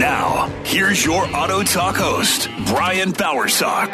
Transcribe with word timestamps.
Now, 0.00 0.46
here's 0.64 1.04
your 1.04 1.26
Auto 1.36 1.62
Talk 1.62 1.94
host, 1.94 2.48
Brian 2.68 3.12
Bowersock. 3.12 3.92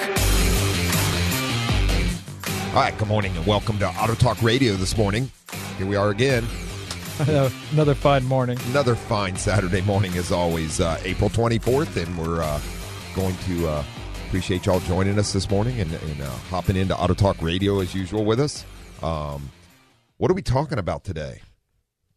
All 2.68 2.74
right, 2.80 2.96
good 2.96 3.08
morning 3.08 3.36
and 3.36 3.44
welcome 3.44 3.76
to 3.80 3.88
Auto 3.88 4.14
Talk 4.14 4.40
Radio 4.40 4.74
this 4.74 4.96
morning. 4.96 5.32
Here 5.78 5.86
we 5.86 5.96
are 5.96 6.10
again. 6.10 6.46
Another 7.72 7.96
fine 7.96 8.24
morning. 8.24 8.56
Another 8.68 8.94
fine 8.94 9.34
Saturday 9.34 9.80
morning, 9.80 10.16
as 10.16 10.30
always. 10.30 10.80
Uh, 10.80 10.96
April 11.02 11.28
24th, 11.28 12.00
and 12.00 12.16
we're 12.16 12.40
uh, 12.40 12.60
going 13.16 13.36
to 13.38 13.66
uh, 13.66 13.84
appreciate 14.28 14.64
y'all 14.66 14.78
joining 14.78 15.18
us 15.18 15.32
this 15.32 15.50
morning 15.50 15.80
and, 15.80 15.92
and 15.92 16.20
uh, 16.20 16.30
hopping 16.50 16.76
into 16.76 16.96
Auto 16.96 17.14
Talk 17.14 17.42
Radio 17.42 17.80
as 17.80 17.96
usual 17.96 18.24
with 18.24 18.38
us. 18.38 18.64
Um, 19.02 19.50
what 20.18 20.30
are 20.30 20.34
we 20.34 20.42
talking 20.42 20.78
about 20.78 21.02
today? 21.02 21.40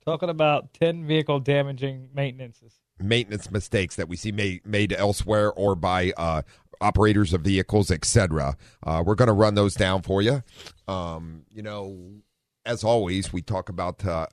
Talking 0.05 0.29
about 0.29 0.75
10 0.75 1.07
vehicle 1.07 1.39
damaging 1.39 2.09
maintenances. 2.13 2.75
Maintenance 3.01 3.51
mistakes 3.51 3.95
that 3.95 4.07
we 4.07 4.15
see 4.15 4.31
made, 4.31 4.93
elsewhere 4.93 5.51
or 5.51 5.75
by 5.75 6.13
uh, 6.17 6.41
operators 6.81 7.33
of 7.33 7.41
vehicles, 7.41 7.91
etc. 7.91 8.57
Uh, 8.83 9.03
we're 9.05 9.15
going 9.15 9.27
to 9.27 9.33
run 9.33 9.55
those 9.55 9.75
down 9.75 10.01
for 10.01 10.21
you. 10.21 10.43
Um, 10.87 11.43
you 11.49 11.61
know, 11.61 12.13
as 12.65 12.83
always, 12.83 13.33
we 13.33 13.41
talk 13.41 13.69
about 13.69 14.05
uh, 14.05 14.27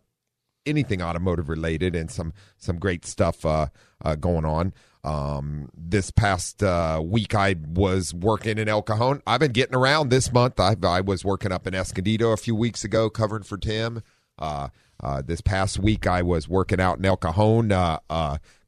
anything 0.65 1.01
automotive 1.03 1.49
related 1.49 1.95
and 1.95 2.11
some 2.11 2.33
some 2.59 2.79
great 2.79 3.05
stuff 3.05 3.45
uh, 3.47 3.69
uh, 4.05 4.15
going 4.17 4.45
on. 4.45 4.73
Um, 5.05 5.69
this 5.77 6.11
past 6.11 6.63
uh, 6.63 7.01
week, 7.05 7.35
I 7.35 7.55
was 7.67 8.13
working 8.13 8.59
in 8.59 8.69
El 8.69 8.83
Cajon. 8.83 9.23
I've 9.27 9.41
been 9.41 9.53
getting 9.53 9.77
around 9.77 10.09
this 10.09 10.33
month. 10.33 10.59
I, 10.59 10.75
I 10.83 11.01
was 11.01 11.25
working 11.25 11.53
up 11.53 11.67
in 11.67 11.75
Escondido 11.75 12.33
a 12.33 12.37
few 12.37 12.57
weeks 12.57 12.83
ago, 12.83 13.09
covering 13.09 13.45
for 13.45 13.57
Tim. 13.57 14.03
Uh, 14.39 14.69
this 15.25 15.41
past 15.41 15.79
week, 15.79 16.07
I 16.07 16.23
was 16.23 16.49
working 16.49 16.81
out 16.81 16.99
in 16.99 17.05
El 17.05 17.17
Cajon, 17.17 17.69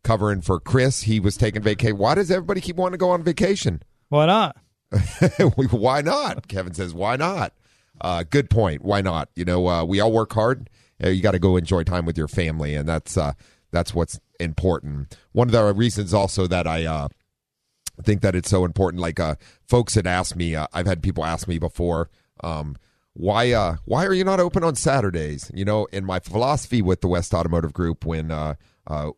covering 0.02 0.40
for 0.40 0.60
Chris. 0.60 1.02
He 1.02 1.20
was 1.20 1.36
taking 1.36 1.62
vacation. 1.62 1.98
Why 1.98 2.14
does 2.14 2.30
everybody 2.30 2.60
keep 2.60 2.76
wanting 2.76 2.92
to 2.92 2.98
go 2.98 3.10
on 3.10 3.22
vacation? 3.22 3.82
Why 4.08 4.26
not? 4.26 4.56
why 5.70 6.00
not? 6.00 6.48
Kevin 6.48 6.74
says, 6.74 6.94
why 6.94 7.16
not? 7.16 7.52
Uh, 8.00 8.24
good 8.28 8.48
point. 8.48 8.82
Why 8.82 9.00
not? 9.00 9.28
You 9.34 9.44
know, 9.44 9.68
uh, 9.68 9.84
we 9.84 10.00
all 10.00 10.12
work 10.12 10.32
hard. 10.32 10.70
Uh, 11.02 11.08
you 11.08 11.22
got 11.22 11.32
to 11.32 11.38
go 11.38 11.56
enjoy 11.56 11.82
time 11.82 12.06
with 12.06 12.16
your 12.16 12.28
family, 12.28 12.74
and 12.74 12.88
that's 12.88 13.16
uh, 13.16 13.32
that's 13.70 13.94
what's 13.94 14.18
important. 14.40 15.16
One 15.32 15.48
of 15.48 15.52
the 15.52 15.74
reasons 15.74 16.14
also 16.14 16.46
that 16.46 16.66
I 16.66 16.86
uh, 16.86 17.08
think 18.02 18.22
that 18.22 18.34
it's 18.34 18.50
so 18.50 18.64
important, 18.64 19.00
like 19.00 19.20
uh, 19.20 19.36
folks 19.66 19.94
had 19.94 20.06
asked 20.06 20.36
me, 20.36 20.54
uh, 20.54 20.66
I've 20.72 20.86
had 20.86 21.02
people 21.02 21.24
ask 21.24 21.48
me 21.48 21.58
before, 21.58 22.10
um, 22.42 22.76
why 23.14 23.52
uh, 23.52 23.76
why 23.84 24.06
are 24.06 24.14
you 24.14 24.24
not 24.24 24.38
open 24.38 24.62
on 24.62 24.76
Saturdays? 24.76 25.50
You 25.52 25.64
know, 25.64 25.86
in 25.86 26.04
my 26.04 26.20
philosophy 26.20 26.82
with 26.82 27.00
the 27.00 27.08
West 27.08 27.34
Automotive 27.34 27.72
Group, 27.72 28.04
when 28.04 28.30
uh, 28.30 28.54
uh, 28.86 29.10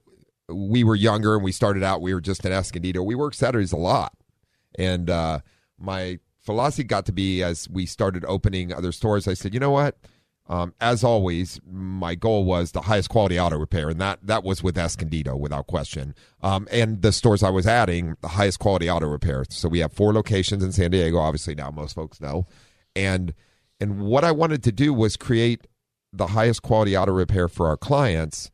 we 0.50 0.84
were 0.84 0.94
younger 0.94 1.34
and 1.34 1.44
we 1.44 1.52
started 1.52 1.82
out, 1.82 2.00
we 2.00 2.14
were 2.14 2.20
just 2.20 2.44
in 2.44 2.52
Escondido. 2.52 3.02
We 3.02 3.14
worked 3.14 3.36
Saturdays 3.36 3.72
a 3.72 3.76
lot, 3.76 4.14
and 4.78 5.08
uh, 5.10 5.41
my 5.78 6.19
philosophy 6.41 6.84
got 6.84 7.06
to 7.06 7.12
be 7.12 7.42
as 7.42 7.69
we 7.69 7.86
started 7.86 8.25
opening 8.26 8.72
other 8.72 8.92
stores. 8.92 9.28
I 9.28 9.34
said, 9.34 9.54
you 9.54 9.60
know 9.60 9.70
what? 9.70 9.97
Um, 10.48 10.75
as 10.80 11.04
always, 11.04 11.60
my 11.64 12.16
goal 12.16 12.44
was 12.44 12.72
the 12.72 12.80
highest 12.80 13.08
quality 13.08 13.38
auto 13.38 13.56
repair, 13.56 13.88
and 13.88 14.00
that 14.00 14.19
that 14.22 14.42
was 14.42 14.64
with 14.64 14.76
Escondido 14.76 15.36
without 15.36 15.69
question. 15.69 16.12
Um, 16.42 16.66
and 16.72 17.02
the 17.02 17.12
stores 17.12 17.44
I 17.44 17.50
was 17.50 17.69
adding, 17.69 18.16
the 18.20 18.28
highest 18.28 18.58
quality 18.58 18.91
auto 18.91 19.06
repair. 19.06 19.44
So 19.48 19.69
we 19.69 19.78
have 19.78 19.92
four 19.92 20.12
locations 20.12 20.64
in 20.64 20.72
San 20.72 20.91
Diego. 20.91 21.19
Obviously, 21.19 21.54
now 21.54 21.70
most 21.70 21.94
folks 21.94 22.20
know, 22.20 22.46
and 22.96 23.32
and 23.80 24.00
what 24.00 24.25
I 24.25 24.32
wanted 24.32 24.64
to 24.64 24.72
do 24.72 24.92
was 24.92 25.16
create 25.16 25.69
the 26.12 26.28
highest 26.28 26.62
quality 26.62 26.96
auto 26.96 27.12
repair 27.12 27.46
for 27.46 27.69
our 27.69 27.76
clients, 27.76 28.50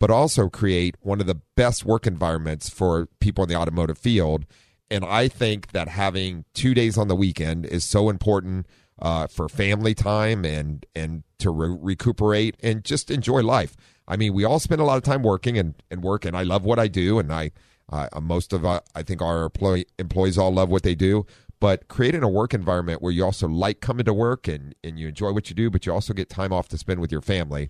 but 0.00 0.10
also 0.10 0.48
create 0.48 0.96
one 1.00 1.20
of 1.20 1.26
the 1.28 1.40
best 1.56 1.84
work 1.84 2.06
environments 2.06 2.68
for 2.68 3.06
people 3.20 3.44
in 3.44 3.48
the 3.48 3.54
automotive 3.54 3.98
field. 3.98 4.46
And 4.90 5.04
I 5.04 5.28
think 5.28 5.70
that 5.70 5.86
having 5.86 6.46
two 6.52 6.74
days 6.74 6.98
on 6.98 7.06
the 7.06 7.14
weekend 7.14 7.66
is 7.66 7.84
so 7.84 8.08
important 8.08 8.66
uh, 8.98 9.28
for 9.28 9.48
family 9.48 9.94
time 9.94 10.44
and 10.44 10.84
and 10.94 11.22
to 11.38 11.50
re- 11.50 11.76
recuperate 11.80 12.56
and 12.62 12.84
just 12.84 13.10
enjoy 13.10 13.40
life. 13.42 13.76
I 14.08 14.16
mean, 14.16 14.34
we 14.34 14.44
all 14.44 14.58
spend 14.58 14.80
a 14.80 14.84
lot 14.84 14.96
of 14.96 15.04
time 15.04 15.22
working 15.22 15.56
and, 15.56 15.74
and 15.90 16.02
work, 16.02 16.24
and 16.24 16.36
I 16.36 16.42
love 16.42 16.64
what 16.64 16.80
I 16.80 16.88
do, 16.88 17.18
and 17.18 17.32
I 17.32 17.52
uh, 17.92 18.08
most 18.20 18.52
of 18.52 18.64
uh, 18.64 18.80
I 18.94 19.02
think 19.02 19.22
our 19.22 19.44
employee, 19.44 19.86
employees 19.98 20.38
all 20.38 20.52
love 20.52 20.70
what 20.70 20.82
they 20.82 20.94
do. 20.94 21.26
But 21.60 21.88
creating 21.88 22.22
a 22.22 22.28
work 22.28 22.54
environment 22.54 23.02
where 23.02 23.12
you 23.12 23.22
also 23.22 23.46
like 23.46 23.80
coming 23.80 24.06
to 24.06 24.14
work 24.14 24.48
and, 24.48 24.74
and 24.82 24.98
you 24.98 25.08
enjoy 25.08 25.32
what 25.32 25.50
you 25.50 25.54
do, 25.54 25.68
but 25.68 25.84
you 25.84 25.92
also 25.92 26.14
get 26.14 26.30
time 26.30 26.54
off 26.54 26.68
to 26.68 26.78
spend 26.78 27.00
with 27.00 27.12
your 27.12 27.20
family 27.20 27.68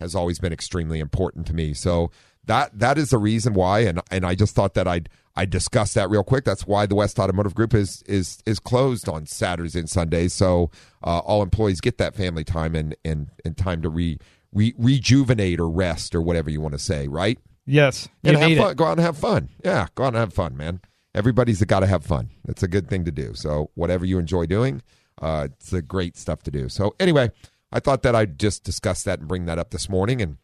has 0.00 0.14
always 0.14 0.38
been 0.38 0.52
extremely 0.52 1.00
important 1.00 1.46
to 1.48 1.54
me. 1.54 1.74
So 1.74 2.10
that 2.46 2.78
that 2.78 2.98
is 2.98 3.10
the 3.10 3.18
reason 3.18 3.54
why, 3.54 3.80
and 3.80 4.00
and 4.10 4.24
I 4.24 4.34
just 4.34 4.54
thought 4.54 4.74
that 4.74 4.88
I'd 4.88 5.08
I 5.36 5.44
discuss 5.44 5.94
that 5.94 6.10
real 6.10 6.24
quick. 6.24 6.44
That's 6.44 6.66
why 6.66 6.86
the 6.86 6.94
West 6.94 7.18
Automotive 7.18 7.54
Group 7.54 7.74
is 7.74 8.02
is 8.06 8.42
is 8.46 8.58
closed 8.58 9.08
on 9.08 9.26
Saturdays 9.26 9.76
and 9.76 9.88
Sundays, 9.88 10.34
so 10.34 10.70
uh, 11.04 11.18
all 11.18 11.42
employees 11.42 11.80
get 11.80 11.98
that 11.98 12.14
family 12.14 12.44
time 12.44 12.74
and 12.74 12.96
and 13.04 13.28
and 13.44 13.56
time 13.56 13.82
to 13.82 13.88
re, 13.88 14.18
re 14.52 14.74
rejuvenate 14.78 15.60
or 15.60 15.68
rest 15.68 16.14
or 16.14 16.22
whatever 16.22 16.50
you 16.50 16.60
want 16.60 16.72
to 16.72 16.78
say, 16.78 17.08
right? 17.08 17.38
Yes. 17.66 18.08
And 18.24 18.36
have 18.36 18.58
fun. 18.58 18.70
It. 18.72 18.76
Go 18.76 18.84
out 18.86 18.92
and 18.92 19.00
have 19.00 19.16
fun. 19.16 19.48
Yeah, 19.64 19.86
go 19.94 20.04
out 20.04 20.08
and 20.08 20.16
have 20.16 20.32
fun, 20.32 20.56
man. 20.56 20.80
Everybody's 21.14 21.62
got 21.64 21.80
to 21.80 21.86
have 21.86 22.04
fun. 22.04 22.30
It's 22.48 22.62
a 22.62 22.68
good 22.68 22.88
thing 22.88 23.04
to 23.04 23.12
do. 23.12 23.34
So 23.34 23.70
whatever 23.74 24.04
you 24.04 24.18
enjoy 24.18 24.46
doing, 24.46 24.82
uh, 25.20 25.48
it's 25.52 25.72
a 25.72 25.82
great 25.82 26.16
stuff 26.16 26.42
to 26.44 26.50
do. 26.50 26.68
So 26.68 26.94
anyway, 26.98 27.30
I 27.72 27.80
thought 27.80 28.02
that 28.02 28.14
I'd 28.14 28.38
just 28.38 28.64
discuss 28.64 29.02
that 29.04 29.20
and 29.20 29.28
bring 29.28 29.46
that 29.46 29.58
up 29.58 29.70
this 29.70 29.88
morning, 29.88 30.20
and, 30.20 30.38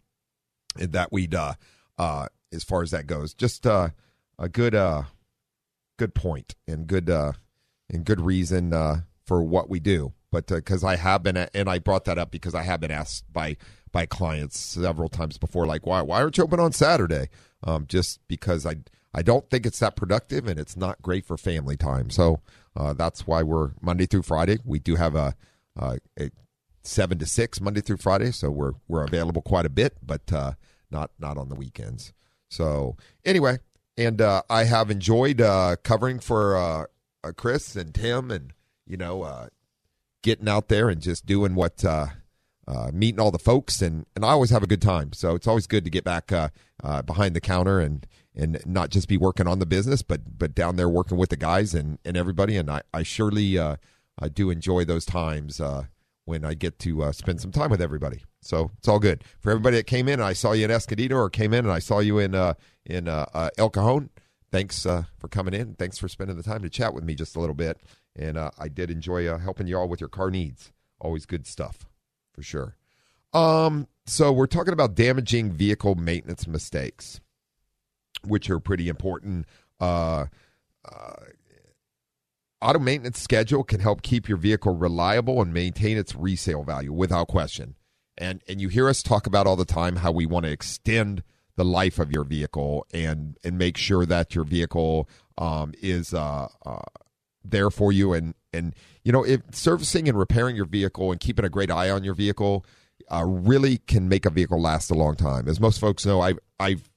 that 0.78 1.10
we'd 1.10 1.34
uh, 1.34 1.54
uh, 1.96 2.26
as 2.52 2.62
far 2.62 2.82
as 2.82 2.90
that 2.90 3.06
goes, 3.06 3.32
just 3.34 3.66
uh, 3.66 3.88
a 4.38 4.48
good 4.48 4.74
uh, 4.74 5.04
good 5.96 6.14
point 6.14 6.54
and 6.66 6.86
good 6.86 7.08
uh, 7.08 7.32
and 7.88 8.04
good 8.04 8.20
reason 8.20 8.72
uh, 8.72 9.00
for 9.24 9.42
what 9.42 9.70
we 9.70 9.80
do. 9.80 10.12
But 10.30 10.46
because 10.48 10.84
uh, 10.84 10.88
I 10.88 10.96
have 10.96 11.22
been, 11.22 11.36
and 11.36 11.70
I 11.70 11.78
brought 11.78 12.04
that 12.04 12.18
up 12.18 12.30
because 12.30 12.54
I 12.54 12.62
have 12.62 12.80
been 12.80 12.90
asked 12.90 13.32
by 13.32 13.56
by 13.90 14.04
clients 14.04 14.58
several 14.58 15.08
times 15.08 15.38
before, 15.38 15.66
like, 15.66 15.86
why 15.86 16.02
why 16.02 16.20
aren't 16.20 16.36
you 16.36 16.44
open 16.44 16.60
on 16.60 16.72
Saturday? 16.72 17.28
Um, 17.64 17.86
just 17.88 18.20
because 18.28 18.66
I 18.66 18.76
I 19.14 19.22
don't 19.22 19.48
think 19.48 19.64
it's 19.64 19.78
that 19.78 19.96
productive 19.96 20.46
and 20.46 20.60
it's 20.60 20.76
not 20.76 21.00
great 21.00 21.24
for 21.24 21.38
family 21.38 21.76
time. 21.76 22.10
So 22.10 22.40
uh, 22.76 22.92
that's 22.92 23.26
why 23.26 23.42
we're 23.42 23.70
Monday 23.80 24.04
through 24.04 24.22
Friday. 24.24 24.58
We 24.62 24.78
do 24.78 24.96
have 24.96 25.14
a, 25.14 25.34
uh, 25.74 25.96
a 26.20 26.30
seven 26.86 27.18
to 27.18 27.26
six 27.26 27.60
Monday 27.60 27.80
through 27.80 27.98
Friday, 27.98 28.30
so 28.30 28.50
we're 28.50 28.72
we're 28.88 29.04
available 29.04 29.42
quite 29.42 29.66
a 29.66 29.70
bit, 29.70 29.96
but 30.02 30.32
uh, 30.32 30.52
not 30.90 31.10
not 31.18 31.36
on 31.36 31.48
the 31.48 31.54
weekends. 31.54 32.12
So 32.48 32.96
anyway, 33.24 33.58
and 33.96 34.20
uh, 34.20 34.42
I 34.48 34.64
have 34.64 34.90
enjoyed 34.90 35.40
uh, 35.40 35.76
covering 35.82 36.18
for 36.18 36.56
uh, 36.56 36.84
uh, 37.24 37.32
Chris 37.32 37.76
and 37.76 37.94
Tim, 37.94 38.30
and 38.30 38.52
you 38.86 38.96
know, 38.96 39.22
uh, 39.22 39.48
getting 40.22 40.48
out 40.48 40.68
there 40.68 40.88
and 40.88 41.00
just 41.00 41.26
doing 41.26 41.54
what 41.54 41.84
meeting 42.92 43.20
all 43.20 43.30
the 43.30 43.38
folks, 43.38 43.82
and 43.82 44.06
and 44.14 44.24
I 44.24 44.28
always 44.28 44.50
have 44.50 44.62
a 44.62 44.68
good 44.68 44.82
time. 44.82 45.12
So 45.12 45.34
it's 45.34 45.46
always 45.46 45.66
good 45.66 45.84
to 45.84 45.90
get 45.90 46.04
back 46.04 46.32
behind 47.06 47.34
the 47.34 47.40
counter 47.40 47.80
and 47.80 48.06
and 48.34 48.60
not 48.66 48.90
just 48.90 49.08
be 49.08 49.16
working 49.16 49.48
on 49.48 49.58
the 49.58 49.66
business, 49.66 50.02
but 50.02 50.38
but 50.38 50.54
down 50.54 50.76
there 50.76 50.88
working 50.88 51.16
with 51.16 51.30
the 51.30 51.36
guys 51.36 51.74
and 51.74 51.98
and 52.04 52.16
everybody. 52.16 52.56
And 52.56 52.70
I 52.70 52.82
I 52.92 53.02
surely 53.02 53.58
I 53.58 54.28
do 54.32 54.50
enjoy 54.50 54.84
those 54.84 55.04
times 55.04 55.60
when 56.26 56.44
I 56.44 56.54
get 56.54 56.78
to 56.80 57.10
spend 57.12 57.40
some 57.40 57.52
time 57.52 57.70
with 57.70 57.80
everybody. 57.80 58.22
So 58.46 58.70
it's 58.78 58.88
all 58.88 58.98
good 58.98 59.24
for 59.40 59.50
everybody 59.50 59.76
that 59.76 59.86
came 59.86 60.08
in. 60.08 60.20
I 60.20 60.32
saw 60.32 60.52
you 60.52 60.64
in 60.64 60.70
Escondido, 60.70 61.16
or 61.16 61.30
came 61.30 61.52
in 61.52 61.64
and 61.64 61.72
I 61.72 61.80
saw 61.80 61.98
you 61.98 62.18
in 62.18 62.34
uh, 62.34 62.54
in 62.84 63.08
uh, 63.08 63.26
uh, 63.34 63.50
El 63.58 63.70
Cajon. 63.70 64.10
Thanks 64.52 64.86
uh, 64.86 65.04
for 65.18 65.28
coming 65.28 65.54
in. 65.54 65.74
Thanks 65.74 65.98
for 65.98 66.08
spending 66.08 66.36
the 66.36 66.42
time 66.42 66.62
to 66.62 66.70
chat 66.70 66.94
with 66.94 67.04
me 67.04 67.14
just 67.14 67.36
a 67.36 67.40
little 67.40 67.54
bit. 67.54 67.80
And 68.14 68.38
uh, 68.38 68.50
I 68.58 68.68
did 68.68 68.90
enjoy 68.90 69.26
uh, 69.26 69.38
helping 69.38 69.66
you 69.66 69.76
all 69.76 69.88
with 69.88 70.00
your 70.00 70.08
car 70.08 70.30
needs. 70.30 70.72
Always 71.00 71.26
good 71.26 71.46
stuff 71.46 71.86
for 72.32 72.42
sure. 72.42 72.76
Um, 73.32 73.88
so 74.06 74.32
we're 74.32 74.46
talking 74.46 74.72
about 74.72 74.94
damaging 74.94 75.50
vehicle 75.50 75.96
maintenance 75.96 76.46
mistakes, 76.46 77.20
which 78.24 78.48
are 78.48 78.60
pretty 78.60 78.88
important. 78.88 79.46
Auto 82.66 82.78
maintenance 82.78 83.20
schedule 83.20 83.62
can 83.62 83.80
help 83.80 84.02
keep 84.02 84.28
your 84.28 84.38
vehicle 84.38 84.74
reliable 84.74 85.40
and 85.40 85.52
maintain 85.52 85.96
its 85.96 86.14
resale 86.14 86.64
value 86.64 86.92
without 86.92 87.28
question 87.28 87.74
and 88.18 88.42
and 88.48 88.60
you 88.60 88.68
hear 88.68 88.88
us 88.88 89.02
talk 89.02 89.26
about 89.26 89.46
all 89.46 89.56
the 89.56 89.64
time 89.64 89.96
how 89.96 90.10
we 90.10 90.26
want 90.26 90.44
to 90.44 90.50
extend 90.50 91.22
the 91.56 91.64
life 91.64 91.98
of 91.98 92.10
your 92.10 92.24
vehicle 92.24 92.86
and 92.92 93.38
and 93.44 93.56
make 93.56 93.76
sure 93.76 94.04
that 94.04 94.34
your 94.34 94.44
vehicle 94.44 95.08
um, 95.38 95.72
is 95.82 96.12
uh, 96.12 96.48
uh, 96.64 96.78
there 97.44 97.70
for 97.70 97.92
you 97.92 98.12
and 98.12 98.34
and 98.52 98.74
you 99.04 99.12
know 99.12 99.24
if 99.24 99.40
servicing 99.52 100.08
and 100.08 100.18
repairing 100.18 100.56
your 100.56 100.66
vehicle 100.66 101.12
and 101.12 101.20
keeping 101.20 101.44
a 101.44 101.48
great 101.48 101.70
eye 101.70 101.90
on 101.90 102.04
your 102.04 102.14
vehicle 102.14 102.64
uh, 103.10 103.24
really 103.24 103.78
can 103.78 104.08
make 104.08 104.26
a 104.26 104.30
vehicle 104.30 104.60
last 104.60 104.90
a 104.90 104.94
long 104.94 105.14
time. 105.14 105.48
As 105.48 105.60
most 105.60 105.78
folks 105.78 106.04
know, 106.04 106.20
I 106.20 106.34
I've 106.58 106.90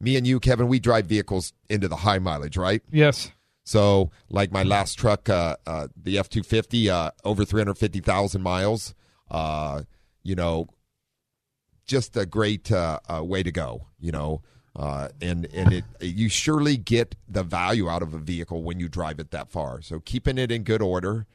me 0.00 0.16
and 0.16 0.26
you, 0.26 0.40
Kevin, 0.40 0.68
we 0.68 0.78
drive 0.78 1.06
vehicles 1.06 1.52
into 1.70 1.88
the 1.88 1.96
high 1.96 2.18
mileage, 2.18 2.56
right? 2.56 2.82
Yes. 2.90 3.30
So, 3.66 4.12
like 4.30 4.52
my 4.52 4.62
last 4.62 4.94
truck, 4.94 5.28
uh, 5.28 5.56
uh, 5.66 5.88
the 6.00 6.18
F 6.18 6.28
two 6.28 6.44
fifty, 6.44 6.88
uh, 6.88 7.10
over 7.24 7.44
three 7.44 7.60
hundred 7.60 7.78
fifty 7.78 7.98
thousand 8.00 8.42
miles. 8.42 8.94
Uh, 9.28 9.82
you 10.22 10.36
know, 10.36 10.68
just 11.84 12.16
a 12.16 12.24
great 12.24 12.70
uh, 12.70 13.00
way 13.20 13.42
to 13.42 13.50
go. 13.50 13.88
You 13.98 14.12
know, 14.12 14.42
and 15.20 15.46
and 15.52 15.72
it 15.72 15.84
you 16.00 16.28
surely 16.28 16.76
get 16.76 17.16
the 17.28 17.42
value 17.42 17.88
out 17.90 18.02
of 18.02 18.14
a 18.14 18.18
vehicle 18.18 18.62
when 18.62 18.78
you 18.78 18.88
drive 18.88 19.18
it 19.18 19.32
that 19.32 19.50
far. 19.50 19.82
So 19.82 19.98
keeping 19.98 20.38
it 20.38 20.52
in 20.52 20.62
good 20.62 20.80
order, 20.80 21.26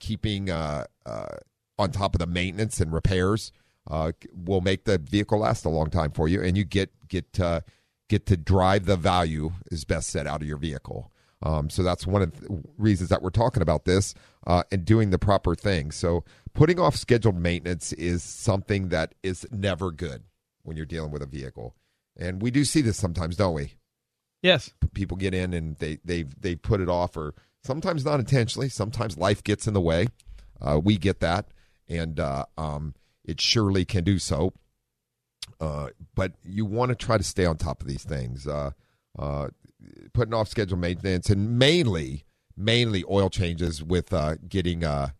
keeping 0.00 0.50
on 0.50 1.90
top 1.92 2.14
of 2.14 2.18
the 2.18 2.26
maintenance 2.26 2.80
and 2.80 2.92
repairs 2.92 3.52
uh, 3.88 4.12
will 4.34 4.60
make 4.60 4.84
the 4.84 4.98
vehicle 4.98 5.38
last 5.38 5.64
a 5.64 5.68
long 5.68 5.88
time 5.88 6.10
for 6.10 6.28
you, 6.28 6.42
and 6.42 6.56
you 6.56 6.64
get 6.64 6.90
get 7.08 7.38
uh, 7.40 7.60
get 8.10 8.26
to 8.26 8.36
drive 8.36 8.84
the 8.84 8.96
value 8.96 9.52
is 9.70 9.84
best 9.84 10.10
said 10.10 10.26
out 10.26 10.42
of 10.42 10.48
your 10.48 10.58
vehicle. 10.58 11.10
Um, 11.42 11.70
so 11.70 11.82
that's 11.82 12.06
one 12.06 12.20
of 12.20 12.38
the 12.38 12.62
reasons 12.76 13.08
that 13.08 13.22
we're 13.22 13.30
talking 13.30 13.62
about 13.62 13.86
this 13.86 14.14
uh, 14.46 14.64
and 14.70 14.84
doing 14.84 15.08
the 15.08 15.18
proper 15.18 15.54
thing. 15.54 15.90
So 15.90 16.24
putting 16.52 16.78
off 16.78 16.96
scheduled 16.96 17.36
maintenance 17.36 17.94
is 17.94 18.22
something 18.22 18.88
that 18.88 19.14
is 19.22 19.46
never 19.50 19.90
good 19.90 20.24
when 20.64 20.76
you're 20.76 20.84
dealing 20.84 21.12
with 21.12 21.22
a 21.22 21.26
vehicle, 21.26 21.74
and 22.18 22.42
we 22.42 22.50
do 22.50 22.64
see 22.66 22.82
this 22.82 22.98
sometimes, 22.98 23.36
don't 23.36 23.54
we? 23.54 23.74
Yes. 24.42 24.72
People 24.92 25.16
get 25.16 25.32
in 25.32 25.54
and 25.54 25.76
they 25.76 25.98
they 26.04 26.24
they 26.38 26.56
put 26.56 26.80
it 26.80 26.88
off, 26.88 27.16
or 27.16 27.34
sometimes 27.62 28.04
not 28.04 28.20
intentionally. 28.20 28.68
Sometimes 28.68 29.16
life 29.16 29.42
gets 29.42 29.66
in 29.66 29.72
the 29.72 29.80
way. 29.80 30.08
Uh, 30.60 30.78
we 30.82 30.98
get 30.98 31.20
that, 31.20 31.46
and 31.88 32.20
uh, 32.20 32.44
um, 32.58 32.94
it 33.24 33.40
surely 33.40 33.86
can 33.86 34.04
do 34.04 34.18
so. 34.18 34.52
Uh, 35.60 35.88
but 36.14 36.32
you 36.42 36.64
want 36.64 36.88
to 36.88 36.94
try 36.94 37.18
to 37.18 37.24
stay 37.24 37.44
on 37.44 37.56
top 37.56 37.82
of 37.82 37.88
these 37.88 38.04
things. 38.04 38.46
Uh, 38.46 38.70
uh, 39.18 39.48
putting 40.12 40.32
off 40.32 40.48
scheduled 40.48 40.80
maintenance 40.80 41.28
and 41.28 41.58
mainly, 41.58 42.24
mainly 42.56 43.04
oil 43.10 43.28
changes 43.28 43.82
with 43.82 44.12
uh, 44.12 44.36
getting, 44.48 44.84
uh, 44.84 45.10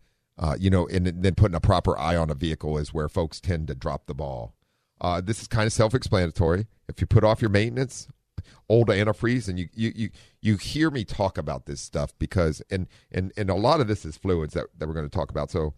you 0.57 0.69
know, 0.69 0.87
and 0.87 1.05
then 1.05 1.35
putting 1.35 1.55
a 1.55 1.61
proper 1.61 1.97
eye 1.97 2.15
on 2.15 2.29
a 2.29 2.33
vehicle 2.33 2.77
is 2.77 2.93
where 2.93 3.07
folks 3.07 3.39
tend 3.39 3.67
to 3.67 3.75
drop 3.75 4.07
the 4.07 4.15
ball. 4.15 4.55
This 5.23 5.41
is 5.41 5.47
kind 5.47 5.67
of 5.67 5.73
self-explanatory. 5.73 6.67
If 6.87 6.99
you 6.99 7.07
put 7.07 7.23
off 7.23 7.41
your 7.41 7.49
maintenance, 7.49 8.07
old 8.67 8.87
antifreeze, 8.87 9.47
and 9.47 9.59
you 9.59 9.67
you 9.73 9.91
you 9.95 10.09
you 10.41 10.57
hear 10.57 10.89
me 10.89 11.03
talk 11.03 11.37
about 11.37 11.65
this 11.65 11.81
stuff 11.81 12.13
because 12.17 12.61
and 12.69 12.87
and 13.11 13.31
and 13.37 13.49
a 13.49 13.55
lot 13.55 13.81
of 13.81 13.87
this 13.87 14.05
is 14.05 14.17
fluids 14.17 14.53
that 14.53 14.67
that 14.77 14.87
we're 14.87 14.93
going 14.93 15.09
to 15.09 15.15
talk 15.15 15.29
about. 15.29 15.51
So, 15.51 15.73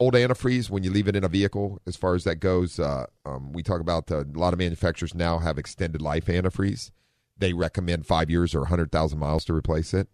old 0.00 0.14
antifreeze 0.14 0.70
when 0.70 0.82
you 0.82 0.90
leave 0.90 1.06
it 1.06 1.14
in 1.14 1.22
a 1.22 1.28
vehicle 1.28 1.78
as 1.86 1.94
far 1.94 2.14
as 2.14 2.24
that 2.24 2.36
goes 2.36 2.80
uh, 2.80 3.04
um, 3.26 3.52
we 3.52 3.62
talk 3.62 3.80
about 3.80 4.10
uh, 4.10 4.24
a 4.24 4.38
lot 4.38 4.54
of 4.54 4.58
manufacturers 4.58 5.14
now 5.14 5.38
have 5.38 5.58
extended 5.58 6.00
life 6.00 6.24
antifreeze. 6.24 6.90
They 7.36 7.52
recommend 7.52 8.06
five 8.06 8.30
years 8.30 8.54
or 8.54 8.60
100000 8.60 9.18
miles 9.18 9.44
to 9.44 9.54
replace 9.54 9.94
it. 9.94 10.08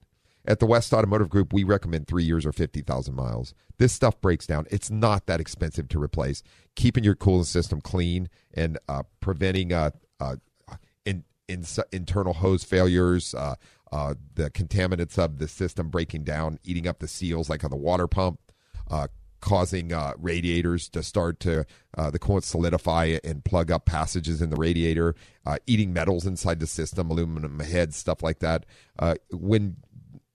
At 0.44 0.58
the 0.58 0.66
west 0.66 0.92
automotive 0.92 1.28
group 1.28 1.52
we 1.52 1.62
recommend 1.62 2.08
three 2.08 2.24
years 2.24 2.44
or 2.44 2.52
50000 2.52 3.14
miles. 3.14 3.54
This 3.78 3.92
stuff 3.92 4.20
breaks 4.20 4.46
down. 4.46 4.66
It's 4.70 4.90
not 4.90 5.26
that 5.26 5.40
expensive 5.40 5.88
to 5.88 6.02
replace. 6.02 6.42
Keeping 6.74 7.04
your 7.04 7.14
cooling 7.14 7.44
system 7.44 7.80
clean 7.80 8.28
and 8.54 8.78
uh, 8.88 9.04
preventing 9.20 9.72
uh, 9.72 9.90
uh, 10.18 10.36
in, 11.04 11.24
in, 11.46 11.64
internal 11.92 12.34
hose 12.34 12.64
failures 12.64 13.34
uh, 13.34 13.54
the 14.34 14.50
contaminants 14.50 15.16
of 15.16 15.38
the 15.38 15.46
system 15.46 15.88
breaking 15.90 16.24
down 16.24 16.58
eating 16.64 16.88
up 16.88 16.98
the 16.98 17.08
seals 17.08 17.48
like 17.48 17.62
on 17.62 17.70
the 17.70 17.76
water 17.76 18.08
pump 18.08 18.40
causing 19.46 19.93
uh, 19.93 20.12
radiators 20.19 20.88
to 20.88 21.04
start 21.04 21.38
to 21.38 21.64
uh, 21.96 22.10
the 22.10 22.19
coolant 22.19 22.43
solidify 22.43 23.16
and 23.22 23.44
plug 23.44 23.70
up 23.70 23.87
passages 23.87 24.43
in 24.43 24.50
the 24.50 24.56
radiator, 24.56 25.14
uh, 25.46 25.56
eating 25.69 25.93
metals 25.93 26.26
inside 26.26 26.58
the 26.58 26.66
system, 26.66 27.12
aluminum 27.12 27.60
heads, 27.60 27.94
stuff 27.94 28.25
like 28.25 28.40
that. 28.40 28.66
Uh, 28.98 29.14
when 29.31 29.76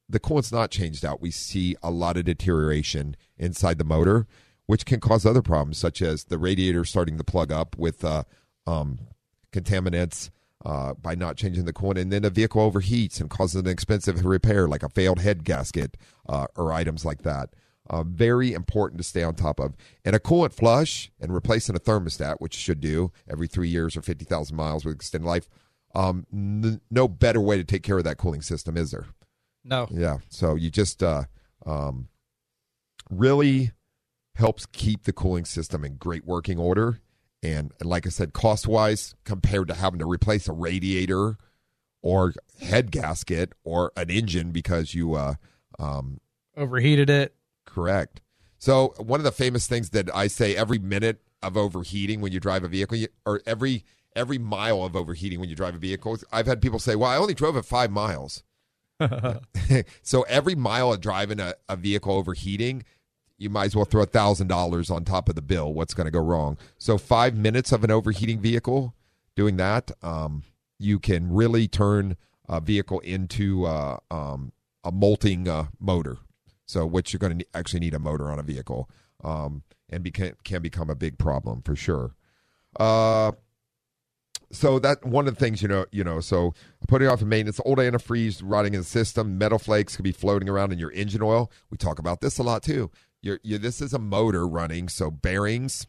the 0.08 0.18
coolant's 0.18 0.54
not 0.54 0.72
changed 0.72 1.04
out, 1.04 1.22
we 1.22 1.30
see 1.30 1.76
a 1.84 1.92
lot 1.92 2.16
of 2.16 2.24
deterioration 2.24 3.18
inside 3.38 3.78
the 3.78 3.84
motor, 3.84 4.28
which 4.66 4.86
can 4.86 5.02
cause 5.02 5.26
other 5.26 5.42
problems, 5.42 5.78
such 5.78 6.02
as 6.02 6.24
the 6.24 6.38
radiator 6.38 6.86
starting 6.86 7.18
to 7.18 7.24
plug 7.26 7.52
up 7.52 7.78
with 7.78 8.06
uh, 8.06 8.24
um, 8.66 8.98
contaminants. 9.52 10.30
Uh, 10.64 10.94
by 10.94 11.16
not 11.16 11.38
changing 11.38 11.66
the 11.66 11.74
coolant, 11.74 12.00
and 12.00 12.12
then 12.12 12.24
a 12.24 12.30
vehicle 12.30 12.62
overheats 12.72 13.20
and 13.20 13.32
causes 13.32 13.56
an 13.56 13.68
expensive 13.68 14.24
repair, 14.24 14.68
like 14.68 14.84
a 14.84 14.90
failed 14.90 15.20
head 15.20 15.44
gasket 15.44 15.98
or 16.56 16.72
items 16.72 17.04
like 17.04 17.24
that. 17.24 17.50
Uh, 17.92 18.04
very 18.04 18.54
important 18.54 18.98
to 18.98 19.04
stay 19.04 19.22
on 19.22 19.36
top 19.36 19.60
of. 19.60 19.76
And 20.06 20.16
a 20.16 20.20
coolant 20.20 20.54
flush 20.54 21.12
and 21.20 21.34
replacing 21.34 21.76
a 21.76 21.80
thermostat, 21.80 22.38
which 22.40 22.54
should 22.54 22.80
do 22.80 23.12
every 23.30 23.48
three 23.48 23.68
years 23.68 23.98
or 23.98 24.02
50,000 24.02 24.56
miles 24.56 24.86
with 24.86 24.96
extended 24.96 25.28
life. 25.28 25.50
Um, 25.94 26.26
n- 26.32 26.80
no 26.90 27.10
better 27.10 27.42
way 27.42 27.58
to 27.58 27.66
take 27.66 27.84
care 27.84 27.98
of 27.98 28.06
that 28.06 28.18
cooling 28.18 28.44
system, 28.44 28.78
is 28.78 28.92
there? 28.92 29.08
No. 29.66 29.90
Yeah. 29.92 30.20
So 30.30 30.56
you 30.56 30.70
just 30.70 31.04
uh, 31.04 31.24
um, 31.66 32.08
really 33.10 33.72
helps 34.36 34.66
keep 34.68 35.04
the 35.04 35.12
cooling 35.12 35.44
system 35.44 35.84
in 35.84 35.98
great 35.98 36.26
working 36.26 36.58
order. 36.58 37.02
And, 37.44 37.74
and 37.82 37.90
like 37.90 38.08
I 38.08 38.10
said, 38.10 38.32
cost 38.32 38.70
wise, 38.70 39.16
compared 39.26 39.68
to 39.68 39.74
having 39.74 40.00
to 40.00 40.10
replace 40.10 40.48
a 40.48 40.54
radiator 40.54 41.36
or 42.02 42.36
head 42.62 42.90
gasket 42.90 43.52
or 43.66 43.92
an 43.98 44.10
engine 44.10 44.52
because 44.52 44.94
you 44.94 45.16
uh, 45.16 45.34
um, 45.78 46.22
overheated 46.56 47.10
it 47.10 47.36
Correct. 47.74 48.22
So 48.58 48.94
one 48.98 49.20
of 49.20 49.24
the 49.24 49.32
famous 49.32 49.68
things 49.68 49.90
that 49.92 50.14
I 50.16 50.28
say 50.28 50.56
every 50.56 50.80
minute 50.80 51.22
of 51.42 51.58
overheating 51.58 52.22
when 52.22 52.32
you 52.32 52.40
drive 52.40 52.64
a 52.64 52.68
vehicle, 52.68 53.06
or 53.26 53.42
every 53.46 53.84
every 54.16 54.38
mile 54.38 54.84
of 54.84 54.96
overheating 54.96 55.40
when 55.40 55.50
you 55.50 55.56
drive 55.56 55.76
a 55.76 55.80
vehicle, 55.80 56.18
I've 56.32 56.46
had 56.48 56.62
people 56.62 56.80
say, 56.80 56.96
"Well, 56.96 57.10
I 57.10 57.18
only 57.18 57.34
drove 57.34 57.56
it 57.56 57.66
five 57.66 57.92
miles." 57.92 58.44
so 60.04 60.22
every 60.24 60.54
mile 60.54 60.94
of 60.94 61.02
driving 61.02 61.40
a, 61.40 61.56
a 61.68 61.76
vehicle 61.76 62.14
overheating, 62.14 62.84
you 63.38 63.50
might 63.50 63.66
as 63.66 63.76
well 63.76 63.86
throw 63.86 64.04
a 64.04 64.06
thousand 64.06 64.48
dollars 64.48 64.92
on 64.92 65.04
top 65.04 65.28
of 65.28 65.36
the 65.36 65.42
bill. 65.42 65.74
What's 65.74 65.96
going 65.96 66.06
to 66.06 66.12
go 66.12 66.20
wrong? 66.20 66.58
So 66.78 67.00
five 67.00 67.36
minutes 67.36 67.72
of 67.72 67.84
an 67.84 67.90
overheating 67.90 68.40
vehicle, 68.40 68.94
doing 69.36 69.58
that, 69.58 69.90
um, 70.04 70.44
you 70.78 71.00
can 71.00 71.34
really 71.34 71.68
turn 71.68 72.16
a 72.48 72.62
vehicle 72.62 73.00
into 73.00 73.66
uh, 73.66 73.98
um, 74.12 74.52
a 74.84 74.92
molting 74.92 75.48
uh, 75.48 75.66
motor. 75.80 76.18
So, 76.72 76.86
which 76.86 77.12
you're 77.12 77.20
going 77.20 77.38
to 77.38 77.46
actually 77.54 77.82
need 77.82 77.94
a 77.94 78.00
motor 78.00 78.32
on 78.32 78.40
a 78.40 78.44
vehicle, 78.44 78.90
um, 79.24 79.64
and 79.90 80.04
beca- 80.04 80.36
can 80.46 80.62
become 80.62 80.90
a 80.90 80.96
big 80.96 81.18
problem 81.18 81.62
for 81.62 81.76
sure. 81.76 82.16
Uh, 82.80 83.34
so 84.52 84.80
that 84.80 85.06
one 85.06 85.28
of 85.28 85.36
the 85.36 85.40
things 85.40 85.62
you 85.62 85.68
know, 85.68 85.86
you 85.92 86.04
know, 86.04 86.20
so 86.20 86.54
putting 86.88 87.08
off 87.08 87.22
a 87.22 87.26
maintenance, 87.26 87.60
old 87.66 87.78
antifreeze 87.78 88.42
rotting 88.44 88.74
in 88.74 88.82
the 88.82 88.86
system, 88.86 89.38
metal 89.38 89.60
flakes 89.60 89.96
could 89.96 90.04
be 90.04 90.12
floating 90.12 90.50
around 90.50 90.72
in 90.72 90.80
your 90.80 90.92
engine 90.92 91.22
oil. 91.22 91.52
We 91.70 91.78
talk 91.78 92.00
about 92.00 92.22
this 92.22 92.38
a 92.38 92.44
lot 92.44 92.64
too. 92.64 92.90
You're, 93.22 93.40
you're, 93.44 93.60
this 93.60 93.82
is 93.82 93.94
a 93.94 94.00
motor 94.00 94.48
running, 94.48 94.90
so 94.90 95.12
bearings, 95.12 95.88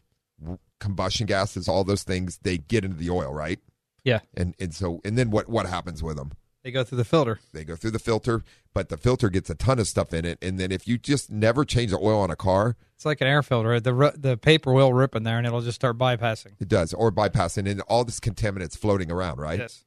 combustion 0.79 1.25
gases, 1.25 1.67
all 1.67 1.83
those 1.83 2.03
things 2.03 2.39
they 2.43 2.57
get 2.57 2.83
into 2.83 2.97
the 2.97 3.09
oil, 3.09 3.33
right? 3.33 3.59
Yeah. 4.03 4.19
And 4.35 4.53
and 4.59 4.73
so 4.73 4.99
and 5.05 5.17
then 5.17 5.31
what 5.31 5.47
what 5.47 5.65
happens 5.65 6.03
with 6.03 6.17
them? 6.17 6.31
They 6.63 6.71
go 6.71 6.83
through 6.85 6.99
the 6.99 7.05
filter. 7.05 7.39
They 7.51 7.65
go 7.65 7.75
through 7.75 7.91
the 7.91 7.99
filter, 7.99 8.41
but 8.73 8.87
the 8.87 8.95
filter 8.95 9.29
gets 9.29 9.49
a 9.49 9.55
ton 9.55 9.79
of 9.79 9.87
stuff 9.87 10.13
in 10.13 10.23
it. 10.23 10.37
And 10.41 10.57
then 10.57 10.71
if 10.71 10.87
you 10.87 10.97
just 10.97 11.29
never 11.29 11.65
change 11.65 11.91
the 11.91 11.97
oil 11.97 12.21
on 12.21 12.31
a 12.31 12.37
car, 12.37 12.77
it's 12.95 13.05
like 13.05 13.19
an 13.19 13.27
air 13.27 13.43
filter. 13.43 13.81
The 13.81 14.13
the 14.17 14.37
paper 14.37 14.71
will 14.71 14.93
rip 14.93 15.13
in 15.13 15.23
there, 15.23 15.37
and 15.37 15.45
it'll 15.45 15.61
just 15.61 15.75
start 15.75 15.97
bypassing. 15.97 16.53
It 16.61 16.69
does, 16.69 16.93
or 16.93 17.11
bypassing, 17.11 17.69
and 17.69 17.81
all 17.81 18.05
this 18.05 18.21
contaminants 18.21 18.77
floating 18.77 19.11
around, 19.11 19.39
right? 19.39 19.59
Yes. 19.59 19.83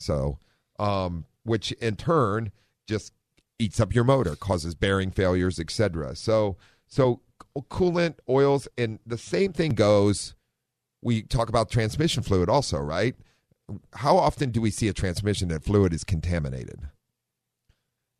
So, 0.00 0.38
um, 0.78 1.24
which 1.44 1.72
in 1.72 1.96
turn 1.96 2.52
just 2.86 3.14
eats 3.58 3.80
up 3.80 3.94
your 3.94 4.04
motor, 4.04 4.36
causes 4.36 4.74
bearing 4.74 5.10
failures, 5.10 5.58
etc. 5.58 6.14
So, 6.14 6.58
so 6.86 7.22
coolant, 7.56 8.16
oils, 8.28 8.68
and 8.76 8.98
the 9.06 9.18
same 9.18 9.54
thing 9.54 9.70
goes. 9.70 10.34
We 11.00 11.22
talk 11.22 11.48
about 11.48 11.70
transmission 11.70 12.22
fluid 12.22 12.50
also, 12.50 12.78
right? 12.78 13.14
How 13.94 14.16
often 14.16 14.50
do 14.50 14.60
we 14.60 14.70
see 14.70 14.88
a 14.88 14.92
transmission 14.92 15.48
that 15.48 15.64
fluid 15.64 15.92
is 15.92 16.04
contaminated? 16.04 16.88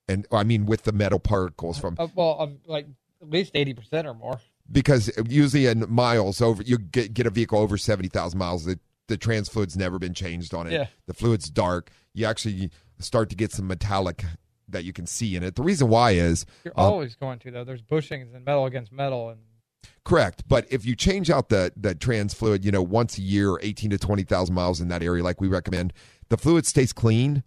And 0.08 0.26
I 0.32 0.44
mean, 0.44 0.66
with 0.66 0.84
the 0.84 0.92
metal 0.92 1.18
particles 1.18 1.78
from 1.78 1.96
uh, 1.98 2.08
well, 2.14 2.36
um, 2.40 2.58
like 2.66 2.86
at 3.20 3.30
least 3.30 3.52
eighty 3.54 3.74
percent 3.74 4.06
or 4.06 4.14
more. 4.14 4.40
Because 4.70 5.10
usually 5.26 5.66
in 5.66 5.84
miles 5.88 6.42
over, 6.42 6.62
you 6.62 6.78
get, 6.78 7.14
get 7.14 7.26
a 7.26 7.30
vehicle 7.30 7.58
over 7.58 7.76
seventy 7.78 8.08
thousand 8.08 8.38
miles. 8.38 8.64
The 8.64 8.78
the 9.08 9.16
trans 9.16 9.48
fluid's 9.48 9.76
never 9.76 9.98
been 9.98 10.14
changed 10.14 10.54
on 10.54 10.66
it. 10.66 10.72
Yeah. 10.72 10.86
The 11.06 11.14
fluid's 11.14 11.50
dark. 11.50 11.90
You 12.14 12.26
actually 12.26 12.70
start 12.98 13.30
to 13.30 13.36
get 13.36 13.52
some 13.52 13.66
metallic 13.66 14.24
that 14.68 14.84
you 14.84 14.92
can 14.92 15.06
see 15.06 15.34
in 15.34 15.42
it. 15.42 15.54
The 15.54 15.62
reason 15.62 15.88
why 15.88 16.12
is 16.12 16.44
you're 16.64 16.74
um, 16.76 16.84
always 16.84 17.14
going 17.14 17.38
to 17.40 17.50
though. 17.50 17.64
There's 17.64 17.82
bushings 17.82 18.34
and 18.34 18.44
metal 18.44 18.66
against 18.66 18.92
metal, 18.92 19.30
and 19.30 19.40
Correct, 20.04 20.44
but 20.49 20.66
if 20.70 20.87
you 20.87 20.97
change 20.97 21.28
out 21.28 21.50
the 21.50 21.70
the 21.76 21.94
trans 21.94 22.32
fluid, 22.32 22.64
you 22.64 22.70
know, 22.70 22.82
once 22.82 23.18
a 23.18 23.23
year, 23.23 23.58
eighteen 23.61 23.90
to 23.90 23.99
twenty 23.99 24.23
thousand 24.23 24.54
miles 24.54 24.80
in 24.80 24.88
that 24.88 25.02
area, 25.02 25.23
like 25.23 25.40
we 25.40 25.49
recommend, 25.49 25.92
the 26.30 26.38
fluid 26.38 26.64
stays 26.64 26.94
clean, 26.94 27.42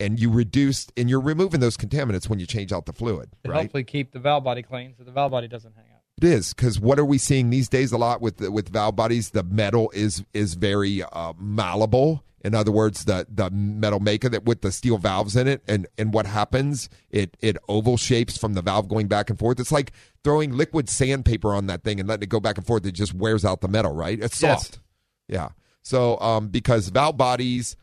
and 0.00 0.18
you 0.18 0.28
reduce 0.30 0.88
and 0.96 1.08
you're 1.08 1.20
removing 1.20 1.60
those 1.60 1.76
contaminants 1.76 2.28
when 2.28 2.40
you 2.40 2.46
change 2.46 2.72
out 2.72 2.86
the 2.86 2.92
fluid, 2.92 3.30
right? 3.46 3.62
hopefully 3.62 3.84
keep 3.84 4.10
the 4.12 4.18
valve 4.18 4.42
body 4.42 4.62
clean 4.62 4.94
so 4.98 5.04
the 5.04 5.12
valve 5.12 5.30
body 5.30 5.46
doesn't 5.46 5.74
hang. 5.76 5.84
It 6.18 6.24
is 6.24 6.52
because 6.54 6.78
what 6.78 6.98
are 6.98 7.04
we 7.04 7.18
seeing 7.18 7.50
these 7.50 7.68
days 7.68 7.90
a 7.92 7.98
lot 7.98 8.20
with 8.20 8.36
the, 8.36 8.50
with 8.52 8.68
valve 8.68 8.96
bodies? 8.96 9.30
The 9.30 9.42
metal 9.42 9.90
is 9.94 10.22
is 10.34 10.54
very 10.54 11.02
uh, 11.02 11.32
malleable. 11.38 12.22
In 12.44 12.54
other 12.54 12.70
words, 12.72 13.04
the 13.06 13.26
the 13.32 13.50
metal 13.50 13.98
maker 14.00 14.28
that 14.28 14.44
with 14.44 14.60
the 14.62 14.72
steel 14.72 14.98
valves 14.98 15.36
in 15.36 15.48
it, 15.48 15.62
and 15.66 15.86
and 15.96 16.12
what 16.12 16.26
happens? 16.26 16.88
It 17.10 17.36
it 17.40 17.56
oval 17.68 17.96
shapes 17.96 18.36
from 18.36 18.54
the 18.54 18.62
valve 18.62 18.88
going 18.88 19.08
back 19.08 19.30
and 19.30 19.38
forth. 19.38 19.58
It's 19.58 19.72
like 19.72 19.92
throwing 20.22 20.52
liquid 20.52 20.88
sandpaper 20.88 21.54
on 21.54 21.66
that 21.68 21.82
thing 21.82 21.98
and 21.98 22.08
letting 22.08 22.24
it 22.24 22.28
go 22.28 22.40
back 22.40 22.58
and 22.58 22.66
forth. 22.66 22.84
It 22.84 22.92
just 22.92 23.14
wears 23.14 23.44
out 23.44 23.60
the 23.60 23.68
metal, 23.68 23.92
right? 23.94 24.18
It's 24.20 24.40
Yes. 24.42 24.62
soft. 24.68 24.80
Yeah. 25.28 25.50
So 25.82 26.18
um, 26.20 26.48
because 26.48 26.88
valve 26.88 27.16
bodies 27.16 27.74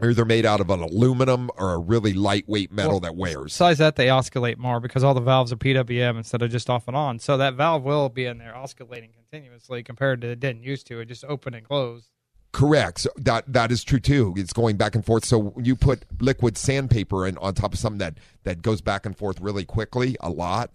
are 0.00 0.10
either 0.10 0.24
made 0.24 0.46
out 0.46 0.60
of 0.60 0.70
an 0.70 0.80
aluminum 0.80 1.50
or 1.56 1.72
a 1.72 1.78
really 1.78 2.12
lightweight 2.12 2.70
metal 2.70 2.92
Well, 2.92 3.00
that 3.00 3.16
wears. 3.16 3.44
Besides 3.44 3.78
that, 3.78 3.96
they 3.96 4.10
oscillate 4.10 4.58
more 4.58 4.80
because 4.80 5.02
all 5.02 5.14
the 5.14 5.20
valves 5.20 5.52
are 5.52 5.56
PWM 5.56 6.16
instead 6.16 6.42
of 6.42 6.50
just 6.50 6.70
off 6.70 6.86
and 6.86 6.96
on. 6.96 7.18
So 7.18 7.36
that 7.36 7.54
valve 7.54 7.82
will 7.82 8.08
be 8.08 8.26
in 8.26 8.38
there 8.38 8.56
oscillating 8.56 9.10
continuously 9.12 9.82
compared 9.82 10.20
to 10.22 10.28
it 10.28 10.40
didn't 10.40 10.62
used 10.62 10.86
to. 10.88 11.00
It 11.00 11.06
just 11.06 11.24
open 11.24 11.54
and 11.54 11.66
close. 11.66 12.10
Correct. 12.52 13.00
So 13.00 13.10
that 13.16 13.52
that 13.52 13.70
is 13.70 13.84
true 13.84 14.00
too. 14.00 14.34
It's 14.36 14.52
going 14.52 14.76
back 14.76 14.94
and 14.94 15.04
forth. 15.04 15.24
So 15.24 15.52
you 15.58 15.76
put 15.76 16.04
liquid 16.20 16.56
sandpaper 16.56 17.26
in 17.26 17.36
on 17.38 17.54
top 17.54 17.74
of 17.74 17.78
something 17.78 17.98
that 17.98 18.18
that 18.44 18.62
goes 18.62 18.80
back 18.80 19.04
and 19.04 19.16
forth 19.16 19.40
really 19.40 19.64
quickly, 19.64 20.16
a 20.20 20.30
lot, 20.30 20.74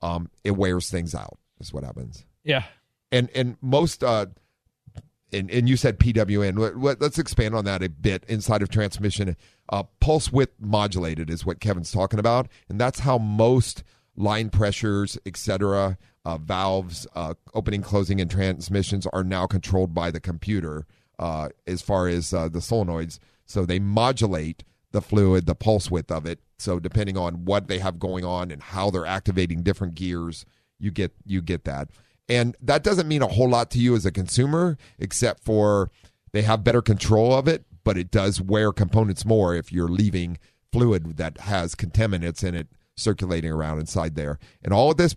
um, 0.00 0.30
it 0.42 0.52
wears 0.52 0.90
things 0.90 1.14
out. 1.14 1.38
Is 1.60 1.72
what 1.72 1.84
happens. 1.84 2.24
Yeah. 2.42 2.64
And 3.12 3.30
and 3.34 3.56
most 3.60 4.02
uh, 4.02 4.26
and 5.32 5.50
and 5.50 5.68
you 5.68 5.76
said 5.76 5.98
PWM. 5.98 7.00
Let's 7.00 7.18
expand 7.18 7.54
on 7.54 7.64
that 7.64 7.82
a 7.82 7.88
bit. 7.88 8.24
Inside 8.28 8.62
of 8.62 8.68
transmission, 8.68 9.36
uh, 9.68 9.84
pulse 10.00 10.32
width 10.32 10.54
modulated 10.60 11.30
is 11.30 11.46
what 11.46 11.60
Kevin's 11.60 11.92
talking 11.92 12.18
about, 12.18 12.48
and 12.68 12.80
that's 12.80 13.00
how 13.00 13.18
most 13.18 13.82
line 14.16 14.50
pressures, 14.50 15.18
etc., 15.24 15.96
uh, 16.24 16.38
valves, 16.38 17.06
uh, 17.14 17.34
opening, 17.54 17.82
closing, 17.82 18.20
and 18.20 18.30
transmissions 18.30 19.06
are 19.12 19.24
now 19.24 19.46
controlled 19.46 19.94
by 19.94 20.10
the 20.10 20.20
computer. 20.20 20.86
Uh, 21.18 21.50
as 21.68 21.82
far 21.82 22.08
as 22.08 22.34
uh, 22.34 22.48
the 22.48 22.58
solenoids, 22.58 23.20
so 23.44 23.64
they 23.64 23.78
modulate 23.78 24.64
the 24.92 25.00
fluid, 25.00 25.46
the 25.46 25.54
pulse 25.54 25.90
width 25.90 26.10
of 26.10 26.26
it. 26.26 26.40
So 26.58 26.78
depending 26.78 27.16
on 27.16 27.44
what 27.44 27.68
they 27.68 27.78
have 27.78 27.98
going 27.98 28.24
on 28.24 28.50
and 28.50 28.62
how 28.62 28.90
they're 28.90 29.06
activating 29.06 29.62
different 29.62 29.94
gears, 29.94 30.46
you 30.78 30.90
get 30.90 31.12
you 31.24 31.42
get 31.42 31.64
that. 31.64 31.88
And 32.28 32.56
that 32.60 32.82
doesn't 32.82 33.08
mean 33.08 33.22
a 33.22 33.28
whole 33.28 33.48
lot 33.48 33.70
to 33.72 33.78
you 33.78 33.94
as 33.94 34.06
a 34.06 34.12
consumer, 34.12 34.78
except 34.98 35.44
for 35.44 35.90
they 36.32 36.42
have 36.42 36.64
better 36.64 36.82
control 36.82 37.34
of 37.34 37.48
it, 37.48 37.64
but 37.84 37.98
it 37.98 38.10
does 38.10 38.40
wear 38.40 38.72
components 38.72 39.24
more 39.24 39.54
if 39.54 39.72
you're 39.72 39.88
leaving 39.88 40.38
fluid 40.72 41.16
that 41.16 41.38
has 41.38 41.74
contaminants 41.74 42.42
in 42.42 42.54
it 42.54 42.68
circulating 42.96 43.50
around 43.50 43.78
inside 43.78 44.14
there. 44.14 44.38
And 44.62 44.72
all 44.72 44.90
of 44.90 44.96
this 44.96 45.14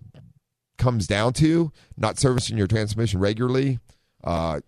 comes 0.77 1.07
down 1.07 1.33
to 1.33 1.71
not 1.95 2.19
servicing 2.19 2.57
your 2.57 2.67
transmission 2.67 3.19
regularly. 3.19 3.79
Uh, 4.23 4.59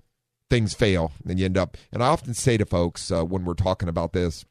things 0.49 0.73
fail, 0.73 1.11
and 1.27 1.39
you 1.39 1.45
end 1.45 1.57
up. 1.57 1.77
And 1.91 2.01
I 2.01 2.07
often 2.07 2.33
say 2.33 2.57
to 2.57 2.65
folks 2.65 3.11
uh, 3.11 3.25
when 3.25 3.43
we're 3.43 3.53
talking 3.53 3.89
about 3.89 4.13
this, 4.13 4.45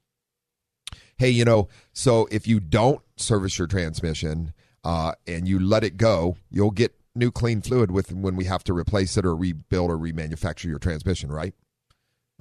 hey, 1.19 1.31
you 1.31 1.45
know, 1.45 1.69
so 1.93 2.29
if 2.31 2.47
you 2.47 2.61
don't 2.61 3.01
service 3.17 3.59
your 3.59 3.67
transmission 3.67 4.53
uh, 4.85 5.13
and 5.27 5.49
you 5.49 5.59
let 5.59 5.85
it 5.85 5.97
go, 5.97 6.37
you'll 6.51 6.71
get 6.71 6.95
new 7.17 7.31
clean 7.31 7.61
fluid 7.61 7.91
with 7.91 8.13
when 8.13 8.37
we 8.37 8.45
have 8.45 8.65
to 8.65 8.75
replace 8.75 9.17
it 9.17 9.27
or 9.27 9.35
rebuild 9.35 9.91
or 9.91 9.97
remanufacture 9.97 10.65
your 10.65 10.79
transmission, 10.79 11.31
right? 11.31 11.55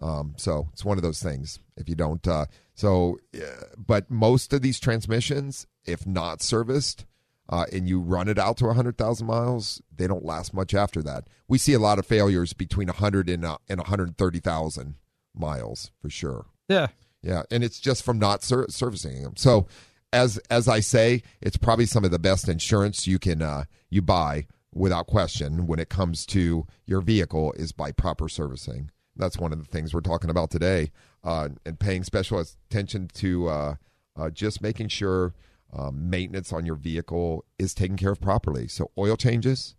Um, 0.01 0.33
so 0.37 0.69
it's 0.73 0.83
one 0.83 0.97
of 0.97 1.03
those 1.03 1.21
things. 1.23 1.59
If 1.77 1.87
you 1.87 1.95
don't, 1.95 2.27
uh, 2.27 2.45
so, 2.73 3.17
uh, 3.35 3.65
but 3.77 4.11
most 4.11 4.51
of 4.53 4.61
these 4.61 4.79
transmissions, 4.79 5.67
if 5.85 6.05
not 6.05 6.41
serviced, 6.41 7.05
uh, 7.47 7.65
and 7.71 7.87
you 7.87 7.99
run 7.99 8.27
it 8.27 8.39
out 8.39 8.57
to 8.57 8.65
100,000 8.65 9.25
miles, 9.25 9.81
they 9.95 10.07
don't 10.07 10.25
last 10.25 10.53
much 10.53 10.73
after 10.73 11.01
that. 11.03 11.27
We 11.47 11.57
see 11.57 11.73
a 11.73 11.79
lot 11.79 11.99
of 11.99 12.05
failures 12.05 12.53
between 12.53 12.87
100 12.87 13.29
and, 13.29 13.45
uh, 13.45 13.57
and 13.69 13.79
130,000 13.79 14.95
miles 15.33 15.91
for 16.01 16.09
sure. 16.09 16.47
Yeah. 16.67 16.87
Yeah, 17.21 17.43
and 17.49 17.63
it's 17.63 17.79
just 17.79 18.03
from 18.03 18.19
not 18.19 18.43
ser- 18.43 18.67
servicing 18.69 19.23
them. 19.23 19.35
So, 19.35 19.67
as 20.13 20.37
as 20.49 20.67
I 20.67 20.79
say, 20.79 21.23
it's 21.41 21.57
probably 21.57 21.87
some 21.87 22.05
of 22.05 22.11
the 22.11 22.19
best 22.19 22.47
insurance 22.47 23.07
you 23.07 23.17
can 23.17 23.41
uh, 23.41 23.65
you 23.89 24.03
buy 24.03 24.45
without 24.75 25.07
question 25.07 25.65
when 25.65 25.79
it 25.79 25.89
comes 25.89 26.25
to 26.27 26.67
your 26.85 27.01
vehicle 27.01 27.53
is 27.53 27.71
by 27.71 27.91
proper 27.91 28.29
servicing. 28.29 28.91
That's 29.15 29.39
one 29.39 29.53
of 29.53 29.59
the 29.59 29.65
things 29.65 29.93
we're 29.93 30.01
talking 30.01 30.29
about 30.29 30.51
today, 30.51 30.91
uh, 31.23 31.49
and 31.65 31.79
paying 31.79 32.03
special 32.03 32.39
attention 32.39 33.07
to 33.13 33.47
uh, 33.47 33.75
uh, 34.17 34.29
just 34.29 34.61
making 34.61 34.89
sure 34.89 35.33
um, 35.73 36.09
maintenance 36.09 36.51
on 36.51 36.65
your 36.65 36.75
vehicle 36.75 37.45
is 37.57 37.73
taken 37.73 37.95
care 37.95 38.11
of 38.11 38.19
properly. 38.19 38.67
So, 38.67 38.91
oil 38.97 39.15
changes, 39.15 39.75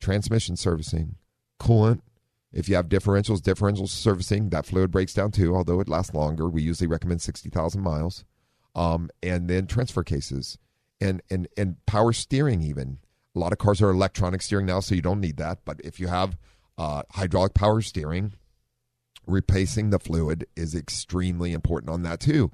transmission 0.00 0.56
servicing, 0.56 1.16
coolant. 1.60 2.00
If 2.52 2.68
you 2.68 2.76
have 2.76 2.88
differentials, 2.88 3.42
differential 3.42 3.86
servicing, 3.86 4.48
that 4.50 4.66
fluid 4.66 4.90
breaks 4.90 5.14
down 5.14 5.32
too, 5.32 5.54
although 5.54 5.80
it 5.80 5.88
lasts 5.88 6.14
longer. 6.14 6.48
We 6.48 6.62
usually 6.62 6.88
recommend 6.88 7.22
60,000 7.22 7.80
miles. 7.80 8.24
Um, 8.74 9.10
and 9.20 9.50
then 9.50 9.66
transfer 9.66 10.04
cases 10.04 10.56
and, 11.00 11.22
and, 11.28 11.48
and 11.56 11.84
power 11.86 12.12
steering, 12.12 12.62
even. 12.62 12.98
A 13.34 13.38
lot 13.38 13.52
of 13.52 13.58
cars 13.58 13.80
are 13.80 13.90
electronic 13.90 14.42
steering 14.42 14.66
now, 14.66 14.80
so 14.80 14.94
you 14.94 15.02
don't 15.02 15.20
need 15.20 15.36
that. 15.36 15.58
But 15.64 15.80
if 15.84 16.00
you 16.00 16.08
have 16.08 16.36
uh, 16.76 17.02
hydraulic 17.10 17.54
power 17.54 17.80
steering, 17.80 18.32
replacing 19.26 19.90
the 19.90 19.98
fluid 19.98 20.46
is 20.56 20.74
extremely 20.74 21.52
important 21.52 21.90
on 21.90 22.02
that 22.02 22.20
too. 22.20 22.50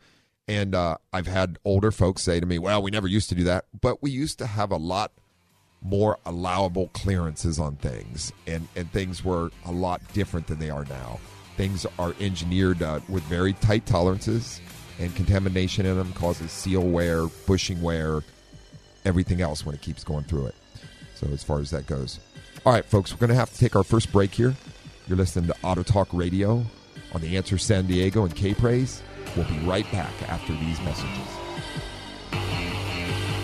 And 0.49 0.75
uh, 0.75 0.99
I've 1.13 1.27
had 1.27 1.59
older 1.65 1.91
folks 1.91 2.23
say 2.23 2.39
to 2.39 2.47
me, 2.47 2.59
well, 2.59 2.83
we 2.83 2.91
never 2.91 3.09
used 3.09 3.29
to 3.31 3.35
do 3.35 3.45
that, 3.45 3.65
but 3.81 4.03
we 4.03 4.11
used 4.11 4.39
to 4.39 4.47
have 4.47 4.71
a 4.71 4.77
lot 4.77 5.13
more 5.83 6.19
allowable 6.25 6.89
clearances 6.89 7.59
on 7.59 7.77
things, 7.77 8.33
and, 8.47 8.67
and 8.77 8.91
things 8.93 9.25
were 9.25 9.51
a 9.65 9.73
lot 9.73 10.01
different 10.13 10.47
than 10.47 10.59
they 10.59 10.71
are 10.71 10.85
now. 10.87 11.21
Things 11.57 11.87
are 11.99 12.15
engineered 12.21 12.83
uh, 12.83 13.01
with 13.09 13.23
very 13.25 13.55
tight 13.55 13.87
tolerances, 13.87 14.61
and 14.99 15.15
contamination 15.15 15.87
in 15.87 15.97
them 15.97 16.13
causes 16.13 16.51
seal 16.51 16.83
wear, 16.83 17.27
bushing 17.47 17.83
wear, 17.83 18.23
everything 19.05 19.41
else 19.41 19.65
when 19.65 19.75
it 19.75 19.81
keeps 19.81 20.05
going 20.05 20.25
through 20.25 20.47
it. 20.47 20.55
So, 21.17 21.27
as 21.29 21.43
far 21.43 21.61
as 21.61 21.71
that 21.71 21.87
goes. 21.87 22.21
All 22.65 22.73
right, 22.73 22.85
folks, 22.85 23.13
we're 23.13 23.19
going 23.19 23.31
to 23.31 23.37
have 23.37 23.51
to 23.51 23.59
take 23.59 23.75
our 23.75 23.83
first 23.83 24.13
break 24.13 24.35
here. 24.35 24.55
You're 25.09 25.17
listening 25.17 25.47
to 25.47 25.57
Auto 25.63 25.83
Talk 25.83 26.09
Radio 26.13 26.65
on 27.13 27.21
the 27.21 27.37
Answer 27.37 27.59
San 27.59 27.87
Diego 27.87 28.25
and 28.25 28.35
K 28.35 28.55
Praise. 28.55 29.03
We'll 29.35 29.49
be 29.49 29.59
right 29.61 29.91
back 29.93 30.13
after 30.29 30.53
these 30.53 30.81
messages. 30.83 31.27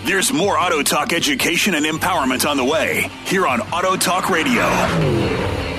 There's 0.04 0.32
more 0.32 0.58
Auto 0.58 0.82
Talk 0.82 1.12
education 1.12 1.74
and 1.74 1.86
empowerment 1.86 2.48
on 2.48 2.56
the 2.56 2.64
way 2.64 3.10
here 3.24 3.46
on 3.46 3.60
Auto 3.60 3.96
Talk 3.96 4.28
Radio. 4.28 5.71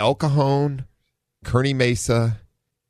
El 0.00 0.14
Cajon, 0.14 0.84
Kearny 1.44 1.74
Mesa, 1.74 2.40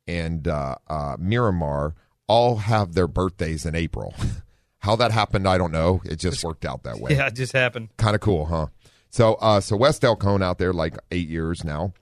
and 0.07 0.47
uh, 0.47 0.75
uh, 0.87 1.15
Miramar 1.19 1.95
all 2.27 2.57
have 2.57 2.93
their 2.93 3.07
birthdays 3.07 3.65
in 3.65 3.75
April. 3.75 4.13
How 4.79 4.95
that 4.97 5.11
happened, 5.11 5.47
I 5.47 5.57
don't 5.57 5.71
know. 5.71 6.01
It 6.05 6.17
just 6.17 6.43
worked 6.43 6.63
out 6.65 6.83
that 6.83 6.99
way 6.99 7.15
Yeah, 7.15 7.27
it 7.27 7.33
just 7.35 7.53
happened. 7.53 7.89
kind 7.97 8.15
of 8.15 8.21
cool, 8.21 8.45
huh? 8.45 8.67
So, 9.09 9.35
uh, 9.35 9.59
so 9.61 9.75
West 9.75 10.03
El 10.03 10.15
Cajon 10.15 10.43
out 10.43 10.57
there 10.59 10.73
like 10.73 10.95
eight 11.11 11.27
years 11.27 11.63
now. 11.63 11.93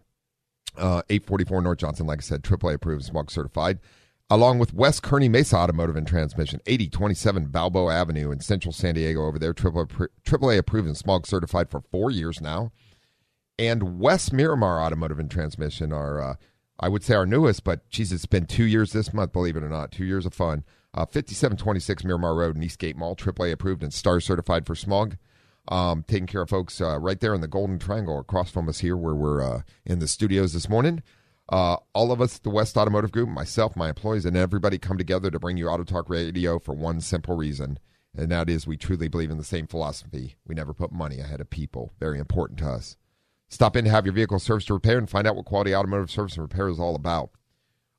Uh, 0.76 1.04
844 1.10 1.62
North 1.62 1.78
Johnson, 1.78 2.08
like 2.08 2.20
I 2.20 2.22
said, 2.24 2.42
AAA 2.44 2.74
approved, 2.74 3.06
smog 3.06 3.30
certified. 3.30 3.80
Along 4.30 4.58
with 4.58 4.74
West 4.74 5.04
Kearny 5.04 5.30
Mesa 5.30 5.56
Automotive 5.58 5.96
and 5.96 6.08
Transmission, 6.08 6.60
8027 6.66 7.48
Balboa 7.48 7.94
Avenue 7.94 8.32
in 8.32 8.40
Central 8.40 8.72
San 8.72 8.96
Diego 8.96 9.26
over 9.28 9.38
there, 9.38 9.54
AAA, 9.54 10.08
AAA 10.26 10.58
approved 10.58 10.88
and 10.88 10.98
smog 10.98 11.28
certified 11.28 11.70
for 11.70 11.82
four 11.92 12.10
years 12.10 12.42
now. 12.42 12.72
And 13.60 14.00
West 14.00 14.34
Miramar 14.34 14.82
Automotive 14.82 15.20
and 15.20 15.30
Transmission 15.30 15.94
are, 15.94 16.22
uh, 16.22 16.36
I 16.80 16.90
would 16.90 17.04
say, 17.04 17.14
our 17.14 17.26
newest, 17.26 17.64
but 17.64 17.88
geez, 17.90 18.12
it's 18.12 18.26
been 18.26 18.46
two 18.46 18.64
years 18.66 18.94
this 18.94 19.14
month, 19.14 19.32
believe 19.32 19.56
it 19.56 19.64
or 19.64 19.70
not. 19.70 19.92
Two 19.92 20.06
years 20.06 20.26
of 20.26 20.34
fun. 20.34 20.64
Uh, 20.96 21.06
5726 21.06 22.04
Miramar 22.04 22.36
Road 22.36 22.62
Eastgate 22.64 22.96
Mall, 22.96 23.16
AAA 23.16 23.52
approved 23.52 23.84
and 23.84 23.94
star 23.94 24.20
certified 24.20 24.66
for 24.66 24.76
smog. 24.76 25.18
Um, 25.70 26.04
taking 26.08 26.28
care 26.28 26.42
of 26.42 26.50
folks 26.50 26.82
uh, 26.82 27.00
right 27.00 27.20
there 27.20 27.34
in 27.34 27.42
the 27.42 27.48
Golden 27.48 27.80
Triangle 27.80 28.20
across 28.20 28.52
from 28.52 28.68
us 28.68 28.80
here 28.80 28.98
where 28.98 29.16
we're 29.16 29.42
uh, 29.42 29.62
in 29.86 30.00
the 30.00 30.08
studios 30.08 30.54
this 30.54 30.68
morning. 30.68 31.02
Uh, 31.50 31.78
all 31.94 32.12
of 32.12 32.22
us, 32.22 32.38
the 32.40 32.50
West 32.50 32.78
Automotive 32.78 33.12
Group, 33.12 33.30
myself, 33.30 33.76
my 33.76 33.90
employees, 33.90 34.26
and 34.26 34.36
everybody 34.36 34.78
come 34.78 34.98
together 34.98 35.30
to 35.32 35.40
bring 35.40 35.58
you 35.58 35.68
Auto 35.68 35.84
Talk 35.84 36.10
Radio 36.10 36.60
for 36.60 36.74
one 36.74 37.02
simple 37.02 37.36
reason, 37.36 37.80
and 38.16 38.32
that 38.32 38.50
is 38.50 38.66
we 38.66 38.78
truly 38.78 39.08
believe 39.08 39.32
in 39.32 39.38
the 39.38 39.44
same 39.44 39.68
philosophy. 39.68 40.36
We 40.46 40.56
never 40.56 40.74
put 40.74 40.92
money 40.92 41.20
ahead 41.20 41.42
of 41.42 41.50
people. 41.50 41.92
Very 42.00 42.20
important 42.20 42.60
to 42.60 42.68
us. 42.68 42.98
Stop 43.54 43.76
in 43.76 43.86
to 43.86 43.92
have 43.92 44.04
your 44.04 44.16
vehicle 44.16 44.40
serviced 44.40 44.72
or 44.72 44.74
repaired 44.74 44.98
and 44.98 45.08
find 45.08 45.28
out 45.28 45.36
what 45.36 45.46
quality 45.46 45.76
automotive 45.76 46.10
service 46.10 46.34
and 46.34 46.42
repair 46.42 46.70
is 46.70 46.80
all 46.80 46.96
about. 46.96 47.30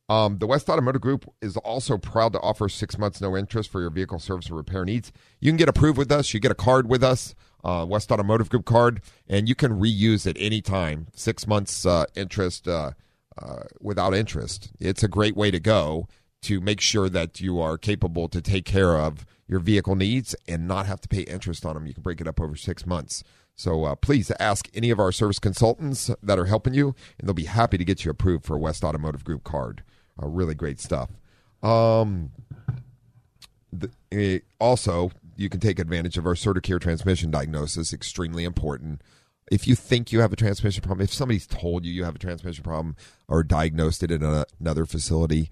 Um, 0.09 0.39
the 0.39 0.49
West 0.49 0.69
Automotive 0.69 1.01
Group 1.01 1.33
is 1.41 1.57
also 1.59 1.97
proud 1.97 2.33
to 2.33 2.41
offer 2.41 2.69
six 2.69 2.99
months 2.99 3.21
no 3.21 3.37
interest 3.37 3.71
for 3.71 3.81
your 3.81 3.91
vehicle 3.91 4.19
service 4.19 4.49
and 4.49 4.57
repair 4.57 4.85
needs. 4.85 5.13
You 5.39 5.53
can 5.53 5.57
get 5.57 5.69
approved 5.69 5.97
with 5.97 6.11
us. 6.11 6.35
You 6.35 6.41
get 6.41 6.51
a 6.51 6.57
card 6.57 6.89
with 6.89 7.05
us, 7.05 7.37
uh, 7.63 7.87
West 7.89 8.11
Automotive 8.11 8.51
Group 8.51 8.65
card, 8.65 9.01
and 9.29 9.49
you 9.49 9.55
can 9.55 9.79
reuse 9.79 10.27
it 10.27 10.37
anytime. 10.41 11.07
Six 11.15 11.47
months 11.47 11.87
uh, 11.87 12.07
interest 12.17 12.67
uh, 12.67 12.91
uh, 13.39 13.63
without 13.81 14.13
interest. 14.13 14.73
It's 14.81 15.05
a 15.05 15.09
great 15.09 15.37
way 15.37 15.53
to 15.53 15.61
go 15.61 16.09
to 16.43 16.61
make 16.61 16.81
sure 16.81 17.09
that 17.09 17.41
you 17.41 17.61
are 17.61 17.79
capable 17.79 18.29
to 18.29 18.43
take 18.43 18.65
care 18.65 18.97
of 18.97 19.25
your 19.47 19.61
vehicle 19.61 19.95
needs 19.95 20.35
and 20.49 20.67
not 20.67 20.87
have 20.87 21.01
to 21.03 21.09
pay 21.09 21.23
interest 21.23 21.65
on 21.65 21.75
them. 21.75 21.87
You 21.87 21.95
can 21.95 22.03
break 22.03 22.21
it 22.21 22.27
up 22.27 22.41
over 22.41 22.57
six 22.57 22.85
months. 22.85 23.23
So 23.57 23.85
uh, 23.85 23.95
please 23.95 24.33
ask 24.41 24.69
any 24.75 24.91
of 24.91 24.99
our 24.99 25.13
service 25.13 25.39
consultants 25.39 26.11
that 26.23 26.39
are 26.39 26.47
helping 26.47 26.75
you, 26.75 26.95
and 27.19 27.29
they'll 27.29 27.35
be 27.35 27.45
happy 27.45 27.79
to 27.79 27.85
get 27.85 28.05
you 28.05 28.11
approved 28.11 28.45
for 28.45 28.57
a 28.57 28.59
West 28.59 28.85
Automotive 28.85 29.25
Group 29.25 29.45
card. 29.45 29.83
Uh, 30.21 30.27
really 30.27 30.55
great 30.55 30.81
stuff. 30.81 31.11
Um, 31.63 32.33
the, 33.73 33.91
eh, 34.13 34.41
also, 34.61 35.11
you 35.37 35.49
can 35.49 35.61
take 35.61 35.79
advantage 35.79 36.19
of 36.19 36.27
our 36.27 36.35
Certicare 36.35 36.81
transmission 36.81 37.31
diagnosis. 37.31 37.93
Extremely 37.93 38.45
important. 38.45 39.03
If 39.51 39.69
you 39.69 39.75
think 39.75 40.11
you 40.11 40.21
have 40.21 40.33
a 40.33 40.37
transmission 40.37 40.83
problem, 40.83 41.05
if 41.05 41.13
somebody's 41.13 41.47
told 41.47 41.85
you 41.85 41.93
you 41.93 42.05
have 42.05 42.17
a 42.17 42.19
transmission 42.19 42.65
problem 42.65 42.97
or 43.29 43.43
diagnosed 43.43 44.03
it 44.03 44.11
in 44.11 44.23
a, 44.23 44.47
another 44.59 44.87
facility, 44.87 45.51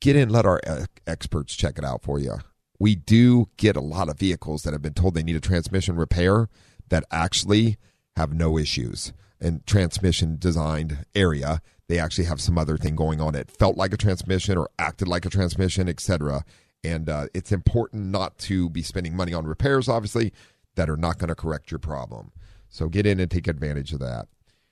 get 0.00 0.16
in. 0.16 0.28
Let 0.28 0.46
our 0.46 0.60
uh, 0.66 0.86
experts 1.06 1.54
check 1.54 1.78
it 1.78 1.84
out 1.84 2.02
for 2.02 2.18
you. 2.18 2.36
We 2.78 2.94
do 2.94 3.48
get 3.56 3.76
a 3.76 3.80
lot 3.80 4.08
of 4.08 4.18
vehicles 4.18 4.62
that 4.62 4.72
have 4.72 4.82
been 4.82 4.94
told 4.94 5.14
they 5.14 5.22
need 5.22 5.36
a 5.36 5.40
transmission 5.40 5.96
repair 5.96 6.48
that 6.88 7.04
actually 7.10 7.76
have 8.16 8.32
no 8.32 8.58
issues 8.58 9.12
and 9.40 9.66
transmission 9.66 10.36
designed 10.38 11.04
area. 11.14 11.60
They 11.88 11.98
actually 11.98 12.24
have 12.24 12.40
some 12.40 12.56
other 12.56 12.76
thing 12.76 12.96
going 12.96 13.20
on. 13.20 13.34
It 13.34 13.50
felt 13.50 13.76
like 13.76 13.92
a 13.92 13.98
transmission 13.98 14.56
or 14.56 14.70
acted 14.78 15.08
like 15.08 15.26
a 15.26 15.30
transmission 15.30 15.88
etc 15.88 16.44
and 16.82 17.08
uh, 17.08 17.26
it's 17.32 17.50
important 17.50 18.04
not 18.06 18.36
to 18.38 18.68
be 18.68 18.82
spending 18.82 19.16
money 19.16 19.32
on 19.32 19.46
repairs 19.46 19.88
obviously 19.88 20.32
that 20.76 20.90
are 20.90 20.96
not 20.96 21.18
going 21.18 21.28
to 21.28 21.34
correct 21.34 21.70
your 21.70 21.78
problem. 21.78 22.32
So 22.68 22.88
get 22.88 23.06
in 23.06 23.20
and 23.20 23.30
take 23.30 23.46
advantage 23.46 23.92
of 23.92 24.00
that. 24.00 24.26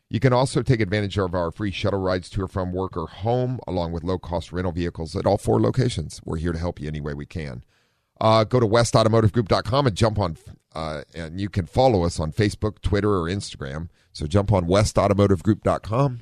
You 0.08 0.20
can 0.20 0.32
also 0.32 0.62
take 0.62 0.80
advantage 0.80 1.16
of 1.16 1.34
our 1.34 1.50
free 1.50 1.70
shuttle 1.70 2.00
rides 2.00 2.28
to 2.30 2.42
or 2.42 2.48
from 2.48 2.72
work 2.72 2.96
or 2.96 3.06
home 3.06 3.60
along 3.66 3.92
with 3.92 4.04
low 4.04 4.18
cost 4.18 4.52
rental 4.52 4.72
vehicles 4.72 5.16
at 5.16 5.24
all 5.24 5.38
four 5.38 5.60
locations. 5.60 6.20
We're 6.24 6.36
here 6.36 6.52
to 6.52 6.58
help 6.58 6.80
you 6.80 6.88
any 6.88 7.00
way 7.00 7.14
we 7.14 7.24
can 7.24 7.64
uh, 8.22 8.44
go 8.44 8.60
to 8.60 8.66
westautomotivegroup.com 8.66 9.86
and 9.88 9.96
jump 9.96 10.18
on, 10.18 10.36
uh, 10.74 11.02
and 11.12 11.40
you 11.40 11.48
can 11.48 11.66
follow 11.66 12.04
us 12.04 12.20
on 12.20 12.32
Facebook, 12.32 12.80
Twitter, 12.80 13.10
or 13.10 13.24
Instagram. 13.24 13.88
So 14.12 14.26
jump 14.26 14.52
on 14.52 14.66
westautomotivegroup.com, 14.66 16.20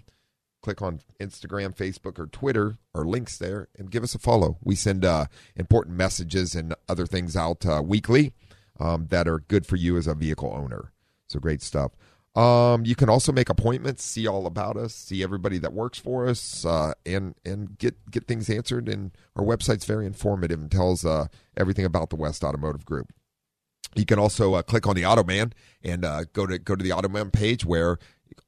click 0.62 0.80
on 0.80 1.00
Instagram, 1.20 1.76
Facebook, 1.76 2.18
or 2.18 2.26
Twitter, 2.26 2.78
or 2.94 3.04
links 3.04 3.36
there, 3.36 3.68
and 3.78 3.90
give 3.90 4.02
us 4.02 4.14
a 4.14 4.18
follow. 4.18 4.56
We 4.64 4.76
send 4.76 5.04
uh, 5.04 5.26
important 5.54 5.96
messages 5.96 6.54
and 6.54 6.74
other 6.88 7.04
things 7.04 7.36
out 7.36 7.66
uh, 7.66 7.82
weekly 7.84 8.32
um, 8.80 9.08
that 9.10 9.28
are 9.28 9.40
good 9.40 9.66
for 9.66 9.76
you 9.76 9.98
as 9.98 10.06
a 10.06 10.14
vehicle 10.14 10.50
owner. 10.56 10.92
So 11.28 11.38
great 11.38 11.60
stuff. 11.60 11.92
Um, 12.36 12.84
you 12.84 12.94
can 12.94 13.08
also 13.08 13.32
make 13.32 13.48
appointments, 13.48 14.04
see 14.04 14.26
all 14.26 14.46
about 14.46 14.76
us, 14.76 14.94
see 14.94 15.22
everybody 15.22 15.58
that 15.58 15.72
works 15.72 15.98
for 15.98 16.28
us, 16.28 16.64
uh, 16.64 16.92
and 17.04 17.34
and 17.44 17.76
get 17.78 17.96
get 18.10 18.28
things 18.28 18.48
answered. 18.48 18.88
And 18.88 19.10
our 19.34 19.44
website's 19.44 19.84
very 19.84 20.06
informative 20.06 20.60
and 20.60 20.70
tells 20.70 21.04
uh, 21.04 21.26
everything 21.56 21.84
about 21.84 22.10
the 22.10 22.16
West 22.16 22.44
Automotive 22.44 22.84
Group. 22.84 23.12
You 23.96 24.06
can 24.06 24.20
also 24.20 24.54
uh, 24.54 24.62
click 24.62 24.86
on 24.86 24.94
the 24.94 25.02
Automan 25.02 25.52
and 25.82 26.04
uh, 26.04 26.24
go 26.32 26.46
to 26.46 26.58
go 26.58 26.76
to 26.76 26.84
the 26.84 26.90
Automan 26.90 27.32
page 27.32 27.64
where 27.64 27.98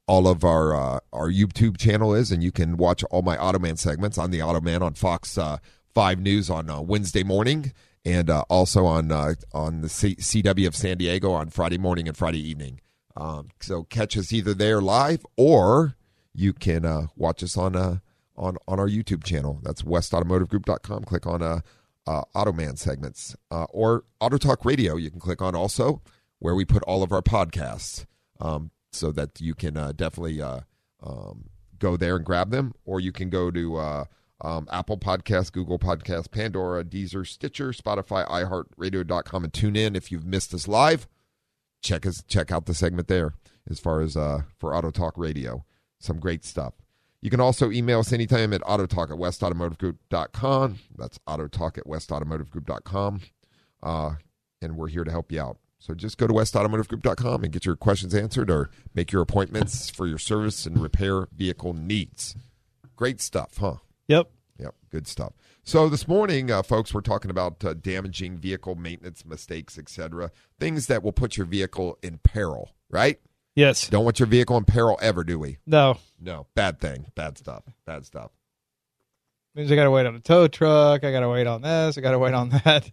all 0.07 0.29
of 0.29 0.45
our 0.45 0.73
uh, 0.73 0.99
our 1.11 1.29
YouTube 1.29 1.77
channel 1.77 2.13
is, 2.13 2.31
and 2.31 2.41
you 2.41 2.53
can 2.53 2.77
watch 2.77 3.03
all 3.05 3.21
my 3.21 3.35
Automan 3.35 3.77
segments 3.77 4.17
on 4.17 4.31
the 4.31 4.39
Automan 4.39 4.81
on 4.81 4.93
Fox 4.93 5.37
uh, 5.37 5.57
Five 5.93 6.21
News 6.21 6.49
on 6.49 6.87
Wednesday 6.87 7.23
morning, 7.23 7.73
and 8.05 8.29
also 8.29 8.85
on 8.85 9.11
on 9.11 9.81
the 9.81 9.89
C- 9.89 10.15
CW 10.15 10.67
of 10.67 10.75
San 10.77 10.97
Diego 10.97 11.33
on 11.33 11.49
Friday 11.49 11.77
morning 11.77 12.07
and 12.07 12.15
Friday 12.15 12.39
evening. 12.39 12.79
Um, 13.15 13.49
so 13.61 13.83
catch 13.83 14.17
us 14.17 14.33
either 14.33 14.53
there 14.53 14.81
live 14.81 15.25
or 15.37 15.95
you 16.33 16.53
can 16.53 16.85
uh, 16.85 17.07
watch 17.15 17.43
us 17.43 17.57
on 17.57 17.75
uh, 17.75 17.97
on 18.35 18.57
on 18.67 18.79
our 18.79 18.87
YouTube 18.87 19.23
channel. 19.23 19.59
That's 19.63 19.83
westautomotivegroup.com. 19.83 21.03
Click 21.03 21.27
on 21.27 21.41
uh, 21.41 21.59
uh, 22.07 22.23
Automan 22.35 22.77
segments 22.77 23.35
uh, 23.51 23.65
or 23.69 24.03
Auto 24.19 24.37
Talk 24.37 24.65
Radio. 24.65 24.95
You 24.95 25.11
can 25.11 25.19
click 25.19 25.41
on 25.41 25.55
also 25.55 26.01
where 26.39 26.55
we 26.55 26.65
put 26.65 26.83
all 26.83 27.03
of 27.03 27.11
our 27.11 27.21
podcasts, 27.21 28.05
um, 28.39 28.71
so 28.91 29.11
that 29.11 29.39
you 29.39 29.55
can 29.55 29.77
uh, 29.77 29.93
definitely 29.93 30.41
uh, 30.41 30.61
um, 31.01 31.45
go 31.79 31.95
there 31.95 32.15
and 32.15 32.25
grab 32.25 32.51
them, 32.51 32.73
or 32.85 32.99
you 32.99 33.11
can 33.11 33.29
go 33.29 33.49
to 33.49 33.77
uh, 33.77 34.05
um, 34.41 34.67
Apple 34.71 34.97
Podcasts, 34.97 35.51
Google 35.51 35.79
Podcasts, 35.79 36.29
Pandora, 36.29 36.83
Deezer, 36.83 37.25
Stitcher, 37.25 37.69
Spotify, 37.71 38.27
iHeartRadio.com, 38.27 39.43
and 39.45 39.53
tune 39.53 39.75
in 39.75 39.95
if 39.95 40.11
you've 40.11 40.25
missed 40.25 40.53
us 40.53 40.67
live 40.67 41.07
check 41.83 42.05
us 42.05 42.23
check 42.27 42.51
out 42.51 42.65
the 42.65 42.73
segment 42.73 43.07
there 43.07 43.33
as 43.69 43.79
far 43.79 44.01
as 44.01 44.17
uh, 44.17 44.41
for 44.57 44.75
Auto 44.75 44.89
Talk 44.89 45.17
Radio. 45.17 45.65
Some 45.99 46.19
great 46.19 46.43
stuff. 46.43 46.73
You 47.21 47.29
can 47.29 47.39
also 47.39 47.71
email 47.71 47.99
us 47.99 48.11
anytime 48.11 48.51
at 48.51 48.61
autotalk 48.61 49.09
at 49.09 49.17
westautomotivegroup.com. 49.17 50.79
That's 50.97 51.19
autotalk 51.19 51.77
at 51.77 51.85
westautomotivegroup.com. 51.85 53.21
Uh, 53.81 54.15
and 54.61 54.75
we're 54.75 54.89
here 54.89 55.05
to 55.05 55.11
help 55.11 55.31
you 55.31 55.41
out. 55.41 55.57
So 55.79 55.93
just 55.93 56.17
go 56.17 56.27
to 56.27 56.33
westautomotivegroup.com 56.33 57.43
and 57.43 57.53
get 57.53 57.65
your 57.65 57.77
questions 57.77 58.13
answered 58.13 58.49
or 58.49 58.69
make 58.93 59.11
your 59.13 59.21
appointments 59.21 59.89
for 59.89 60.05
your 60.05 60.17
service 60.17 60.65
and 60.65 60.81
repair 60.81 61.27
vehicle 61.33 61.73
needs. 61.73 62.35
Great 62.95 63.21
stuff, 63.21 63.57
huh? 63.57 63.75
Yep. 64.07 64.29
Yep, 64.59 64.75
good 64.91 65.07
stuff. 65.07 65.33
So 65.65 65.87
this 65.87 66.09
morning, 66.09 66.51
uh, 66.51 66.61
folks, 66.61 66.93
we're 66.93 66.99
talking 66.99 67.31
about 67.31 67.63
uh, 67.63 67.73
damaging 67.73 68.37
vehicle 68.37 68.75
maintenance 68.75 69.23
mistakes, 69.25 69.77
etc. 69.77 70.29
Things 70.59 70.87
that 70.87 71.01
will 71.03 71.13
put 71.13 71.37
your 71.37 71.45
vehicle 71.45 71.97
in 72.03 72.17
peril, 72.17 72.71
right? 72.89 73.21
Yes. 73.55 73.87
Don't 73.87 74.03
want 74.03 74.19
your 74.19 74.27
vehicle 74.27 74.57
in 74.57 74.65
peril 74.65 74.99
ever, 75.01 75.23
do 75.23 75.39
we? 75.39 75.59
No. 75.65 75.99
No. 76.19 76.47
Bad 76.53 76.81
thing. 76.81 77.05
Bad 77.15 77.37
stuff. 77.37 77.63
Bad 77.85 78.05
stuff. 78.05 78.31
Means 79.55 79.71
I 79.71 79.75
got 79.75 79.85
to 79.85 79.91
wait 79.91 80.05
on 80.05 80.15
a 80.15 80.19
tow 80.19 80.49
truck. 80.49 81.05
I 81.05 81.11
got 81.13 81.21
to 81.21 81.29
wait 81.29 81.47
on 81.47 81.61
this. 81.61 81.97
I 81.97 82.01
got 82.01 82.11
to 82.11 82.19
wait 82.19 82.33
on 82.33 82.49
that. 82.65 82.91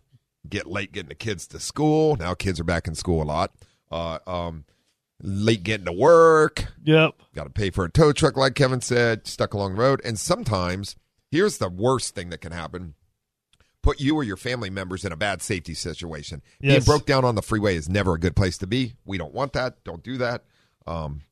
Get 0.49 0.67
late 0.69 0.93
getting 0.93 1.09
the 1.09 1.15
kids 1.17 1.49
to 1.49 1.59
school. 1.59 2.17
Now 2.17 2.35
kids 2.35 2.61
are 2.61 2.65
back 2.65 2.87
in 2.87 2.95
school 2.95 3.23
a 3.23 3.25
lot. 3.25 3.53
Uh, 3.91 4.19
um, 4.29 4.65
late 5.21 5.65
getting 5.65 5.87
to 5.87 5.93
work. 5.93 6.67
Yep. 6.85 7.15
Got 7.35 7.45
to 7.45 7.51
pay 7.51 7.71
for 7.71 7.85
a 7.85 7.91
tow 7.91 8.13
truck, 8.13 8.37
like 8.37 8.55
Kevin 8.55 8.81
said, 8.81 9.27
stuck 9.27 9.55
along 9.55 9.75
the 9.75 9.81
road. 9.81 10.01
And 10.05 10.19
sometimes 10.19 10.95
Here's 11.31 11.59
the 11.59 11.69
worst 11.69 12.15
thing 12.15 12.31
that 12.31 12.41
can 12.41 12.53
happen 12.53 12.95
put 13.83 14.01
you 14.01 14.17
or 14.17 14.23
your 14.23 14.37
family 14.37 14.71
members 14.71 15.05
in 15.05 15.13
a 15.13 15.17
bad 15.17 15.43
safety 15.43 15.75
situation. 15.75 16.43
Yes. 16.61 16.85
Being 16.85 16.85
broke 16.85 17.07
down 17.07 17.25
on 17.25 17.35
the 17.35 17.43
freeway 17.43 17.77
is 17.77 17.89
never 17.89 18.15
a 18.15 18.19
good 18.21 18.37
place 18.37 18.59
to 18.59 18.67
be. 18.67 18.95
We 19.05 19.19
don't 19.19 19.35
want 19.35 19.53
that. 19.55 19.83
Don't 19.85 20.03
do 20.03 20.19
that. 20.19 20.45
Um, 20.87 21.23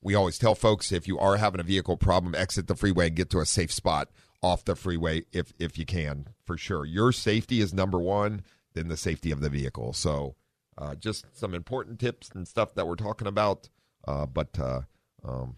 we 0.00 0.14
always 0.14 0.38
tell 0.38 0.54
folks 0.54 0.90
if 0.90 1.06
you 1.06 1.18
are 1.18 1.36
having 1.36 1.60
a 1.60 1.64
vehicle 1.64 1.96
problem, 1.96 2.34
exit 2.34 2.66
the 2.66 2.74
freeway 2.74 3.08
and 3.08 3.16
get 3.16 3.30
to 3.30 3.40
a 3.40 3.46
safe 3.46 3.72
spot 3.72 4.08
off 4.42 4.64
the 4.64 4.74
freeway 4.74 5.22
if 5.32 5.52
if 5.58 5.78
you 5.78 5.86
can, 5.86 6.26
for 6.44 6.56
sure. 6.56 6.84
Your 6.84 7.12
safety 7.12 7.60
is 7.60 7.72
number 7.72 8.00
one, 8.00 8.42
then 8.74 8.88
the 8.88 8.96
safety 8.96 9.30
of 9.30 9.40
the 9.40 9.48
vehicle. 9.48 9.92
So, 9.92 10.34
uh, 10.76 10.96
just 10.96 11.26
some 11.36 11.54
important 11.54 12.00
tips 12.00 12.30
and 12.34 12.48
stuff 12.48 12.74
that 12.74 12.88
we're 12.88 12.96
talking 12.96 13.28
about. 13.28 13.68
Uh, 14.06 14.26
but 14.26 14.58
uh, 14.58 14.80
um, 15.24 15.54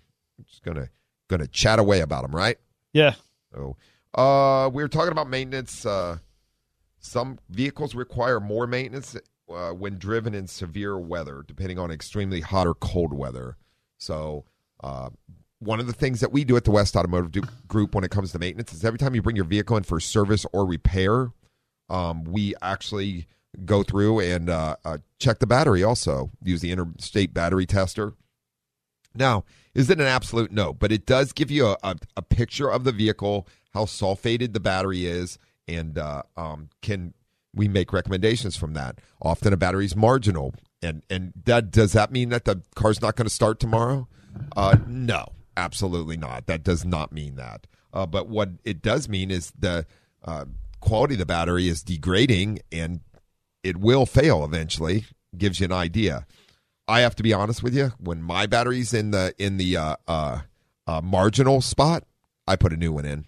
just 0.46 0.62
gonna 0.62 0.90
gonna 1.28 1.46
chat 1.46 1.78
away 1.78 2.00
about 2.00 2.22
them, 2.22 2.36
right? 2.36 2.58
Yeah. 2.92 3.14
So, 3.54 3.76
uh, 4.14 4.70
we 4.72 4.82
were 4.82 4.88
talking 4.88 5.12
about 5.12 5.28
maintenance. 5.28 5.84
Uh, 5.86 6.18
some 6.98 7.38
vehicles 7.50 7.94
require 7.94 8.40
more 8.40 8.66
maintenance 8.66 9.16
uh, 9.52 9.70
when 9.70 9.98
driven 9.98 10.34
in 10.34 10.46
severe 10.46 10.98
weather, 10.98 11.44
depending 11.46 11.78
on 11.78 11.90
extremely 11.90 12.40
hot 12.40 12.66
or 12.66 12.74
cold 12.74 13.12
weather. 13.12 13.56
So, 13.98 14.44
uh, 14.82 15.10
one 15.58 15.80
of 15.80 15.86
the 15.86 15.92
things 15.92 16.20
that 16.20 16.32
we 16.32 16.44
do 16.44 16.56
at 16.56 16.64
the 16.64 16.70
West 16.70 16.96
Automotive 16.96 17.32
du- 17.32 17.48
Group 17.68 17.94
when 17.94 18.04
it 18.04 18.10
comes 18.10 18.32
to 18.32 18.38
maintenance 18.38 18.72
is 18.72 18.84
every 18.84 18.98
time 18.98 19.14
you 19.14 19.22
bring 19.22 19.36
your 19.36 19.44
vehicle 19.44 19.76
in 19.76 19.82
for 19.82 19.98
service 19.98 20.44
or 20.52 20.66
repair, 20.66 21.30
um, 21.88 22.24
we 22.24 22.54
actually 22.60 23.26
go 23.64 23.82
through 23.82 24.20
and 24.20 24.50
uh, 24.50 24.76
uh, 24.84 24.98
check 25.18 25.38
the 25.38 25.46
battery. 25.46 25.82
Also, 25.82 26.30
use 26.42 26.60
the 26.60 26.72
interstate 26.72 27.32
battery 27.32 27.66
tester. 27.66 28.14
Now, 29.14 29.44
is 29.74 29.90
it 29.90 30.00
an 30.00 30.06
absolute 30.06 30.52
no? 30.52 30.72
But 30.72 30.92
it 30.92 31.06
does 31.06 31.32
give 31.32 31.50
you 31.50 31.66
a, 31.66 31.76
a, 31.82 31.96
a 32.16 32.22
picture 32.22 32.70
of 32.70 32.84
the 32.84 32.92
vehicle, 32.92 33.46
how 33.72 33.84
sulfated 33.84 34.52
the 34.52 34.60
battery 34.60 35.06
is, 35.06 35.38
and 35.66 35.98
uh, 35.98 36.22
um, 36.36 36.68
can 36.82 37.14
we 37.54 37.68
make 37.68 37.92
recommendations 37.92 38.56
from 38.56 38.74
that? 38.74 39.00
Often 39.22 39.52
a 39.52 39.56
battery's 39.56 39.96
marginal, 39.96 40.54
and 40.82 41.02
and 41.10 41.32
that 41.44 41.70
does 41.70 41.92
that 41.92 42.12
mean 42.12 42.28
that 42.30 42.44
the 42.44 42.62
car's 42.74 43.00
not 43.00 43.16
going 43.16 43.26
to 43.26 43.34
start 43.34 43.60
tomorrow? 43.60 44.08
Uh, 44.56 44.76
no, 44.86 45.26
absolutely 45.56 46.16
not. 46.16 46.46
That 46.46 46.62
does 46.62 46.84
not 46.84 47.12
mean 47.12 47.36
that. 47.36 47.66
Uh, 47.92 48.06
but 48.06 48.28
what 48.28 48.50
it 48.64 48.82
does 48.82 49.08
mean 49.08 49.30
is 49.30 49.52
the 49.58 49.86
uh, 50.24 50.44
quality 50.80 51.14
of 51.14 51.18
the 51.18 51.26
battery 51.26 51.68
is 51.68 51.82
degrading, 51.82 52.60
and 52.72 53.00
it 53.62 53.76
will 53.76 54.06
fail 54.06 54.44
eventually. 54.44 55.04
Gives 55.36 55.58
you 55.58 55.64
an 55.64 55.72
idea. 55.72 56.26
I 56.86 57.00
have 57.00 57.14
to 57.16 57.22
be 57.22 57.32
honest 57.32 57.62
with 57.62 57.74
you. 57.74 57.92
When 57.98 58.22
my 58.22 58.46
battery's 58.46 58.92
in 58.92 59.10
the 59.10 59.34
in 59.38 59.56
the 59.56 59.76
uh, 59.76 59.96
uh, 60.06 60.40
uh, 60.86 61.00
marginal 61.02 61.60
spot, 61.60 62.04
I 62.46 62.56
put 62.56 62.72
a 62.72 62.76
new 62.76 62.92
one 62.92 63.04
in. 63.04 63.24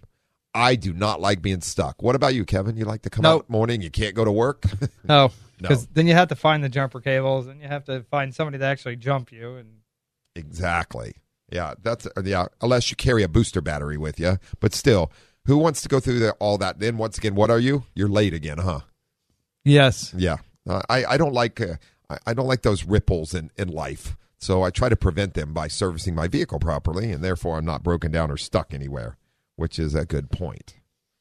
I 0.55 0.75
do 0.75 0.93
not 0.95 1.21
like 1.21 1.43
being 1.43 1.61
stuck. 1.61 2.03
What 2.03 2.15
about 2.17 2.35
you, 2.35 2.45
Kevin? 2.47 2.77
You 2.77 2.85
like 2.87 3.03
to 3.03 3.11
come 3.11 3.23
Nope. 3.25 3.43
out 3.43 3.51
morning, 3.51 3.83
you 3.83 3.91
can't 3.91 4.15
go 4.15 4.25
to 4.25 4.33
work. 4.33 4.65
No, 5.05 5.27
No. 5.27 5.31
because 5.61 5.87
then 5.89 6.07
you 6.07 6.15
have 6.15 6.29
to 6.29 6.35
find 6.37 6.63
the 6.65 6.69
jumper 6.69 7.01
cables, 7.01 7.47
and 7.47 7.61
you 7.61 7.69
have 7.69 7.85
to 7.85 8.03
find 8.11 8.35
somebody 8.35 8.59
to 8.59 8.65
actually 8.65 8.97
jump 8.97 9.33
you. 9.33 9.57
And 9.57 9.69
exactly. 10.35 11.15
Yeah, 11.51 11.75
that's 11.83 12.07
yeah. 12.25 12.47
Unless 12.61 12.91
you 12.91 12.97
carry 12.97 13.23
a 13.23 13.29
booster 13.29 13.61
battery 13.61 13.97
with 13.97 14.19
you, 14.19 14.39
but 14.61 14.75
still, 14.75 15.13
who 15.47 15.57
wants 15.59 15.81
to 15.83 15.89
go 15.89 16.01
through 16.01 16.19
the, 16.19 16.33
all 16.33 16.59
that? 16.59 16.79
Then 16.81 16.97
once 16.97 17.17
again, 17.19 17.35
what 17.35 17.51
are 17.51 17.61
you? 17.61 17.85
You're 17.95 18.09
late 18.09 18.35
again, 18.35 18.59
huh? 18.59 18.81
yes, 19.65 20.13
Yeah, 20.17 20.37
uh, 20.69 20.83
I 20.89 21.05
I 21.05 21.17
don't 21.17 21.33
like 21.35 21.61
uh, 21.61 21.75
I, 22.09 22.19
I 22.29 22.35
don't 22.35 22.47
like 22.47 22.63
those 22.63 22.85
ripples 22.85 23.35
in 23.35 23.51
in 23.57 23.69
life. 23.69 24.17
So 24.39 24.63
I 24.63 24.71
try 24.71 24.89
to 24.89 24.97
prevent 24.97 25.35
them 25.35 25.53
by 25.55 25.69
servicing 25.69 26.15
my 26.15 26.29
vehicle 26.29 26.59
properly, 26.59 27.11
and 27.11 27.25
therefore 27.25 27.57
I'm 27.57 27.65
not 27.65 27.83
broken 27.83 28.11
down 28.13 28.31
or 28.31 28.37
stuck 28.37 28.75
anywhere, 28.75 29.17
which 29.57 29.79
is 29.79 29.95
a 29.95 30.05
good 30.05 30.31
point. 30.31 30.75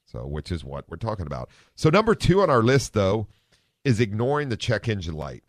So, 0.06 0.26
which 0.26 0.52
is 0.52 0.64
what 0.64 0.86
we're 0.88 0.98
talking 0.98 1.26
about. 1.26 1.50
So, 1.76 1.90
number 1.90 2.16
two 2.16 2.42
on 2.42 2.50
our 2.50 2.64
list, 2.64 2.94
though, 2.94 3.28
is 3.84 4.00
ignoring 4.00 4.48
the 4.50 4.56
check 4.56 4.88
engine 4.88 5.16
light. 5.16 5.44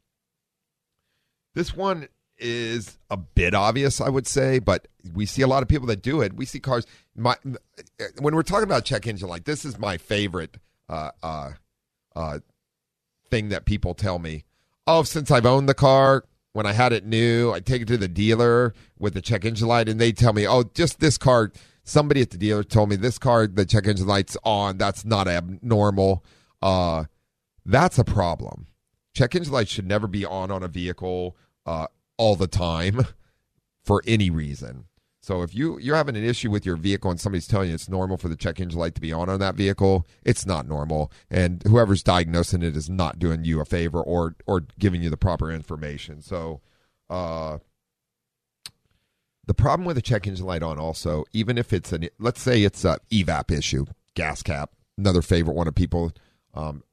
This 1.54 1.76
one 1.76 2.08
is 2.38 2.98
a 3.08 3.16
bit 3.16 3.54
obvious, 3.54 4.00
I 4.00 4.08
would 4.08 4.26
say, 4.26 4.58
but 4.58 4.88
we 5.14 5.24
see 5.24 5.42
a 5.42 5.46
lot 5.46 5.62
of 5.62 5.68
people 5.68 5.86
that 5.86 6.02
do 6.02 6.20
it. 6.20 6.34
We 6.34 6.46
see 6.46 6.58
cars. 6.58 6.84
My 7.14 7.36
when 8.18 8.34
we're 8.34 8.42
talking 8.42 8.64
about 8.64 8.84
check 8.84 9.06
engine 9.06 9.28
light, 9.28 9.44
this 9.44 9.64
is 9.64 9.78
my 9.78 9.98
favorite 9.98 10.56
uh, 10.88 11.12
uh, 11.22 11.52
uh, 12.16 12.38
thing 13.30 13.50
that 13.50 13.66
people 13.66 13.94
tell 13.94 14.18
me. 14.18 14.45
Oh, 14.86 15.02
since 15.02 15.30
I've 15.30 15.46
owned 15.46 15.68
the 15.68 15.74
car, 15.74 16.24
when 16.52 16.66
I 16.66 16.72
had 16.72 16.92
it 16.92 17.04
new, 17.04 17.52
I 17.52 17.60
take 17.60 17.82
it 17.82 17.88
to 17.88 17.96
the 17.96 18.08
dealer 18.08 18.72
with 18.98 19.14
the 19.14 19.20
check 19.20 19.44
engine 19.44 19.68
light, 19.68 19.88
and 19.88 20.00
they 20.00 20.12
tell 20.12 20.32
me, 20.32 20.46
"Oh, 20.46 20.64
just 20.74 21.00
this 21.00 21.18
car." 21.18 21.52
Somebody 21.84 22.20
at 22.20 22.30
the 22.30 22.38
dealer 22.38 22.64
told 22.64 22.88
me 22.88 22.96
this 22.96 23.16
car, 23.16 23.46
the 23.46 23.64
check 23.64 23.86
engine 23.86 24.08
light's 24.08 24.36
on. 24.42 24.76
That's 24.76 25.04
not 25.04 25.28
abnormal. 25.28 26.24
Uh, 26.60 27.04
that's 27.64 27.96
a 27.96 28.04
problem. 28.04 28.66
Check 29.14 29.36
engine 29.36 29.52
light 29.52 29.68
should 29.68 29.86
never 29.86 30.08
be 30.08 30.24
on 30.24 30.50
on 30.50 30.64
a 30.64 30.68
vehicle 30.68 31.36
uh, 31.64 31.86
all 32.16 32.34
the 32.34 32.48
time 32.48 33.06
for 33.84 34.02
any 34.06 34.30
reason. 34.30 34.86
So 35.26 35.42
if 35.42 35.56
you 35.56 35.76
you're 35.80 35.96
having 35.96 36.14
an 36.16 36.22
issue 36.22 36.52
with 36.52 36.64
your 36.64 36.76
vehicle 36.76 37.10
and 37.10 37.20
somebody's 37.20 37.48
telling 37.48 37.70
you 37.70 37.74
it's 37.74 37.88
normal 37.88 38.16
for 38.16 38.28
the 38.28 38.36
check 38.36 38.60
engine 38.60 38.78
light 38.78 38.94
to 38.94 39.00
be 39.00 39.12
on 39.12 39.28
on 39.28 39.40
that 39.40 39.56
vehicle, 39.56 40.06
it's 40.24 40.46
not 40.46 40.68
normal, 40.68 41.10
and 41.28 41.64
whoever's 41.64 42.04
diagnosing 42.04 42.62
it 42.62 42.76
is 42.76 42.88
not 42.88 43.18
doing 43.18 43.44
you 43.44 43.60
a 43.60 43.64
favor 43.64 44.00
or 44.00 44.36
or 44.46 44.60
giving 44.78 45.02
you 45.02 45.10
the 45.10 45.16
proper 45.16 45.50
information. 45.50 46.22
So, 46.22 46.60
uh, 47.10 47.58
the 49.48 49.54
problem 49.54 49.84
with 49.84 49.98
a 49.98 50.00
check 50.00 50.28
engine 50.28 50.46
light 50.46 50.62
on 50.62 50.78
also, 50.78 51.24
even 51.32 51.58
if 51.58 51.72
it's 51.72 51.92
an 51.92 52.08
let's 52.20 52.40
say 52.40 52.62
it's 52.62 52.84
a 52.84 53.00
evap 53.10 53.50
issue, 53.50 53.84
gas 54.14 54.44
cap, 54.44 54.70
another 54.96 55.22
favorite 55.22 55.56
one 55.56 55.66
of 55.66 55.74
people. 55.74 56.12
Um, 56.54 56.84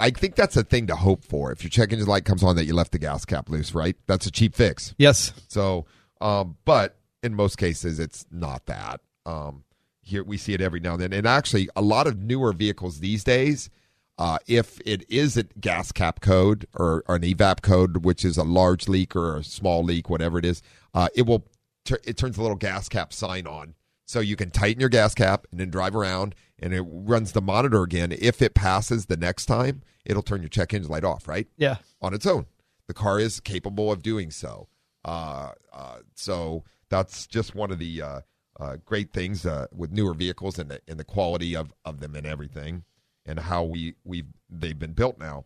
I 0.00 0.08
think 0.08 0.36
that's 0.36 0.56
a 0.56 0.64
thing 0.64 0.86
to 0.86 0.96
hope 0.96 1.22
for. 1.22 1.52
If 1.52 1.62
your 1.62 1.68
check 1.70 1.92
engine 1.92 2.08
light 2.08 2.24
comes 2.24 2.42
on, 2.42 2.56
that 2.56 2.64
you 2.64 2.72
left 2.72 2.92
the 2.92 2.98
gas 2.98 3.26
cap 3.26 3.50
loose, 3.50 3.74
right? 3.74 3.94
That's 4.06 4.24
a 4.24 4.30
cheap 4.30 4.54
fix. 4.54 4.94
yes, 4.96 5.34
So, 5.48 5.84
um, 6.22 6.56
but 6.64 6.96
in 7.24 7.34
most 7.34 7.56
cases, 7.56 7.98
it's 7.98 8.26
not 8.30 8.66
that. 8.66 9.00
Um, 9.24 9.64
here 10.02 10.22
we 10.22 10.36
see 10.36 10.52
it 10.52 10.60
every 10.60 10.80
now 10.80 10.92
and 10.92 11.02
then, 11.02 11.12
and 11.14 11.26
actually, 11.26 11.68
a 11.74 11.80
lot 11.80 12.06
of 12.06 12.18
newer 12.18 12.52
vehicles 12.52 13.00
these 13.00 13.24
days, 13.24 13.70
uh, 14.18 14.38
if 14.46 14.78
it 14.84 15.10
is 15.10 15.36
a 15.36 15.44
gas 15.58 15.90
cap 15.90 16.20
code 16.20 16.66
or, 16.74 17.02
or 17.08 17.16
an 17.16 17.22
evap 17.22 17.62
code, 17.62 18.04
which 18.04 18.24
is 18.24 18.36
a 18.36 18.44
large 18.44 18.86
leak 18.86 19.16
or 19.16 19.38
a 19.38 19.42
small 19.42 19.82
leak, 19.82 20.10
whatever 20.10 20.38
it 20.38 20.44
is, 20.44 20.62
uh, 20.92 21.08
it 21.14 21.22
will 21.22 21.46
tur 21.84 21.98
it 22.04 22.16
turns 22.16 22.36
a 22.36 22.42
little 22.42 22.56
gas 22.56 22.88
cap 22.88 23.12
sign 23.12 23.46
on, 23.46 23.74
so 24.04 24.20
you 24.20 24.36
can 24.36 24.50
tighten 24.50 24.78
your 24.80 24.90
gas 24.90 25.14
cap 25.14 25.46
and 25.50 25.58
then 25.58 25.70
drive 25.70 25.96
around, 25.96 26.34
and 26.58 26.74
it 26.74 26.84
runs 26.86 27.32
the 27.32 27.40
monitor 27.40 27.82
again. 27.82 28.12
If 28.12 28.42
it 28.42 28.54
passes 28.54 29.06
the 29.06 29.16
next 29.16 29.46
time, 29.46 29.82
it'll 30.04 30.22
turn 30.22 30.42
your 30.42 30.50
check 30.50 30.74
engine 30.74 30.90
light 30.90 31.04
off, 31.04 31.26
right? 31.26 31.48
yeah, 31.56 31.76
on 32.02 32.12
its 32.12 32.26
own. 32.26 32.44
The 32.86 32.94
car 32.94 33.18
is 33.18 33.40
capable 33.40 33.90
of 33.90 34.02
doing 34.02 34.30
so. 34.30 34.68
Uh, 35.06 35.52
uh, 35.72 35.98
so 36.14 36.64
that's 36.94 37.26
just 37.26 37.56
one 37.56 37.72
of 37.72 37.78
the 37.80 38.00
uh, 38.00 38.20
uh, 38.60 38.76
great 38.84 39.12
things 39.12 39.44
uh, 39.44 39.66
with 39.74 39.90
newer 39.90 40.14
vehicles 40.14 40.58
and 40.60 40.70
the, 40.70 40.80
and 40.86 40.98
the 40.98 41.04
quality 41.04 41.56
of, 41.56 41.72
of 41.84 41.98
them 41.98 42.14
and 42.14 42.24
everything, 42.24 42.84
and 43.26 43.40
how 43.40 43.64
we 43.64 43.94
we 44.04 44.24
they've 44.48 44.78
been 44.78 44.92
built 44.92 45.18
now. 45.18 45.44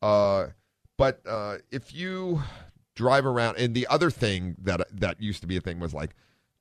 Uh, 0.00 0.46
but 0.96 1.20
uh, 1.28 1.56
if 1.70 1.94
you 1.94 2.42
drive 2.94 3.26
around, 3.26 3.58
and 3.58 3.74
the 3.74 3.86
other 3.88 4.10
thing 4.10 4.56
that 4.62 4.80
that 4.98 5.20
used 5.20 5.42
to 5.42 5.46
be 5.46 5.56
a 5.56 5.60
thing 5.60 5.78
was 5.80 5.94
like. 5.94 6.14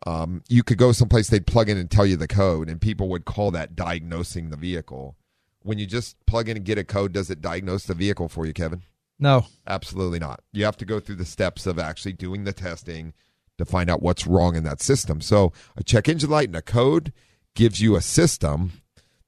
Um, 0.05 0.43
you 0.47 0.61
could 0.61 0.77
go 0.77 0.91
someplace 0.91 1.27
they'd 1.27 1.47
plug 1.47 1.69
in 1.69 1.77
and 1.77 1.89
tell 1.89 2.05
you 2.05 2.17
the 2.17 2.27
code, 2.27 2.69
and 2.69 2.79
people 2.79 3.09
would 3.09 3.25
call 3.25 3.49
that 3.51 3.75
diagnosing 3.75 4.51
the 4.51 4.55
vehicle. 4.55 5.17
When 5.63 5.79
you 5.79 5.87
just 5.87 6.23
plug 6.27 6.47
in 6.47 6.55
and 6.55 6.63
get 6.63 6.77
a 6.77 6.83
code, 6.83 7.13
does 7.13 7.31
it 7.31 7.41
diagnose 7.41 7.83
the 7.85 7.95
vehicle 7.95 8.29
for 8.29 8.45
you, 8.45 8.53
Kevin? 8.53 8.83
no, 9.17 9.47
Absolutely 9.65 10.19
not. 10.19 10.41
You 10.53 10.65
have 10.65 10.77
to 10.77 10.85
go 10.85 10.99
through 10.99 11.15
the 11.15 11.25
steps 11.25 11.65
of 11.65 11.79
actually 11.79 12.13
doing 12.13 12.43
the 12.43 12.53
testing 12.53 13.15
to 13.57 13.65
find 13.65 13.89
out 13.89 14.01
what's 14.01 14.27
wrong 14.27 14.55
in 14.55 14.63
that 14.63 14.81
system. 14.81 15.21
So 15.21 15.51
a 15.75 15.83
check 15.83 16.07
engine 16.07 16.29
light 16.29 16.49
and 16.49 16.55
a 16.55 16.61
code 16.61 17.13
gives 17.55 17.81
you 17.81 17.95
a 17.95 18.01
system 18.01 18.81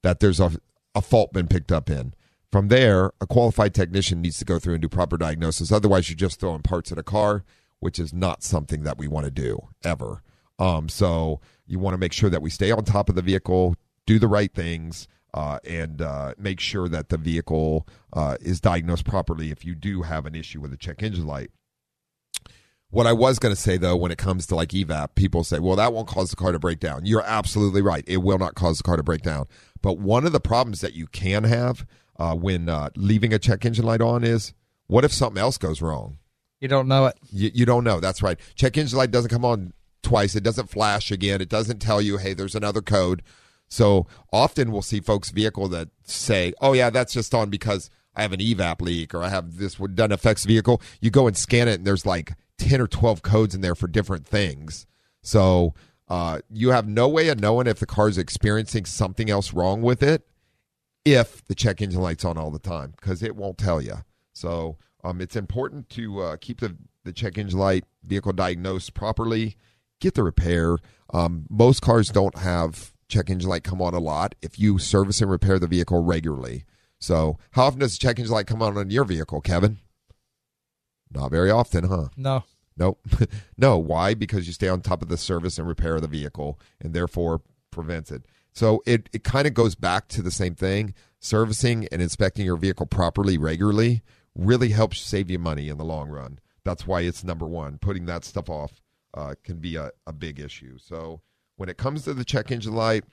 that 0.03 0.19
there's 0.19 0.39
a, 0.39 0.51
a 0.95 1.01
fault 1.01 1.33
been 1.33 1.47
picked 1.47 1.71
up 1.71 1.89
in. 1.89 2.13
From 2.51 2.69
there, 2.69 3.11
a 3.21 3.27
qualified 3.27 3.73
technician 3.73 4.21
needs 4.21 4.39
to 4.39 4.45
go 4.45 4.57
through 4.57 4.73
and 4.73 4.81
do 4.81 4.89
proper 4.89 5.17
diagnosis. 5.17 5.71
Otherwise, 5.71 6.09
you're 6.09 6.15
just 6.15 6.39
throwing 6.39 6.61
parts 6.61 6.91
at 6.91 6.97
a 6.97 7.03
car, 7.03 7.43
which 7.79 7.99
is 7.99 8.11
not 8.13 8.43
something 8.43 8.83
that 8.83 8.97
we 8.97 9.07
want 9.07 9.25
to 9.25 9.31
do 9.31 9.67
ever. 9.83 10.23
Um, 10.57 10.89
so 10.89 11.39
you 11.67 11.79
want 11.79 11.93
to 11.93 11.99
make 11.99 12.13
sure 12.13 12.29
that 12.29 12.41
we 12.41 12.49
stay 12.49 12.71
on 12.71 12.83
top 12.83 13.07
of 13.07 13.15
the 13.15 13.21
vehicle, 13.21 13.75
do 14.05 14.17
the 14.17 14.27
right 14.27 14.53
things, 14.53 15.07
uh, 15.33 15.59
and 15.63 16.01
uh, 16.01 16.33
make 16.37 16.59
sure 16.59 16.89
that 16.89 17.09
the 17.09 17.17
vehicle 17.17 17.87
uh, 18.13 18.35
is 18.41 18.59
diagnosed 18.59 19.05
properly 19.05 19.51
if 19.51 19.63
you 19.63 19.75
do 19.75 20.01
have 20.01 20.25
an 20.25 20.33
issue 20.33 20.59
with 20.59 20.73
a 20.73 20.77
check 20.77 21.03
engine 21.03 21.27
light. 21.27 21.51
What 22.91 23.05
I 23.05 23.13
was 23.13 23.37
going 23.37 23.53
to 23.53 23.61
say 23.61 23.77
though, 23.77 23.95
when 23.95 24.11
it 24.11 24.17
comes 24.17 24.47
to 24.47 24.55
like 24.55 24.69
evap, 24.69 25.15
people 25.15 25.43
say, 25.43 25.59
"Well, 25.59 25.75
that 25.75 25.93
won't 25.93 26.07
cause 26.07 26.31
the 26.31 26.35
car 26.35 26.51
to 26.51 26.59
break 26.59 26.79
down." 26.79 27.05
You're 27.05 27.23
absolutely 27.23 27.81
right; 27.81 28.03
it 28.07 28.17
will 28.17 28.39
not 28.39 28.55
cause 28.55 28.77
the 28.77 28.83
car 28.83 28.97
to 28.97 29.03
break 29.03 29.21
down. 29.21 29.47
But 29.81 29.99
one 29.99 30.25
of 30.25 30.31
the 30.31 30.39
problems 30.39 30.81
that 30.81 30.93
you 30.93 31.07
can 31.07 31.43
have 31.43 31.85
uh, 32.17 32.35
when 32.35 32.67
uh, 32.67 32.89
leaving 32.95 33.33
a 33.33 33.39
check 33.39 33.63
engine 33.63 33.85
light 33.85 34.01
on 34.01 34.23
is, 34.23 34.53
what 34.87 35.05
if 35.05 35.13
something 35.13 35.39
else 35.39 35.57
goes 35.57 35.81
wrong? 35.81 36.17
you 36.59 36.67
don't 36.67 36.87
know 36.87 37.05
it. 37.07 37.17
You, 37.31 37.51
you 37.53 37.65
don't 37.65 37.83
know. 37.83 37.99
That's 37.99 38.21
right. 38.21 38.39
Check 38.55 38.77
engine 38.77 38.97
light 38.97 39.11
doesn't 39.11 39.29
come 39.29 39.45
on 39.45 39.73
twice. 40.03 40.35
It 40.35 40.43
doesn't 40.43 40.69
flash 40.69 41.11
again. 41.11 41.41
It 41.41 41.49
doesn't 41.49 41.79
tell 41.79 42.01
you, 42.01 42.17
hey, 42.17 42.33
there's 42.33 42.55
another 42.55 42.81
code. 42.81 43.23
So 43.67 44.07
often 44.33 44.71
we'll 44.71 44.81
see 44.81 44.99
folks' 44.99 45.29
vehicle 45.29 45.67
that 45.69 45.89
say, 46.03 46.53
oh, 46.59 46.73
yeah, 46.73 46.89
that's 46.89 47.13
just 47.13 47.33
on 47.33 47.49
because 47.49 47.89
I 48.15 48.23
have 48.23 48.33
an 48.33 48.39
evap 48.39 48.81
leak 48.81 49.13
or 49.13 49.23
I 49.23 49.29
have 49.29 49.57
this 49.57 49.75
doesn't 49.75 50.11
affects 50.11 50.45
vehicle. 50.45 50.81
You 50.99 51.11
go 51.11 51.27
and 51.27 51.37
scan 51.37 51.67
it, 51.67 51.75
and 51.75 51.85
there's 51.85 52.05
like 52.05 52.33
10 52.59 52.81
or 52.81 52.87
12 52.87 53.21
codes 53.21 53.55
in 53.55 53.61
there 53.61 53.75
for 53.75 53.87
different 53.87 54.27
things. 54.27 54.85
So 55.21 55.73
uh, 56.07 56.39
you 56.49 56.69
have 56.69 56.87
no 56.87 57.07
way 57.07 57.29
of 57.29 57.39
knowing 57.39 57.67
if 57.67 57.79
the 57.79 57.85
car 57.85 58.09
is 58.09 58.17
experiencing 58.17 58.85
something 58.85 59.29
else 59.29 59.53
wrong 59.53 59.81
with 59.81 60.03
it 60.03 60.25
if 61.05 61.43
the 61.45 61.55
check 61.55 61.81
engine 61.81 62.01
light's 62.01 62.25
on 62.25 62.37
all 62.37 62.51
the 62.51 62.59
time 62.59 62.93
because 62.99 63.23
it 63.23 63.35
won't 63.35 63.57
tell 63.57 63.81
you. 63.81 63.95
So 64.33 64.77
um, 65.03 65.21
it's 65.21 65.35
important 65.35 65.89
to 65.91 66.21
uh, 66.21 66.37
keep 66.39 66.59
the, 66.59 66.77
the 67.03 67.13
check 67.13 67.37
engine 67.37 67.59
light 67.59 67.85
vehicle 68.03 68.33
diagnosed 68.33 68.93
properly, 68.93 69.55
get 69.99 70.15
the 70.15 70.23
repair. 70.23 70.77
Um, 71.13 71.45
most 71.49 71.81
cars 71.81 72.09
don't 72.09 72.37
have 72.37 72.93
check 73.07 73.29
engine 73.29 73.49
light 73.49 73.63
come 73.63 73.81
on 73.81 73.93
a 73.93 73.99
lot 73.99 74.35
if 74.41 74.59
you 74.59 74.77
service 74.77 75.21
and 75.21 75.31
repair 75.31 75.57
the 75.57 75.67
vehicle 75.67 76.03
regularly. 76.03 76.65
So 76.99 77.37
how 77.51 77.65
often 77.65 77.79
does 77.79 77.97
the 77.97 78.01
check 78.01 78.19
engine 78.19 78.33
light 78.33 78.47
come 78.47 78.61
on 78.61 78.77
on 78.77 78.89
your 78.89 79.05
vehicle, 79.05 79.41
Kevin? 79.41 79.79
Not 81.11 81.31
very 81.31 81.49
often, 81.49 81.85
huh? 81.85 82.09
No. 82.15 82.43
Nope. 82.77 83.05
no. 83.57 83.77
Why? 83.77 84.13
Because 84.13 84.47
you 84.47 84.53
stay 84.53 84.69
on 84.69 84.81
top 84.81 85.01
of 85.01 85.09
the 85.09 85.17
service 85.17 85.57
and 85.57 85.67
repair 85.67 85.95
of 85.95 86.01
the 86.01 86.07
vehicle 86.07 86.59
and 86.79 86.93
therefore 86.93 87.41
prevents 87.71 88.11
it. 88.11 88.25
So 88.53 88.81
it, 88.85 89.09
it 89.13 89.23
kind 89.23 89.47
of 89.47 89.53
goes 89.53 89.75
back 89.75 90.07
to 90.09 90.21
the 90.21 90.31
same 90.31 90.55
thing. 90.55 90.93
Servicing 91.19 91.87
and 91.91 92.01
inspecting 92.01 92.45
your 92.45 92.55
vehicle 92.55 92.85
properly 92.85 93.37
regularly 93.37 94.01
really 94.35 94.69
helps 94.69 95.01
save 95.01 95.29
you 95.29 95.39
money 95.39 95.67
in 95.67 95.77
the 95.77 95.85
long 95.85 96.09
run. 96.09 96.39
That's 96.63 96.87
why 96.87 97.01
it's 97.01 97.23
number 97.23 97.45
one. 97.47 97.77
Putting 97.77 98.05
that 98.05 98.23
stuff 98.23 98.49
off 98.49 98.81
uh, 99.13 99.35
can 99.43 99.57
be 99.57 99.75
a, 99.75 99.91
a 100.07 100.13
big 100.13 100.39
issue. 100.39 100.77
So 100.77 101.21
when 101.57 101.69
it 101.69 101.77
comes 101.77 102.03
to 102.03 102.13
the 102.13 102.23
check 102.23 102.51
engine 102.51 102.73
light, 102.73 103.03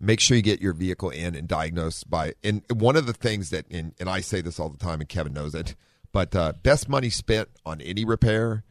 make 0.00 0.18
sure 0.18 0.36
you 0.36 0.42
get 0.42 0.60
your 0.60 0.72
vehicle 0.72 1.10
in 1.10 1.34
and 1.34 1.46
diagnosed 1.46 2.10
by 2.10 2.34
and 2.42 2.62
one 2.74 2.96
of 2.96 3.06
the 3.06 3.12
things 3.12 3.50
that 3.50 3.64
and, 3.70 3.94
and 4.00 4.10
i 4.10 4.20
say 4.20 4.40
this 4.40 4.58
all 4.58 4.68
the 4.68 4.76
time 4.76 5.00
and 5.00 5.08
kevin 5.08 5.32
knows 5.32 5.54
it 5.54 5.76
but 6.12 6.34
uh, 6.36 6.52
best 6.62 6.88
money 6.88 7.10
spent 7.10 7.48
on 7.64 7.80
any 7.80 8.04
repair 8.04 8.64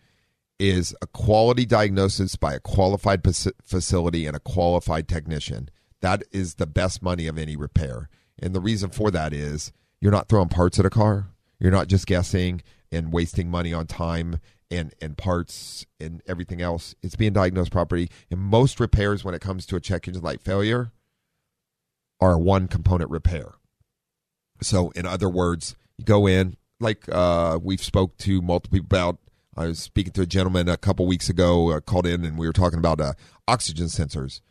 is 0.59 0.95
a 1.01 1.07
quality 1.07 1.65
diagnosis 1.65 2.35
by 2.35 2.53
a 2.53 2.59
qualified 2.59 3.21
facility 3.63 4.27
and 4.27 4.35
a 4.35 4.39
qualified 4.39 5.07
technician. 5.07 5.69
That 6.01 6.23
is 6.31 6.55
the 6.55 6.67
best 6.67 7.01
money 7.01 7.27
of 7.27 7.37
any 7.37 7.55
repair. 7.55 8.09
And 8.39 8.53
the 8.53 8.61
reason 8.61 8.91
for 8.91 9.09
that 9.11 9.33
is 9.33 9.71
you're 9.99 10.11
not 10.11 10.29
throwing 10.29 10.49
parts 10.49 10.79
at 10.79 10.85
a 10.85 10.89
car. 10.91 11.29
You're 11.59 11.71
not 11.71 11.87
just 11.87 12.05
guessing 12.05 12.61
and 12.91 13.11
wasting 13.11 13.49
money 13.49 13.73
on 13.73 13.87
time 13.87 14.39
and 14.69 14.93
and 15.01 15.17
parts 15.17 15.85
and 15.99 16.21
everything 16.27 16.61
else. 16.61 16.95
It's 17.03 17.15
being 17.15 17.33
diagnosed 17.33 17.71
properly. 17.71 18.09
And 18.29 18.39
most 18.39 18.79
repairs 18.79 19.23
when 19.23 19.35
it 19.35 19.41
comes 19.41 19.65
to 19.67 19.75
a 19.75 19.79
check 19.79 20.07
engine 20.07 20.23
light 20.23 20.41
failure 20.41 20.91
are 22.19 22.37
one 22.37 22.67
component 22.67 23.09
repair. 23.09 23.53
So, 24.61 24.91
in 24.91 25.07
other 25.07 25.27
words, 25.27 25.75
you 25.97 26.05
go 26.05 26.27
in, 26.27 26.55
like 26.81 27.07
uh, 27.09 27.59
we've 27.61 27.83
spoke 27.83 28.17
to 28.19 28.41
multiple 28.41 28.77
people 28.77 28.87
about. 28.97 29.17
I 29.55 29.67
was 29.67 29.79
speaking 29.79 30.13
to 30.13 30.21
a 30.21 30.25
gentleman 30.25 30.69
a 30.69 30.77
couple 30.77 31.05
weeks 31.05 31.29
ago, 31.29 31.71
uh, 31.71 31.81
called 31.81 32.07
in, 32.07 32.23
and 32.23 32.37
we 32.37 32.47
were 32.47 32.53
talking 32.53 32.79
about 32.79 33.01
uh, 33.01 33.13
oxygen 33.47 33.87
sensors. 33.87 34.41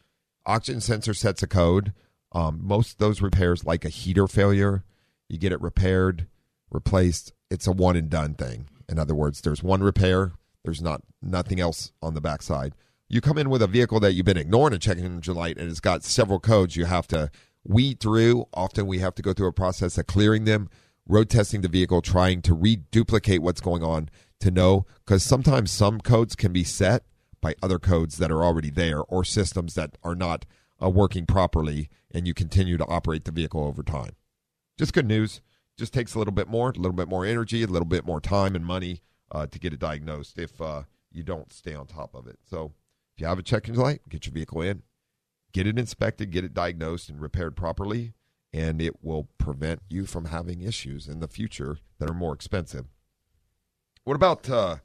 Oxygen 0.44 0.80
sensor 0.80 1.14
sets 1.14 1.42
a 1.42 1.46
code. 1.46 1.92
Um, 2.32 2.60
most 2.62 2.98
those 2.98 3.22
repairs, 3.22 3.64
like 3.64 3.84
a 3.84 3.88
heater 3.88 4.28
failure, 4.28 4.84
you 5.28 5.38
get 5.38 5.52
it 5.52 5.60
repaired, 5.60 6.26
replaced. 6.70 7.32
It's 7.50 7.66
a 7.66 7.72
one 7.72 7.96
and 7.96 8.10
done 8.10 8.34
thing. 8.34 8.68
In 8.88 8.98
other 8.98 9.14
words, 9.14 9.40
there's 9.40 9.62
one 9.62 9.82
repair. 9.82 10.32
There's 10.64 10.82
not 10.82 11.02
nothing 11.22 11.60
else 11.60 11.92
on 12.02 12.14
the 12.14 12.20
backside. 12.20 12.74
You 13.08 13.20
come 13.20 13.38
in 13.38 13.50
with 13.50 13.62
a 13.62 13.66
vehicle 13.66 13.98
that 14.00 14.12
you've 14.12 14.26
been 14.26 14.36
ignoring 14.36 14.74
a 14.74 14.78
check 14.78 14.98
engine 14.98 15.34
light, 15.34 15.58
and 15.58 15.68
it's 15.68 15.80
got 15.80 16.04
several 16.04 16.38
codes 16.38 16.76
you 16.76 16.84
have 16.84 17.08
to 17.08 17.30
weed 17.64 18.00
through. 18.00 18.46
Often 18.54 18.86
we 18.86 18.98
have 18.98 19.14
to 19.16 19.22
go 19.22 19.32
through 19.32 19.48
a 19.48 19.52
process 19.52 19.98
of 19.98 20.06
clearing 20.06 20.44
them, 20.44 20.68
road 21.06 21.28
testing 21.28 21.60
the 21.60 21.68
vehicle, 21.68 22.02
trying 22.02 22.42
to 22.42 22.54
reduplicate 22.54 23.40
what's 23.40 23.60
going 23.60 23.82
on 23.82 24.08
to 24.40 24.50
know 24.50 24.86
because 25.04 25.22
sometimes 25.22 25.70
some 25.70 26.00
codes 26.00 26.34
can 26.34 26.52
be 26.52 26.64
set 26.64 27.04
by 27.40 27.54
other 27.62 27.78
codes 27.78 28.18
that 28.18 28.30
are 28.30 28.42
already 28.42 28.70
there 28.70 29.00
or 29.00 29.24
systems 29.24 29.74
that 29.74 29.96
are 30.02 30.14
not 30.14 30.44
uh, 30.82 30.88
working 30.88 31.26
properly 31.26 31.88
and 32.10 32.26
you 32.26 32.34
continue 32.34 32.76
to 32.76 32.86
operate 32.86 33.24
the 33.24 33.32
vehicle 33.32 33.64
over 33.64 33.82
time. 33.82 34.12
Just 34.78 34.92
good 34.92 35.06
news. 35.06 35.40
Just 35.78 35.92
takes 35.92 36.14
a 36.14 36.18
little 36.18 36.32
bit 36.32 36.48
more, 36.48 36.70
a 36.70 36.74
little 36.78 36.92
bit 36.92 37.08
more 37.08 37.24
energy, 37.24 37.62
a 37.62 37.66
little 37.66 37.86
bit 37.86 38.04
more 38.04 38.20
time 38.20 38.54
and 38.54 38.66
money 38.66 39.00
uh, 39.30 39.46
to 39.46 39.58
get 39.58 39.72
it 39.72 39.78
diagnosed 39.78 40.38
if 40.38 40.60
uh, 40.60 40.82
you 41.10 41.22
don't 41.22 41.52
stay 41.52 41.74
on 41.74 41.86
top 41.86 42.14
of 42.14 42.26
it. 42.26 42.38
So 42.48 42.72
if 43.14 43.20
you 43.20 43.26
have 43.26 43.38
a 43.38 43.42
check 43.42 43.68
engine 43.68 43.82
light, 43.82 44.00
get 44.08 44.26
your 44.26 44.34
vehicle 44.34 44.60
in, 44.62 44.82
get 45.52 45.66
it 45.66 45.78
inspected, 45.78 46.30
get 46.30 46.44
it 46.44 46.54
diagnosed 46.54 47.08
and 47.08 47.20
repaired 47.20 47.56
properly, 47.56 48.12
and 48.52 48.80
it 48.80 49.02
will 49.02 49.28
prevent 49.38 49.80
you 49.88 50.06
from 50.06 50.26
having 50.26 50.60
issues 50.60 51.08
in 51.08 51.20
the 51.20 51.28
future 51.28 51.78
that 51.98 52.10
are 52.10 52.14
more 52.14 52.34
expensive. 52.34 52.86
What 54.04 54.14
about 54.14 54.48
uh, 54.48 54.76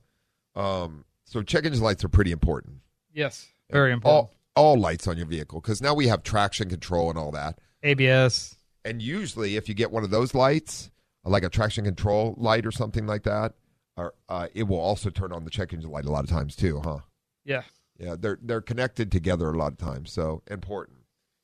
um, 0.55 1.05
so 1.23 1.41
check 1.41 1.65
engine 1.65 1.83
lights 1.83 2.03
are 2.03 2.09
pretty 2.09 2.31
important. 2.31 2.77
Yes, 3.13 3.47
very 3.71 3.91
important. 3.91 4.29
All, 4.55 4.73
all 4.73 4.79
lights 4.79 5.07
on 5.07 5.17
your 5.17 5.25
vehicle 5.25 5.61
because 5.61 5.81
now 5.81 5.93
we 5.93 6.07
have 6.07 6.23
traction 6.23 6.69
control 6.69 7.09
and 7.09 7.17
all 7.17 7.31
that. 7.31 7.59
ABS. 7.83 8.55
And 8.83 9.01
usually, 9.01 9.55
if 9.55 9.67
you 9.67 9.75
get 9.75 9.91
one 9.91 10.03
of 10.03 10.11
those 10.11 10.35
lights, 10.35 10.91
like 11.23 11.43
a 11.43 11.49
traction 11.49 11.85
control 11.85 12.35
light 12.37 12.65
or 12.65 12.71
something 12.71 13.07
like 13.07 13.23
that, 13.23 13.53
or, 13.97 14.13
uh, 14.29 14.47
it 14.53 14.63
will 14.63 14.79
also 14.79 15.09
turn 15.09 15.31
on 15.31 15.43
the 15.43 15.49
check 15.49 15.73
engine 15.73 15.89
light 15.89 16.05
a 16.05 16.11
lot 16.11 16.23
of 16.23 16.29
times 16.29 16.55
too, 16.55 16.81
huh? 16.83 16.99
Yeah. 17.43 17.63
Yeah, 17.97 18.15
they're 18.19 18.37
they're 18.41 18.61
connected 18.61 19.11
together 19.11 19.49
a 19.49 19.57
lot 19.57 19.71
of 19.71 19.77
times, 19.77 20.11
so 20.11 20.41
important. 20.47 20.97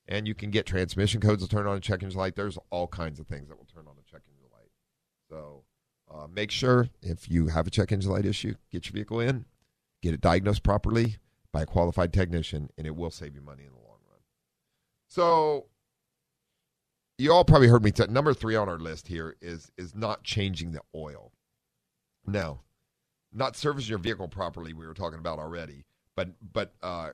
And 0.07 0.27
you 0.27 0.35
can 0.35 0.49
get 0.49 0.65
transmission 0.65 1.21
codes 1.21 1.43
to 1.43 1.49
turn 1.49 1.67
on 1.67 1.77
a 1.77 1.79
check 1.79 2.03
engine 2.03 2.19
light. 2.19 2.35
There's 2.35 2.57
all 2.69 2.87
kinds 2.87 3.19
of 3.19 3.27
things 3.27 3.49
that 3.49 3.57
will 3.57 3.67
turn 3.73 3.85
on 3.87 3.93
a 3.97 4.11
check 4.11 4.21
engine 4.27 4.49
light. 4.51 4.71
So 5.29 5.63
uh, 6.13 6.27
make 6.27 6.51
sure 6.51 6.89
if 7.01 7.29
you 7.29 7.47
have 7.47 7.67
a 7.67 7.69
check 7.69 7.91
engine 7.91 8.11
light 8.11 8.25
issue, 8.25 8.55
get 8.71 8.85
your 8.87 8.93
vehicle 8.93 9.19
in, 9.19 9.45
get 10.01 10.13
it 10.13 10.21
diagnosed 10.21 10.63
properly 10.63 11.17
by 11.51 11.61
a 11.61 11.65
qualified 11.65 12.11
technician, 12.11 12.69
and 12.77 12.87
it 12.87 12.95
will 12.95 13.11
save 13.11 13.35
you 13.35 13.41
money 13.41 13.63
in 13.63 13.71
the 13.71 13.77
long 13.77 13.99
run. 14.09 14.19
So 15.07 15.67
you 17.17 17.31
all 17.31 17.45
probably 17.45 17.67
heard 17.67 17.83
me. 17.83 17.91
T- 17.91 18.05
number 18.09 18.33
three 18.33 18.55
on 18.55 18.67
our 18.67 18.79
list 18.79 19.07
here 19.07 19.35
is 19.41 19.71
is 19.77 19.95
not 19.95 20.23
changing 20.23 20.71
the 20.71 20.81
oil. 20.95 21.31
Now, 22.25 22.61
not 23.31 23.55
servicing 23.55 23.89
your 23.89 23.99
vehicle 23.99 24.27
properly. 24.27 24.73
We 24.73 24.87
were 24.87 24.93
talking 24.93 25.19
about 25.19 25.39
already 25.39 25.85
but 26.15 26.29
but 26.53 26.73
uh, 26.81 27.11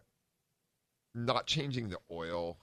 not 1.14 1.46
changing 1.48 1.90
the 1.90 2.00
oil 2.12 2.58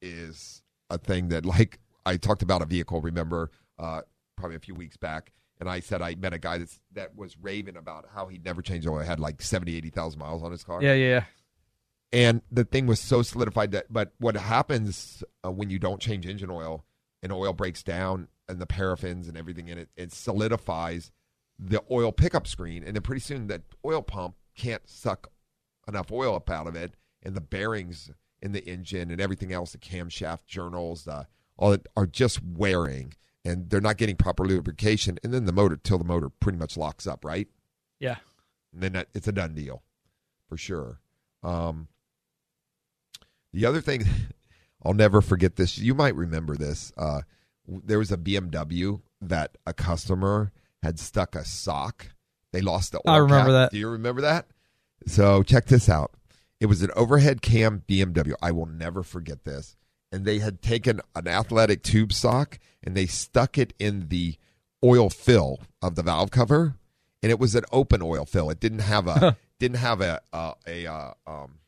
is 0.00 0.62
a 0.88 0.98
thing 0.98 1.28
that 1.28 1.44
like 1.44 1.78
I 2.06 2.16
talked 2.16 2.42
about 2.42 2.62
a 2.62 2.66
vehicle. 2.66 3.00
Remember, 3.00 3.50
uh, 3.78 4.02
probably 4.36 4.56
a 4.56 4.60
few 4.60 4.74
weeks 4.74 4.96
back, 4.96 5.32
and 5.58 5.68
I 5.68 5.80
said 5.80 6.02
I 6.02 6.14
met 6.14 6.32
a 6.32 6.38
guy 6.38 6.58
that's 6.58 6.80
that 6.92 7.16
was 7.16 7.36
raving 7.40 7.76
about 7.76 8.06
how 8.14 8.26
he'd 8.26 8.44
never 8.44 8.62
changed 8.62 8.86
oil. 8.86 8.98
Had 9.00 9.20
like 9.20 9.42
70, 9.42 9.76
80,000 9.76 10.18
miles 10.18 10.42
on 10.42 10.50
his 10.50 10.64
car. 10.64 10.82
Yeah, 10.82 10.94
yeah. 10.94 11.24
And 12.12 12.42
the 12.50 12.64
thing 12.64 12.86
was 12.86 12.98
so 12.98 13.22
solidified 13.22 13.72
that. 13.72 13.92
But 13.92 14.12
what 14.18 14.36
happens 14.36 15.22
uh, 15.44 15.50
when 15.50 15.70
you 15.70 15.78
don't 15.78 16.00
change 16.00 16.26
engine 16.26 16.50
oil 16.50 16.84
and 17.22 17.32
oil 17.32 17.52
breaks 17.52 17.82
down 17.82 18.28
and 18.48 18.58
the 18.58 18.66
paraffins 18.66 19.28
and 19.28 19.36
everything 19.36 19.68
in 19.68 19.78
it, 19.78 19.90
it 19.96 20.12
solidifies 20.12 21.12
the 21.58 21.82
oil 21.90 22.10
pickup 22.10 22.46
screen, 22.46 22.82
and 22.82 22.96
then 22.96 23.02
pretty 23.02 23.20
soon 23.20 23.46
that 23.48 23.62
oil 23.84 24.02
pump 24.02 24.34
can't 24.56 24.88
suck 24.88 25.30
enough 25.86 26.10
oil 26.10 26.34
up 26.34 26.50
out 26.50 26.66
of 26.66 26.74
it, 26.74 26.94
and 27.22 27.34
the 27.34 27.40
bearings 27.40 28.10
in 28.42 28.52
the 28.52 28.64
engine 28.66 29.10
and 29.10 29.20
everything 29.20 29.52
else, 29.52 29.72
the 29.72 29.78
camshaft 29.78 30.46
journals, 30.46 31.04
the 31.04 31.26
all 31.56 31.70
that 31.70 31.86
are 31.96 32.06
just 32.06 32.40
wearing, 32.42 33.14
and 33.44 33.68
they're 33.70 33.80
not 33.80 33.96
getting 33.98 34.16
proper 34.16 34.44
lubrication, 34.44 35.18
and 35.22 35.32
then 35.32 35.44
the 35.44 35.52
motor 35.52 35.76
till 35.76 35.98
the 35.98 36.04
motor 36.04 36.28
pretty 36.28 36.58
much 36.58 36.76
locks 36.76 37.06
up, 37.06 37.24
right? 37.24 37.48
Yeah. 37.98 38.16
And 38.72 38.82
then 38.82 38.92
that, 38.92 39.08
it's 39.14 39.28
a 39.28 39.32
done 39.32 39.54
deal, 39.54 39.82
for 40.48 40.56
sure. 40.56 41.00
Um, 41.42 41.88
the 43.52 43.66
other 43.66 43.80
thing, 43.80 44.04
I'll 44.82 44.94
never 44.94 45.20
forget 45.20 45.56
this. 45.56 45.76
You 45.76 45.94
might 45.94 46.14
remember 46.14 46.56
this. 46.56 46.92
Uh, 46.96 47.22
there 47.66 47.98
was 47.98 48.10
a 48.10 48.16
BMW 48.16 49.02
that 49.20 49.58
a 49.66 49.74
customer 49.74 50.52
had 50.82 50.98
stuck 50.98 51.34
a 51.34 51.44
sock 51.44 52.06
they 52.52 52.60
lost 52.60 52.92
the 52.92 52.98
oil 52.98 53.14
I 53.14 53.16
remember 53.18 53.50
cap. 53.50 53.52
that. 53.52 53.72
Do 53.72 53.78
you 53.78 53.88
remember 53.88 54.22
that? 54.22 54.46
So 55.06 55.42
check 55.42 55.66
this 55.66 55.88
out. 55.88 56.12
It 56.60 56.66
was 56.66 56.82
an 56.82 56.90
overhead 56.94 57.42
cam 57.42 57.82
BMW. 57.88 58.34
I 58.42 58.52
will 58.52 58.66
never 58.66 59.02
forget 59.02 59.44
this. 59.44 59.76
And 60.12 60.24
they 60.24 60.40
had 60.40 60.60
taken 60.60 61.00
an 61.14 61.26
athletic 61.26 61.82
tube 61.82 62.12
sock 62.12 62.58
and 62.82 62.96
they 62.96 63.06
stuck 63.06 63.56
it 63.56 63.72
in 63.78 64.08
the 64.08 64.36
oil 64.84 65.10
fill 65.10 65.60
of 65.82 65.94
the 65.94 66.02
valve 66.02 66.30
cover, 66.30 66.76
and 67.22 67.30
it 67.30 67.38
was 67.38 67.54
an 67.54 67.64
open 67.72 68.02
oil 68.02 68.24
fill. 68.24 68.50
It 68.50 68.60
didn't 68.60 68.80
have 68.80 69.06
a 69.06 69.36
didn't 69.58 69.78
have 69.78 70.00
a 70.00 70.20
a, 70.32 70.54
a 70.66 70.86
uh, 70.86 71.12
um, 71.26 71.58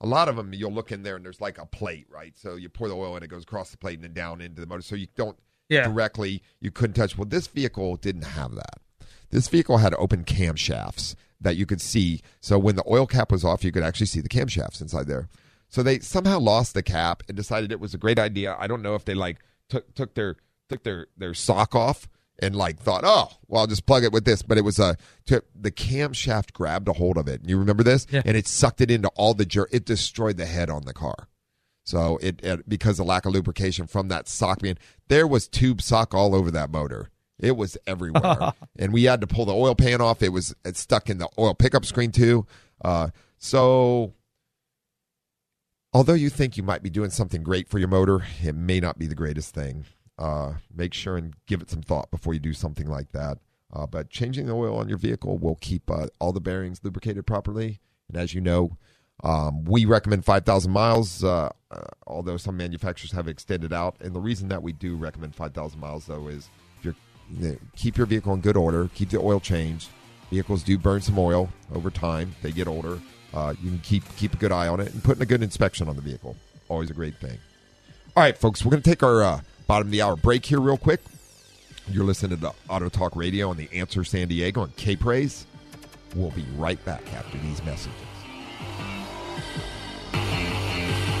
a 0.00 0.06
lot 0.06 0.28
of 0.28 0.36
them. 0.36 0.52
You'll 0.52 0.72
look 0.72 0.92
in 0.92 1.02
there 1.02 1.16
and 1.16 1.24
there's 1.24 1.40
like 1.40 1.58
a 1.58 1.66
plate, 1.66 2.06
right? 2.10 2.36
So 2.36 2.56
you 2.56 2.68
pour 2.68 2.88
the 2.88 2.96
oil 2.96 3.14
and 3.16 3.24
it 3.24 3.28
goes 3.28 3.42
across 3.42 3.70
the 3.70 3.78
plate 3.78 3.94
and 3.94 4.04
then 4.04 4.12
down 4.12 4.40
into 4.40 4.60
the 4.60 4.66
motor. 4.66 4.82
So 4.82 4.94
you 4.94 5.08
don't 5.16 5.38
yeah. 5.68 5.84
directly 5.84 6.42
you 6.60 6.70
couldn't 6.70 6.94
touch. 6.94 7.16
Well, 7.16 7.26
this 7.26 7.46
vehicle 7.46 7.96
didn't 7.96 8.24
have 8.24 8.54
that. 8.54 8.80
This 9.30 9.48
vehicle 9.48 9.78
had 9.78 9.94
open 9.94 10.24
camshafts 10.24 11.14
that 11.40 11.56
you 11.56 11.66
could 11.66 11.80
see. 11.80 12.20
So 12.40 12.58
when 12.58 12.76
the 12.76 12.84
oil 12.88 13.06
cap 13.06 13.32
was 13.32 13.44
off, 13.44 13.64
you 13.64 13.72
could 13.72 13.82
actually 13.82 14.06
see 14.06 14.20
the 14.20 14.28
camshafts 14.28 14.80
inside 14.80 15.06
there. 15.06 15.28
So 15.68 15.82
they 15.82 16.00
somehow 16.00 16.38
lost 16.38 16.74
the 16.74 16.82
cap 16.82 17.22
and 17.28 17.36
decided 17.36 17.72
it 17.72 17.80
was 17.80 17.94
a 17.94 17.98
great 17.98 18.18
idea. 18.18 18.56
I 18.58 18.66
don't 18.66 18.82
know 18.82 18.94
if 18.94 19.04
they 19.04 19.14
like 19.14 19.38
took 19.68 19.94
took 19.94 20.14
their 20.14 20.36
took 20.68 20.82
their 20.82 21.06
their 21.16 21.34
sock 21.34 21.74
off 21.74 22.08
and 22.40 22.56
like 22.56 22.78
thought, 22.78 23.02
oh, 23.04 23.30
well, 23.46 23.60
I'll 23.60 23.66
just 23.66 23.86
plug 23.86 24.02
it 24.02 24.12
with 24.12 24.24
this. 24.24 24.42
But 24.42 24.58
it 24.58 24.64
was 24.64 24.78
a 24.78 24.96
to, 25.26 25.44
the 25.54 25.70
camshaft 25.70 26.52
grabbed 26.52 26.88
a 26.88 26.94
hold 26.94 27.16
of 27.16 27.28
it. 27.28 27.42
You 27.44 27.56
remember 27.58 27.82
this? 27.82 28.06
Yeah. 28.10 28.22
And 28.24 28.36
it 28.36 28.48
sucked 28.48 28.80
it 28.80 28.90
into 28.90 29.08
all 29.10 29.34
the 29.34 29.46
jerk. 29.46 29.68
It 29.72 29.84
destroyed 29.84 30.36
the 30.36 30.46
head 30.46 30.70
on 30.70 30.84
the 30.84 30.94
car. 30.94 31.28
So 31.84 32.18
it, 32.20 32.40
it 32.44 32.68
because 32.68 32.98
of 32.98 33.06
lack 33.06 33.24
of 33.24 33.32
lubrication 33.32 33.86
from 33.86 34.08
that 34.08 34.28
sock 34.28 34.60
being 34.60 34.78
there 35.08 35.26
was 35.26 35.48
tube 35.48 35.82
sock 35.82 36.14
all 36.14 36.34
over 36.34 36.50
that 36.50 36.70
motor. 36.70 37.10
It 37.42 37.56
was 37.56 37.76
everywhere, 37.86 38.52
and 38.78 38.92
we 38.92 39.04
had 39.04 39.20
to 39.22 39.26
pull 39.26 39.44
the 39.46 39.54
oil 39.54 39.74
pan 39.74 40.00
off. 40.00 40.22
It 40.22 40.28
was 40.30 40.54
it 40.64 40.76
stuck 40.76 41.08
in 41.10 41.18
the 41.18 41.28
oil 41.38 41.54
pickup 41.54 41.84
screen 41.84 42.12
too. 42.12 42.46
Uh, 42.84 43.08
so, 43.38 44.12
although 45.92 46.14
you 46.14 46.30
think 46.30 46.56
you 46.56 46.62
might 46.62 46.82
be 46.82 46.90
doing 46.90 47.10
something 47.10 47.42
great 47.42 47.68
for 47.68 47.78
your 47.78 47.88
motor, 47.88 48.22
it 48.42 48.54
may 48.54 48.80
not 48.80 48.98
be 48.98 49.06
the 49.06 49.14
greatest 49.14 49.54
thing. 49.54 49.84
uh, 50.20 50.52
make 50.74 50.92
sure 50.94 51.16
and 51.16 51.34
give 51.46 51.62
it 51.62 51.70
some 51.70 51.82
thought 51.82 52.10
before 52.10 52.34
you 52.34 52.40
do 52.40 52.52
something 52.52 52.86
like 52.86 53.10
that. 53.12 53.38
Uh, 53.72 53.86
but 53.86 54.10
changing 54.10 54.46
the 54.46 54.52
oil 54.52 54.76
on 54.76 54.88
your 54.88 54.98
vehicle 54.98 55.38
will 55.38 55.56
keep 55.60 55.90
uh, 55.90 56.06
all 56.18 56.32
the 56.32 56.40
bearings 56.40 56.80
lubricated 56.82 57.26
properly. 57.26 57.80
And 58.08 58.16
as 58.16 58.34
you 58.34 58.40
know, 58.40 58.76
um, 59.22 59.64
we 59.64 59.84
recommend 59.84 60.24
5,000 60.24 60.70
miles, 60.70 61.22
uh, 61.24 61.50
uh, 61.70 61.80
although 62.06 62.36
some 62.36 62.56
manufacturers 62.56 63.12
have 63.12 63.28
extended 63.28 63.72
out. 63.72 63.96
And 64.00 64.14
the 64.14 64.20
reason 64.20 64.48
that 64.48 64.62
we 64.62 64.72
do 64.72 64.96
recommend 64.96 65.34
5,000 65.34 65.78
miles, 65.80 66.06
though, 66.06 66.28
is 66.28 66.48
keep 67.76 67.96
your 67.96 68.06
vehicle 68.06 68.34
in 68.34 68.40
good 68.40 68.56
order, 68.56 68.88
keep 68.94 69.10
the 69.10 69.20
oil 69.20 69.40
changed. 69.40 69.88
Vehicles 70.30 70.62
do 70.62 70.78
burn 70.78 71.00
some 71.00 71.18
oil 71.18 71.50
over 71.74 71.90
time; 71.90 72.34
they 72.42 72.52
get 72.52 72.68
older. 72.68 72.98
Uh, 73.32 73.54
you 73.62 73.70
can 73.70 73.78
keep 73.80 74.04
keep 74.16 74.34
a 74.34 74.36
good 74.36 74.52
eye 74.52 74.68
on 74.68 74.80
it 74.80 74.92
and 74.92 75.02
putting 75.02 75.22
a 75.22 75.26
good 75.26 75.42
inspection 75.42 75.88
on 75.88 75.96
the 75.96 76.02
vehicle. 76.02 76.36
Always 76.68 76.90
a 76.90 76.94
great 76.94 77.16
thing. 77.16 77.38
All 78.16 78.22
right, 78.22 78.36
folks, 78.36 78.64
we're 78.64 78.70
going 78.70 78.82
to 78.82 78.90
take 78.90 79.02
our 79.02 79.22
uh, 79.22 79.40
bottom 79.66 79.88
of 79.88 79.92
the 79.92 80.02
hour 80.02 80.16
break 80.16 80.44
here 80.44 80.60
real 80.60 80.76
quick. 80.76 81.00
You're 81.88 82.04
listening 82.04 82.38
to 82.38 82.52
Auto 82.68 82.88
Talk 82.88 83.16
Radio 83.16 83.50
on 83.50 83.56
the 83.56 83.68
Answer 83.72 84.04
San 84.04 84.28
Diego 84.28 84.62
and 84.62 84.74
K 84.76 84.96
Praise. 84.96 85.46
We'll 86.14 86.30
be 86.30 86.44
right 86.56 86.82
back 86.84 87.02
after 87.14 87.38
these 87.38 87.62
messages. 87.64 87.92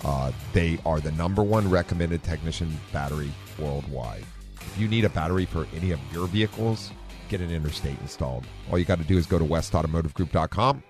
uh, 0.03 0.31
they 0.53 0.77
are 0.85 0.99
the 0.99 1.11
number 1.13 1.41
one 1.41 1.67
recommended 1.67 2.21
technician 2.21 2.71
battery 2.93 3.31
worldwide. 3.57 4.23
If 4.53 4.77
you 4.77 4.87
need 4.87 5.05
a 5.05 5.09
battery 5.09 5.45
for 5.47 5.65
any 5.75 5.89
of 5.89 5.99
your 6.13 6.27
vehicles, 6.27 6.91
get 7.29 7.41
an 7.41 7.49
Interstate 7.49 7.99
installed. 7.99 8.45
All 8.69 8.77
you 8.77 8.85
got 8.85 8.99
to 8.99 9.05
do 9.05 9.17
is 9.17 9.25
go 9.25 9.39
to 9.39 9.45
westautomotivegroup.com, 9.45 10.83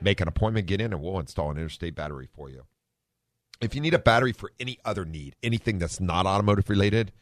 make 0.00 0.20
an 0.20 0.28
appointment, 0.28 0.68
get 0.68 0.80
in, 0.80 0.92
and 0.92 1.02
we'll 1.02 1.18
install 1.18 1.50
an 1.50 1.56
Interstate 1.56 1.96
battery 1.96 2.28
for 2.32 2.48
you. 2.48 2.62
If 3.62 3.76
you 3.76 3.80
need 3.80 3.94
a 3.94 3.98
battery 4.00 4.32
for 4.32 4.50
any 4.58 4.78
other 4.84 5.04
need, 5.04 5.36
anything 5.40 5.78
that's 5.78 6.00
not 6.00 6.26
automotive 6.26 6.68
related, 6.68 7.12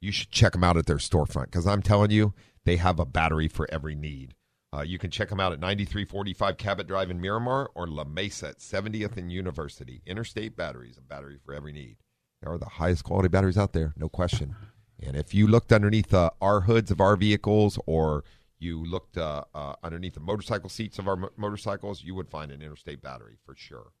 you 0.00 0.10
should 0.12 0.30
check 0.30 0.52
them 0.52 0.64
out 0.64 0.78
at 0.78 0.86
their 0.86 0.96
storefront 0.96 1.44
because 1.44 1.66
I'm 1.66 1.82
telling 1.82 2.10
you, 2.10 2.32
they 2.64 2.78
have 2.78 2.98
a 2.98 3.04
battery 3.04 3.48
for 3.48 3.68
every 3.70 3.94
need. 3.94 4.34
Uh, 4.74 4.80
you 4.80 4.98
can 4.98 5.10
check 5.10 5.28
them 5.28 5.40
out 5.40 5.52
at 5.52 5.60
9345 5.60 6.56
Cabot 6.56 6.86
Drive 6.86 7.10
in 7.10 7.20
Miramar 7.20 7.70
or 7.74 7.86
La 7.86 8.04
Mesa 8.04 8.48
at 8.48 8.60
70th 8.60 9.18
and 9.18 9.30
University. 9.30 10.00
Interstate 10.06 10.56
Batteries, 10.56 10.96
a 10.96 11.02
battery 11.02 11.38
for 11.44 11.52
every 11.52 11.72
need. 11.72 11.98
They 12.40 12.48
are 12.48 12.56
the 12.56 12.64
highest 12.64 13.04
quality 13.04 13.28
batteries 13.28 13.58
out 13.58 13.74
there, 13.74 13.92
no 13.94 14.08
question. 14.08 14.56
And 15.02 15.16
if 15.16 15.34
you 15.34 15.46
looked 15.46 15.70
underneath 15.70 16.14
uh, 16.14 16.30
our 16.40 16.62
hoods 16.62 16.90
of 16.90 17.02
our 17.02 17.16
vehicles 17.16 17.78
or 17.84 18.24
you 18.58 18.82
looked 18.82 19.18
uh, 19.18 19.44
uh 19.54 19.74
underneath 19.82 20.14
the 20.14 20.20
motorcycle 20.20 20.70
seats 20.70 20.98
of 20.98 21.08
our 21.08 21.16
mo- 21.16 21.30
motorcycles, 21.36 22.04
you 22.04 22.14
would 22.14 22.30
find 22.30 22.50
an 22.50 22.62
Interstate 22.62 23.02
battery 23.02 23.36
for 23.44 23.54
sure. 23.54 23.92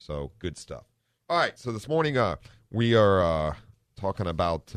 So 0.00 0.32
good 0.40 0.58
stuff. 0.58 0.86
All 1.28 1.38
right, 1.38 1.58
so 1.58 1.72
this 1.72 1.88
morning 1.88 2.18
uh, 2.18 2.36
we 2.70 2.94
are 2.94 3.22
uh, 3.22 3.54
talking 3.96 4.26
about 4.26 4.72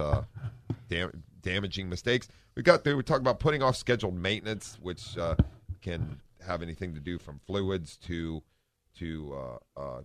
dam- 0.89 1.23
damaging 1.41 1.89
mistakes 1.89 2.29
we 2.57 2.63
got 2.63 2.83
there. 2.83 2.97
We 2.97 3.03
talked 3.03 3.21
about 3.21 3.39
putting 3.39 3.61
off 3.61 3.77
scheduled 3.77 4.15
maintenance, 4.15 4.79
which 4.81 5.15
uh, 5.15 5.35
can 5.81 6.19
have 6.45 6.63
anything 6.63 6.95
to 6.95 6.99
do 6.99 7.19
from 7.19 7.39
fluids 7.45 7.95
to 8.07 8.41
to 8.97 9.59
uh, 9.77 9.79
uh, 9.79 10.01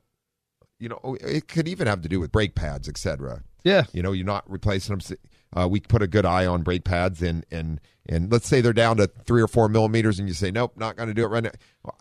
you 0.78 0.90
know 0.90 1.16
it 1.22 1.48
could 1.48 1.66
even 1.66 1.86
have 1.86 2.02
to 2.02 2.08
do 2.10 2.20
with 2.20 2.30
brake 2.30 2.54
pads, 2.54 2.90
etc. 2.90 3.42
Yeah, 3.64 3.84
you 3.94 4.02
know 4.02 4.12
you're 4.12 4.26
not 4.26 4.48
replacing 4.48 4.98
them. 4.98 5.16
Uh, 5.54 5.68
we 5.68 5.80
put 5.80 6.02
a 6.02 6.06
good 6.06 6.24
eye 6.24 6.46
on 6.46 6.62
brake 6.62 6.84
pads 6.84 7.22
and 7.22 7.44
and 7.50 7.80
and 8.06 8.32
let's 8.32 8.48
say 8.48 8.60
they're 8.60 8.72
down 8.72 8.96
to 8.96 9.06
three 9.06 9.42
or 9.42 9.48
four 9.48 9.68
millimeters, 9.68 10.18
and 10.18 10.28
you 10.28 10.34
say 10.34 10.50
nope, 10.50 10.72
not 10.76 10.96
going 10.96 11.08
to 11.08 11.14
do 11.14 11.24
it 11.24 11.28
right 11.28 11.44
now. 11.44 11.50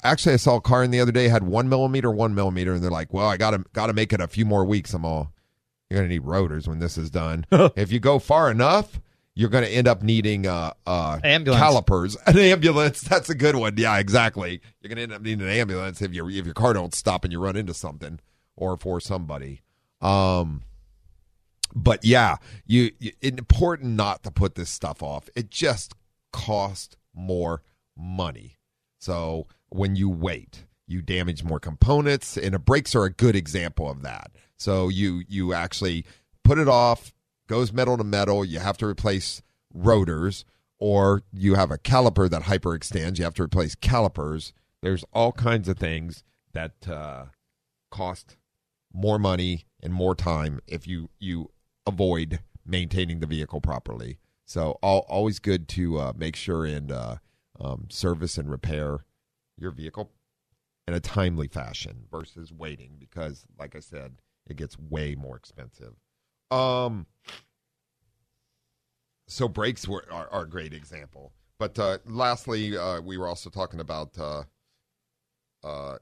Actually, 0.04 0.34
I 0.34 0.38
saw 0.38 0.56
a 0.56 0.62
car 0.62 0.84
in 0.84 0.92
the 0.92 1.00
other 1.00 1.12
day 1.12 1.28
had 1.28 1.44
one 1.44 1.70
millimeter, 1.70 2.12
one 2.12 2.34
millimeter, 2.34 2.74
and 2.74 2.84
they're 2.84 2.92
like, 2.92 3.14
well, 3.14 3.28
I 3.28 3.38
got 3.38 3.52
to 3.52 3.64
got 3.74 3.88
to 3.88 3.94
make 3.94 4.14
it 4.14 4.22
a 4.22 4.28
few 4.28 4.46
more 4.46 4.66
weeks. 4.66 4.94
I'm 4.94 5.06
all 5.06 5.32
you're 5.90 6.00
going 6.00 6.10
to 6.10 6.14
need 6.14 6.26
rotors 6.26 6.68
when 6.68 6.80
this 6.80 6.98
is 6.98 7.10
done. 7.10 7.46
if 7.52 7.92
you 7.92 8.00
go 8.00 8.18
far 8.20 8.50
enough 8.50 9.00
you're 9.34 9.50
going 9.50 9.64
to 9.64 9.70
end 9.70 9.88
up 9.88 10.04
needing 10.04 10.46
uh, 10.46 10.74
uh, 10.86 11.20
ambulance. 11.24 11.62
calipers, 11.62 12.18
an 12.26 12.38
ambulance. 12.38 13.02
That's 13.02 13.30
a 13.30 13.36
good 13.36 13.56
one. 13.56 13.76
Yeah, 13.78 13.98
exactly. 13.98 14.62
You're 14.82 14.90
going 14.90 14.98
to 14.98 15.04
end 15.04 15.14
up 15.14 15.22
needing 15.22 15.48
an 15.48 15.54
ambulance 15.54 16.02
if 16.02 16.14
your 16.14 16.30
if 16.30 16.46
your 16.46 16.54
car 16.54 16.74
don't 16.74 16.94
stop 16.94 17.24
and 17.24 17.32
you 17.32 17.40
run 17.40 17.56
into 17.56 17.74
something 17.74 18.20
or 18.56 18.78
for 18.78 19.00
somebody. 19.00 19.62
Um, 20.02 20.64
but 21.74 22.04
yeah, 22.04 22.38
you, 22.66 22.92
you 23.00 23.12
important 23.22 23.96
not 23.96 24.24
to 24.24 24.32
put 24.32 24.56
this 24.56 24.70
stuff 24.70 25.02
off. 25.02 25.30
It 25.36 25.50
just 25.50 25.94
costs 26.32 26.96
more 27.14 27.62
money. 27.98 28.58
So 29.00 29.48
when 29.70 29.96
you 29.96 30.10
wait, 30.10 30.66
you 30.88 31.02
damage 31.02 31.44
more 31.44 31.60
components, 31.60 32.38
and 32.38 32.64
brakes 32.66 32.96
are 32.96 33.06
a 33.06 33.12
good 33.12 33.36
example 33.36 33.90
of 33.90 34.02
that. 34.02 34.32
So 34.58 34.90
you 34.90 35.24
you 35.28 35.54
actually 35.54 36.06
put 36.44 36.58
it 36.58 36.68
off 36.68 37.14
goes 37.52 37.74
metal 37.74 37.98
to 37.98 38.04
metal, 38.04 38.46
you 38.46 38.60
have 38.60 38.78
to 38.78 38.86
replace 38.86 39.42
rotors, 39.74 40.46
or 40.80 41.22
you 41.34 41.56
have 41.56 41.70
a 41.70 41.78
caliper 41.78 42.30
that 42.30 42.44
hyperextends, 42.44 43.18
you 43.18 43.26
have 43.26 43.34
to 43.34 43.44
replace 43.44 43.76
calipers. 43.76 44.54
There's 44.82 45.04
all 45.14 45.34
kinds 45.34 45.68
of 45.68 45.78
things 45.78 46.24
that 46.54 46.88
uh, 46.90 47.26
cost 47.92 48.38
more 48.94 49.20
money 49.20 49.66
and 49.84 49.94
more 49.94 50.16
time 50.16 50.62
if 50.66 50.88
you 50.88 51.10
you 51.20 51.52
avoid 51.86 52.40
maintaining 52.66 53.20
the 53.20 53.28
vehicle 53.28 53.62
properly. 53.62 54.18
So 54.46 54.78
all, 54.82 55.06
always 55.08 55.40
good 55.40 55.68
to 55.70 56.00
uh, 56.00 56.14
make 56.16 56.36
sure 56.36 56.66
and 56.66 56.92
uh, 56.92 57.16
um, 57.60 57.88
service 57.90 58.38
and 58.38 58.50
repair 58.50 59.06
your 59.58 59.72
vehicle 59.72 60.12
in 60.88 60.94
a 60.94 61.00
timely 61.00 61.48
fashion 61.48 62.06
versus 62.12 62.52
waiting 62.52 62.98
because, 63.00 63.46
like 63.58 63.76
I 63.76 63.80
said, 63.80 64.16
it 64.48 64.58
gets 64.58 64.78
way 64.78 65.16
more 65.16 65.38
expensive. 65.38 65.94
Um, 66.50 67.06
so 69.28 69.48
brakes 69.48 69.88
were 69.88 70.06
are, 70.12 70.28
are, 70.30 70.44
a 70.44 70.50
great 70.50 70.74
example. 70.74 71.32
But 71.58 71.80
uh, 71.80 72.00
lastly, 72.06 72.76
uh, 72.78 73.02
we 73.02 73.18
were 73.18 73.28
also 73.28 73.50
talking 73.50 73.80
about 73.80 74.18
uh, 74.20 74.44
uh, 75.64 75.98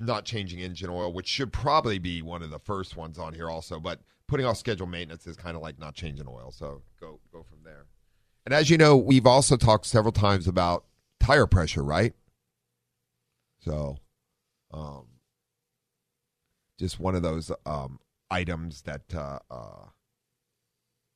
not 0.00 0.24
changing 0.24 0.60
engine 0.60 0.90
oil, 0.90 1.12
which 1.12 1.28
should 1.28 1.52
probably 1.52 1.98
be 1.98 2.22
one 2.22 2.42
of 2.42 2.50
the 2.50 2.58
first 2.58 2.96
ones 2.96 3.18
on 3.18 3.34
here 3.34 3.50
also. 3.50 3.78
But 3.78 4.00
putting 4.28 4.46
off 4.46 4.58
scheduled 4.58 4.90
maintenance 4.90 5.26
is 5.26 5.36
kind 5.36 5.56
of 5.56 5.62
like 5.62 5.78
not 5.78 5.94
changing 5.94 6.26
oil. 6.28 6.52
So 6.52 6.82
go 7.00 7.18
go 7.32 7.42
from 7.42 7.58
there. 7.64 7.86
And 8.46 8.54
as 8.54 8.70
you 8.70 8.78
know, 8.78 8.96
we've 8.96 9.26
also 9.26 9.56
talked 9.56 9.86
several 9.86 10.12
times 10.12 10.46
about 10.46 10.84
tire 11.20 11.46
pressure, 11.46 11.82
right? 11.82 12.14
So, 13.60 13.98
um, 14.72 15.06
just 16.78 17.00
one 17.00 17.14
of 17.14 17.22
those 17.22 17.50
um, 17.66 17.98
items 18.30 18.82
that 18.82 19.02
uh, 19.14 19.40
uh, 19.50 19.86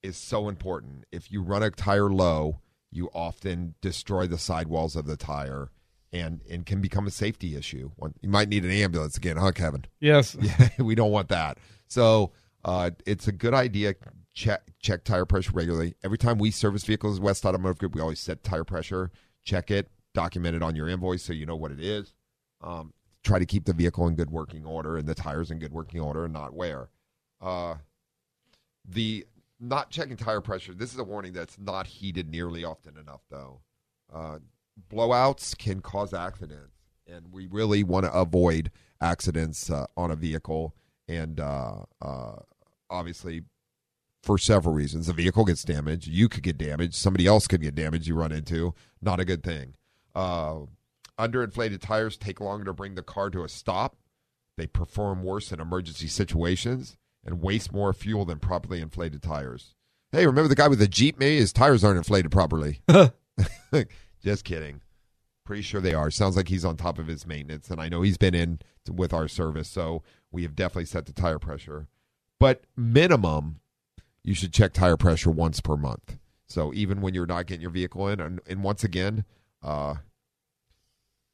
is 0.02 0.16
so 0.16 0.48
important. 0.48 1.04
If 1.12 1.30
you 1.30 1.40
run 1.40 1.62
a 1.62 1.70
tire 1.70 2.10
low, 2.10 2.60
you 2.90 3.08
often 3.14 3.74
destroy 3.80 4.26
the 4.26 4.38
sidewalls 4.38 4.96
of 4.96 5.06
the 5.06 5.16
tire 5.16 5.70
and 6.12 6.42
and 6.50 6.66
can 6.66 6.80
become 6.80 7.06
a 7.06 7.10
safety 7.10 7.56
issue. 7.56 7.90
You 8.20 8.28
might 8.28 8.48
need 8.48 8.64
an 8.64 8.70
ambulance 8.70 9.16
again, 9.16 9.36
huh, 9.36 9.52
Kevin? 9.52 9.84
Yes. 10.00 10.36
Yeah, 10.38 10.68
we 10.78 10.94
don't 10.94 11.12
want 11.12 11.28
that. 11.28 11.58
So 11.86 12.32
uh, 12.64 12.90
it's 13.06 13.28
a 13.28 13.32
good 13.32 13.54
idea. 13.54 13.94
Check 14.34 14.62
check 14.80 15.04
tire 15.04 15.26
pressure 15.26 15.52
regularly. 15.52 15.94
Every 16.02 16.18
time 16.18 16.38
we 16.38 16.50
service 16.50 16.84
vehicles, 16.84 17.18
at 17.18 17.22
West 17.22 17.44
Automotive 17.44 17.78
Group, 17.78 17.94
we 17.94 18.00
always 18.00 18.20
set 18.20 18.42
tire 18.42 18.64
pressure. 18.64 19.10
Check 19.44 19.70
it, 19.70 19.90
document 20.14 20.56
it 20.56 20.62
on 20.62 20.74
your 20.76 20.88
invoice 20.88 21.22
so 21.22 21.32
you 21.32 21.44
know 21.46 21.56
what 21.56 21.70
it 21.70 21.80
is. 21.80 22.14
Um, 22.62 22.92
try 23.22 23.38
to 23.38 23.46
keep 23.46 23.64
the 23.64 23.72
vehicle 23.72 24.06
in 24.08 24.14
good 24.14 24.30
working 24.30 24.64
order 24.64 24.96
and 24.96 25.06
the 25.06 25.14
tires 25.14 25.50
in 25.50 25.58
good 25.58 25.72
working 25.72 26.00
order 26.00 26.24
and 26.24 26.32
not 26.32 26.54
wear. 26.54 26.88
Uh, 27.40 27.74
the 28.84 29.26
not 29.60 29.90
checking 29.90 30.16
tire 30.16 30.40
pressure. 30.40 30.74
This 30.74 30.92
is 30.92 30.98
a 30.98 31.04
warning 31.04 31.32
that's 31.32 31.58
not 31.58 31.86
heeded 31.86 32.30
nearly 32.30 32.64
often 32.64 32.96
enough, 32.96 33.20
though. 33.30 33.60
Uh, 34.12 34.38
blowouts 34.90 35.56
can 35.56 35.80
cause 35.80 36.12
accidents. 36.12 36.72
and 37.06 37.32
we 37.32 37.46
really 37.46 37.82
want 37.82 38.06
to 38.06 38.12
avoid 38.12 38.70
accidents 39.00 39.70
uh, 39.70 39.86
on 39.96 40.10
a 40.10 40.16
vehicle, 40.16 40.74
and 41.08 41.40
uh, 41.40 41.82
uh, 42.00 42.36
obviously 42.92 43.42
for 44.22 44.38
several 44.38 44.74
reasons. 44.74 45.06
The 45.06 45.12
vehicle 45.12 45.44
gets 45.44 45.64
damaged, 45.64 46.06
you 46.06 46.28
could 46.28 46.42
get 46.42 46.58
damaged, 46.58 46.94
somebody 46.94 47.26
else 47.26 47.46
could 47.46 47.62
get 47.62 47.74
damaged. 47.74 48.06
You 48.06 48.14
run 48.14 48.32
into 48.32 48.74
not 49.00 49.20
a 49.20 49.24
good 49.24 49.42
thing. 49.42 49.74
Uh, 50.14 50.60
underinflated 51.18 51.80
tires 51.80 52.16
take 52.16 52.40
longer 52.40 52.64
to 52.64 52.72
bring 52.72 52.94
the 52.94 53.02
car 53.02 53.30
to 53.30 53.42
a 53.44 53.48
stop. 53.48 53.96
They 54.56 54.66
perform 54.66 55.22
worse 55.22 55.50
in 55.50 55.60
emergency 55.60 56.06
situations 56.06 56.96
and 57.24 57.40
waste 57.40 57.72
more 57.72 57.92
fuel 57.92 58.24
than 58.24 58.38
properly 58.38 58.80
inflated 58.80 59.22
tires. 59.22 59.74
Hey, 60.12 60.26
remember 60.26 60.48
the 60.48 60.54
guy 60.54 60.68
with 60.68 60.78
the 60.78 60.88
Jeep? 60.88 61.18
Maybe 61.18 61.38
his 61.38 61.52
tires 61.52 61.82
aren't 61.82 61.96
inflated 61.96 62.30
properly. 62.30 62.82
Just 64.22 64.44
kidding. 64.44 64.82
Pretty 65.44 65.62
sure 65.62 65.80
they 65.80 65.94
are. 65.94 66.10
Sounds 66.10 66.36
like 66.36 66.48
he's 66.48 66.64
on 66.64 66.76
top 66.76 66.98
of 66.98 67.06
his 67.06 67.26
maintenance, 67.26 67.70
and 67.70 67.80
I 67.80 67.88
know 67.88 68.02
he's 68.02 68.18
been 68.18 68.34
in 68.34 68.60
with 68.90 69.12
our 69.12 69.26
service, 69.26 69.68
so 69.68 70.02
we 70.30 70.42
have 70.42 70.54
definitely 70.54 70.84
set 70.84 71.06
the 71.06 71.12
tire 71.12 71.38
pressure. 71.38 71.88
But 72.42 72.64
minimum, 72.76 73.60
you 74.24 74.34
should 74.34 74.52
check 74.52 74.72
tire 74.72 74.96
pressure 74.96 75.30
once 75.30 75.60
per 75.60 75.76
month. 75.76 76.18
So 76.48 76.74
even 76.74 77.00
when 77.00 77.14
you're 77.14 77.24
not 77.24 77.46
getting 77.46 77.62
your 77.62 77.70
vehicle 77.70 78.08
in, 78.08 78.18
and, 78.18 78.40
and 78.48 78.64
once 78.64 78.82
again, 78.82 79.24
uh, 79.62 79.94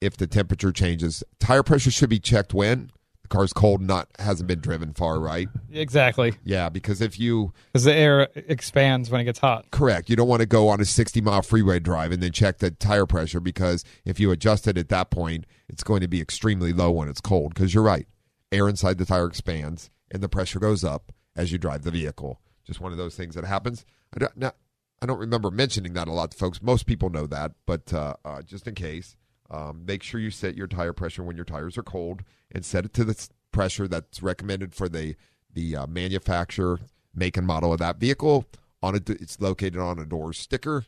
if 0.02 0.18
the 0.18 0.26
temperature 0.26 0.70
changes, 0.70 1.24
tire 1.40 1.62
pressure 1.62 1.90
should 1.90 2.10
be 2.10 2.18
checked 2.18 2.52
when 2.52 2.90
the 3.22 3.28
car's 3.28 3.54
cold, 3.54 3.80
not 3.80 4.10
hasn't 4.18 4.48
been 4.48 4.60
driven 4.60 4.92
far, 4.92 5.18
right? 5.18 5.48
Exactly, 5.72 6.34
Yeah, 6.44 6.68
because 6.68 7.00
if 7.00 7.18
you 7.18 7.54
because 7.72 7.84
the 7.84 7.94
air 7.94 8.28
expands 8.34 9.08
when 9.08 9.22
it 9.22 9.24
gets 9.24 9.38
hot. 9.38 9.70
Correct. 9.70 10.10
You 10.10 10.16
don't 10.16 10.28
want 10.28 10.40
to 10.40 10.46
go 10.46 10.68
on 10.68 10.78
a 10.78 10.84
60 10.84 11.22
mile 11.22 11.40
freeway 11.40 11.78
drive 11.78 12.12
and 12.12 12.22
then 12.22 12.32
check 12.32 12.58
the 12.58 12.70
tire 12.70 13.06
pressure 13.06 13.40
because 13.40 13.82
if 14.04 14.20
you 14.20 14.30
adjust 14.30 14.68
it 14.68 14.76
at 14.76 14.90
that 14.90 15.08
point, 15.08 15.46
it's 15.70 15.82
going 15.82 16.02
to 16.02 16.08
be 16.08 16.20
extremely 16.20 16.74
low 16.74 16.90
when 16.90 17.08
it's 17.08 17.22
cold. 17.22 17.54
Because 17.54 17.72
you're 17.72 17.82
right. 17.82 18.06
Air 18.52 18.68
inside 18.68 18.98
the 18.98 19.06
tire 19.06 19.26
expands 19.26 19.88
and 20.10 20.22
the 20.22 20.28
pressure 20.28 20.58
goes 20.58 20.84
up 20.84 21.12
as 21.36 21.52
you 21.52 21.58
drive 21.58 21.82
the 21.82 21.90
vehicle. 21.90 22.40
Just 22.64 22.80
one 22.80 22.92
of 22.92 22.98
those 22.98 23.14
things 23.14 23.34
that 23.34 23.44
happens. 23.44 23.84
I 24.14 24.18
don't, 24.18 24.54
I 25.00 25.06
don't 25.06 25.18
remember 25.18 25.50
mentioning 25.50 25.92
that 25.94 26.08
a 26.08 26.12
lot 26.12 26.32
to 26.32 26.36
folks. 26.36 26.60
Most 26.60 26.86
people 26.86 27.10
know 27.10 27.26
that, 27.26 27.52
but 27.66 27.92
uh, 27.94 28.14
uh, 28.24 28.42
just 28.42 28.66
in 28.66 28.74
case, 28.74 29.16
um, 29.50 29.84
make 29.86 30.02
sure 30.02 30.20
you 30.20 30.30
set 30.30 30.56
your 30.56 30.66
tire 30.66 30.92
pressure 30.92 31.22
when 31.22 31.36
your 31.36 31.44
tires 31.44 31.78
are 31.78 31.82
cold 31.82 32.22
and 32.50 32.64
set 32.64 32.84
it 32.84 32.92
to 32.94 33.04
the 33.04 33.28
pressure 33.52 33.88
that's 33.88 34.22
recommended 34.22 34.74
for 34.74 34.88
the 34.88 35.16
the 35.54 35.74
uh, 35.74 35.86
manufacturer, 35.86 36.78
make 37.14 37.36
and 37.36 37.46
model 37.46 37.72
of 37.72 37.78
that 37.78 37.98
vehicle. 37.98 38.44
On 38.82 38.94
it, 38.94 39.08
it's 39.08 39.40
located 39.40 39.78
on 39.78 39.98
a 39.98 40.04
door 40.04 40.32
sticker. 40.32 40.84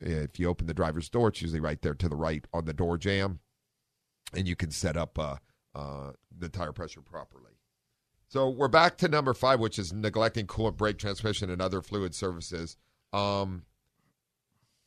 If 0.00 0.40
you 0.40 0.48
open 0.48 0.66
the 0.66 0.74
driver's 0.74 1.08
door, 1.08 1.28
it's 1.28 1.42
usually 1.42 1.60
right 1.60 1.80
there 1.82 1.94
to 1.94 2.08
the 2.08 2.16
right 2.16 2.44
on 2.52 2.64
the 2.64 2.72
door 2.72 2.98
jamb, 2.98 3.40
and 4.34 4.48
you 4.48 4.56
can 4.56 4.70
set 4.70 4.96
up 4.96 5.18
uh, 5.18 5.36
uh, 5.74 6.12
the 6.36 6.48
tire 6.48 6.72
pressure 6.72 7.02
properly. 7.02 7.51
So 8.32 8.48
we're 8.48 8.68
back 8.68 8.96
to 8.96 9.08
number 9.08 9.34
five, 9.34 9.60
which 9.60 9.78
is 9.78 9.92
neglecting 9.92 10.46
coolant, 10.46 10.78
brake, 10.78 10.96
transmission, 10.96 11.50
and 11.50 11.60
other 11.60 11.82
fluid 11.82 12.14
services. 12.14 12.78
Um, 13.12 13.64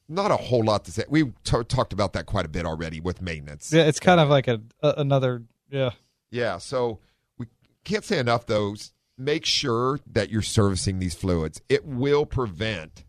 not 0.10 0.32
a 0.32 0.36
whole 0.36 0.64
lot 0.64 0.84
to 0.86 0.91
say. 0.91 1.04
We 1.08 1.26
t- 1.43 1.64
talked 1.68 1.93
about 1.93 2.14
that 2.14 2.26
quite 2.26 2.48
a 2.48 2.50
bit 2.50 2.66
already 2.66 3.00
with 3.00 3.22
maintenance. 3.22 3.72
Yeah, 3.72 3.84
it's 3.84 4.00
kind 4.00 4.20
of 4.20 4.30
like 4.30 4.48
a, 4.48 4.62
a 4.82 4.96
another 4.98 5.43
yeah. 5.70 5.91
Yeah, 6.32 6.58
so 6.58 7.02
we 7.38 7.46
can't 7.84 8.04
say 8.04 8.18
enough 8.18 8.48
though. 8.48 8.76
Make 9.16 9.46
sure 9.46 10.00
that 10.12 10.32
you're 10.32 10.41
servicing 10.41 10.98
these 10.98 11.14
fluids. 11.14 11.62
It 11.70 11.86
will 11.86 12.26
prevent 12.26 13.06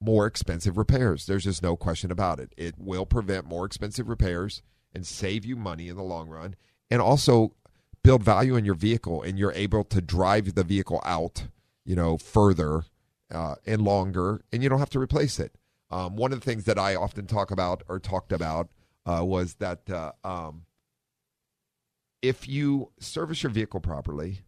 more 0.00 0.24
expensive 0.24 0.78
repairs. 0.78 1.26
There's 1.26 1.44
just 1.44 1.62
no 1.62 1.76
question 1.76 2.10
about 2.10 2.40
it. 2.40 2.54
It 2.56 2.76
will 2.78 3.04
prevent 3.04 3.44
more 3.44 3.66
expensive 3.66 4.08
repairs 4.08 4.62
and 4.94 5.06
save 5.06 5.44
you 5.44 5.54
money 5.54 5.88
in 5.88 5.96
the 5.96 6.02
long 6.02 6.30
run 6.30 6.56
and 6.90 7.02
also 7.02 7.52
build 8.04 8.22
value 8.22 8.54
in 8.54 8.64
your 8.64 8.74
vehicle 8.74 9.22
and 9.22 9.38
you're 9.38 9.52
able 9.52 9.82
to 9.82 10.00
drive 10.00 10.54
the 10.54 10.62
vehicle 10.62 11.02
out, 11.04 11.48
you 11.84 11.96
know, 11.96 12.16
further 12.16 12.84
uh, 13.32 13.56
and 13.66 13.82
longer 13.82 14.44
and 14.52 14.62
you 14.62 14.68
don't 14.68 14.78
have 14.78 14.90
to 14.90 15.00
replace 15.00 15.40
it. 15.40 15.56
Um, 15.90 16.14
one 16.14 16.32
of 16.32 16.40
the 16.40 16.44
things 16.44 16.64
that 16.64 16.78
I 16.78 16.94
often 16.94 17.26
talk 17.26 17.50
about 17.50 17.82
or 17.88 17.98
talked 17.98 18.30
about 18.30 18.68
uh, 19.06 19.24
was 19.24 19.54
that 19.54 19.90
uh, 19.90 20.12
um, 20.22 20.66
if 22.22 22.46
you 22.46 22.90
service 23.00 23.42
your 23.42 23.50
vehicle 23.50 23.80
properly, 23.80 24.42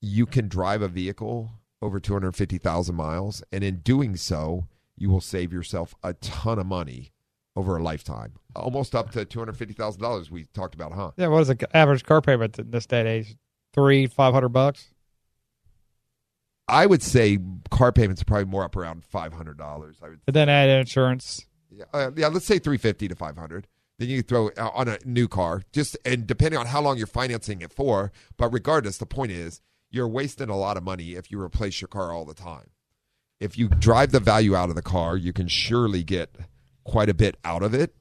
you 0.00 0.26
can 0.26 0.48
drive 0.48 0.82
a 0.82 0.88
vehicle 0.88 1.50
over 1.80 2.00
250,000 2.00 2.94
miles. 2.94 3.42
And 3.52 3.62
in 3.62 3.78
doing 3.78 4.16
so, 4.16 4.66
you 4.96 5.10
will 5.10 5.20
save 5.20 5.52
yourself 5.52 5.94
a 6.02 6.14
ton 6.14 6.58
of 6.58 6.66
money 6.66 7.12
over 7.58 7.76
a 7.76 7.82
lifetime. 7.82 8.34
Almost 8.54 8.94
up 8.94 9.10
to 9.10 9.24
$250,000 9.26 10.30
we 10.30 10.44
talked 10.54 10.76
about, 10.76 10.92
huh? 10.92 11.10
Yeah, 11.16 11.26
what 11.26 11.40
is 11.40 11.48
the 11.48 11.76
average 11.76 12.04
car 12.04 12.22
payment 12.22 12.56
in 12.58 12.70
this 12.70 12.86
day 12.86 13.00
and 13.00 13.08
age? 13.08 13.34
Three, 13.74 14.06
five 14.06 14.32
hundred 14.32 14.50
bucks. 14.50 14.88
I 16.68 16.86
would 16.86 17.02
say 17.02 17.38
car 17.70 17.90
payments 17.92 18.22
are 18.22 18.26
probably 18.26 18.44
more 18.44 18.62
up 18.62 18.76
around 18.76 19.02
$500. 19.12 19.32
I 20.02 20.08
would 20.08 20.20
And 20.26 20.36
then 20.36 20.48
add 20.48 20.68
insurance. 20.68 21.46
Yeah, 21.70 21.84
uh, 21.92 22.10
yeah, 22.16 22.28
let's 22.28 22.46
say 22.46 22.58
350 22.58 23.08
to 23.08 23.14
500. 23.16 23.66
Then 23.98 24.08
you 24.08 24.22
throw 24.22 24.50
uh, 24.56 24.70
on 24.74 24.86
a 24.86 24.98
new 25.04 25.26
car, 25.26 25.62
just 25.72 25.98
and 26.04 26.26
depending 26.26 26.60
on 26.60 26.66
how 26.66 26.80
long 26.80 26.98
you're 26.98 27.08
financing 27.08 27.60
it 27.62 27.72
for. 27.72 28.12
But 28.36 28.52
regardless, 28.52 28.98
the 28.98 29.06
point 29.06 29.32
is 29.32 29.60
you're 29.90 30.06
wasting 30.08 30.50
a 30.50 30.56
lot 30.56 30.76
of 30.76 30.84
money 30.84 31.14
if 31.14 31.30
you 31.32 31.40
replace 31.40 31.80
your 31.80 31.88
car 31.88 32.12
all 32.12 32.24
the 32.24 32.34
time. 32.34 32.70
If 33.40 33.58
you 33.58 33.68
drive 33.68 34.12
the 34.12 34.20
value 34.20 34.54
out 34.54 34.68
of 34.68 34.76
the 34.76 34.82
car, 34.82 35.16
you 35.16 35.32
can 35.32 35.48
surely 35.48 36.04
get 36.04 36.36
quite 36.88 37.08
a 37.08 37.14
bit 37.14 37.36
out 37.44 37.62
of 37.62 37.74
it. 37.74 37.94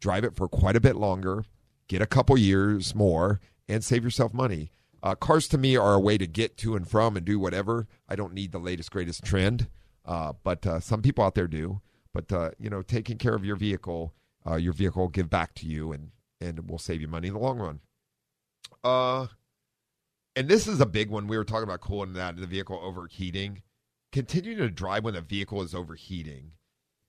Drive 0.00 0.22
it 0.22 0.36
for 0.36 0.48
quite 0.48 0.76
a 0.76 0.80
bit 0.80 0.94
longer, 0.94 1.44
get 1.88 2.00
a 2.00 2.06
couple 2.06 2.38
years 2.38 2.94
more, 2.94 3.40
and 3.68 3.82
save 3.82 4.04
yourself 4.04 4.32
money. 4.32 4.70
Uh, 5.02 5.14
cars 5.14 5.48
to 5.48 5.58
me 5.58 5.76
are 5.76 5.94
a 5.94 6.00
way 6.00 6.18
to 6.18 6.26
get 6.26 6.56
to 6.58 6.76
and 6.76 6.88
from 6.88 7.16
and 7.16 7.24
do 7.24 7.38
whatever. 7.38 7.88
I 8.08 8.14
don't 8.16 8.34
need 8.34 8.52
the 8.52 8.58
latest 8.58 8.90
greatest 8.90 9.24
trend, 9.24 9.68
uh, 10.04 10.34
but 10.44 10.66
uh, 10.66 10.80
some 10.80 11.02
people 11.02 11.24
out 11.24 11.34
there 11.34 11.48
do. 11.48 11.80
But 12.12 12.32
uh, 12.32 12.50
you 12.58 12.70
know, 12.70 12.82
taking 12.82 13.18
care 13.18 13.34
of 13.34 13.44
your 13.44 13.56
vehicle, 13.56 14.14
uh, 14.46 14.56
your 14.56 14.72
vehicle 14.72 15.02
will 15.02 15.08
give 15.08 15.30
back 15.30 15.54
to 15.54 15.66
you, 15.66 15.92
and 15.92 16.10
and 16.40 16.68
will 16.68 16.78
save 16.78 17.00
you 17.00 17.08
money 17.08 17.28
in 17.28 17.34
the 17.34 17.40
long 17.40 17.58
run. 17.58 17.80
Uh, 18.84 19.26
and 20.36 20.48
this 20.48 20.66
is 20.68 20.80
a 20.80 20.86
big 20.86 21.10
one. 21.10 21.26
We 21.26 21.36
were 21.36 21.44
talking 21.44 21.64
about 21.64 21.80
cooling 21.80 22.12
that 22.12 22.36
the 22.36 22.46
vehicle 22.46 22.80
overheating. 22.82 23.62
Continuing 24.10 24.58
to 24.58 24.70
drive 24.70 25.04
when 25.04 25.14
the 25.14 25.20
vehicle 25.20 25.60
is 25.62 25.74
overheating, 25.74 26.52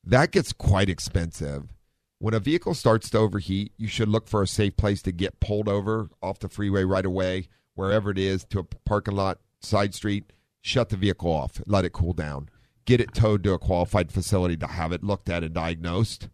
that 0.10 0.32
gets 0.32 0.53
quite 0.53 0.89
expensive. 0.89 1.74
When 2.18 2.34
a 2.34 2.39
vehicle 2.39 2.74
starts 2.74 3.10
to 3.12 3.20
overheat, 3.20 3.72
you 3.78 3.88
should 3.88 4.10
look 4.10 4.28
for 4.28 4.41
a 4.41 4.47
safe 4.47 4.76
place 4.76 5.01
to 5.03 5.12
get 5.12 5.39
pulled 5.39 5.70
over 5.70 6.10
off 6.22 6.39
the 6.39 6.49
freeway 6.49 6.84
right 6.84 7.05
away, 7.05 7.47
wherever 7.76 8.12
it 8.12 8.18
is, 8.18 8.43
to 8.45 8.60
a 8.60 8.64
parking 8.64 9.16
lot, 9.16 9.39
side 9.62 9.93
street. 9.95 10.34
Shut 10.62 10.89
the 10.89 10.97
vehicle 10.97 11.32
off, 11.32 11.62
let 11.66 11.86
it 11.86 11.93
cool 11.93 12.12
down, 12.12 12.49
get 12.86 12.99
it 12.99 13.14
towed 13.14 13.43
to 13.45 13.53
a 13.53 13.60
qualified 13.60 14.12
facility 14.12 14.57
to 14.57 14.68
have 14.68 14.91
it 14.91 15.03
looked 15.03 15.30
at 15.30 15.43
and 15.43 15.53
diagnosed. 15.53 16.28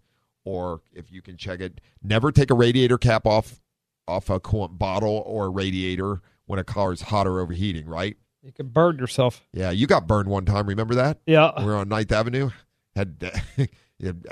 Or 0.43 0.81
if 0.93 1.11
you 1.11 1.21
can 1.21 1.37
check 1.37 1.59
it, 1.59 1.81
never 2.01 2.31
take 2.31 2.49
a 2.49 2.55
radiator 2.55 2.97
cap 2.97 3.27
off 3.27 3.61
off 4.07 4.29
a 4.29 4.39
coolant 4.39 4.77
bottle 4.77 5.23
or 5.25 5.45
a 5.45 5.49
radiator 5.49 6.21
when 6.45 6.59
a 6.59 6.63
car 6.63 6.93
is 6.93 7.01
hot 7.01 7.27
or 7.27 7.39
overheating. 7.39 7.85
Right? 7.85 8.17
You 8.41 8.51
can 8.51 8.67
burn 8.67 8.97
yourself. 8.97 9.47
Yeah, 9.53 9.71
you 9.71 9.85
got 9.85 10.07
burned 10.07 10.29
one 10.29 10.45
time. 10.45 10.67
Remember 10.67 10.95
that? 10.95 11.19
Yeah. 11.25 11.51
we 11.59 11.65
were 11.65 11.75
on 11.75 11.89
Ninth 11.89 12.11
Avenue. 12.11 12.49
Had 12.95 13.31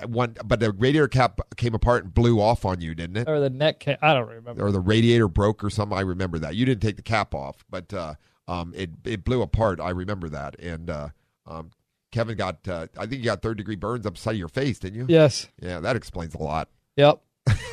one, 0.07 0.35
but 0.45 0.59
the 0.59 0.71
radiator 0.71 1.07
cap 1.07 1.39
came 1.57 1.73
apart 1.73 2.03
and 2.03 2.13
blew 2.13 2.39
off 2.39 2.65
on 2.65 2.81
you, 2.81 2.95
didn't 2.95 3.17
it? 3.17 3.29
Or 3.29 3.39
the 3.39 3.49
neck 3.49 3.81
can 3.81 3.97
I 4.01 4.13
don't 4.13 4.29
remember. 4.29 4.65
Or 4.65 4.71
the 4.71 4.79
radiator 4.79 5.27
broke 5.27 5.63
or 5.63 5.69
something. 5.69 5.97
I 5.97 6.01
remember 6.01 6.39
that. 6.39 6.55
You 6.55 6.65
didn't 6.65 6.81
take 6.81 6.95
the 6.95 7.01
cap 7.01 7.35
off, 7.35 7.65
but 7.69 7.93
uh, 7.93 8.15
um, 8.47 8.73
it 8.75 8.91
it 9.03 9.23
blew 9.23 9.41
apart. 9.41 9.79
I 9.79 9.89
remember 9.89 10.29
that. 10.29 10.59
And 10.59 10.89
uh, 10.89 11.09
um, 11.45 11.71
Kevin 12.13 12.37
got, 12.37 12.67
uh, 12.67 12.87
I 12.97 13.07
think 13.07 13.19
you 13.19 13.25
got 13.25 13.41
third 13.41 13.57
degree 13.57 13.75
burns 13.75 14.05
up 14.05 14.15
the 14.15 14.21
side 14.21 14.33
of 14.33 14.37
your 14.37 14.47
face, 14.47 14.79
didn't 14.79 14.99
you? 14.99 15.05
Yes. 15.09 15.47
Yeah, 15.59 15.79
that 15.79 15.95
explains 15.95 16.35
a 16.35 16.37
lot. 16.37 16.69
Yep. 16.95 17.21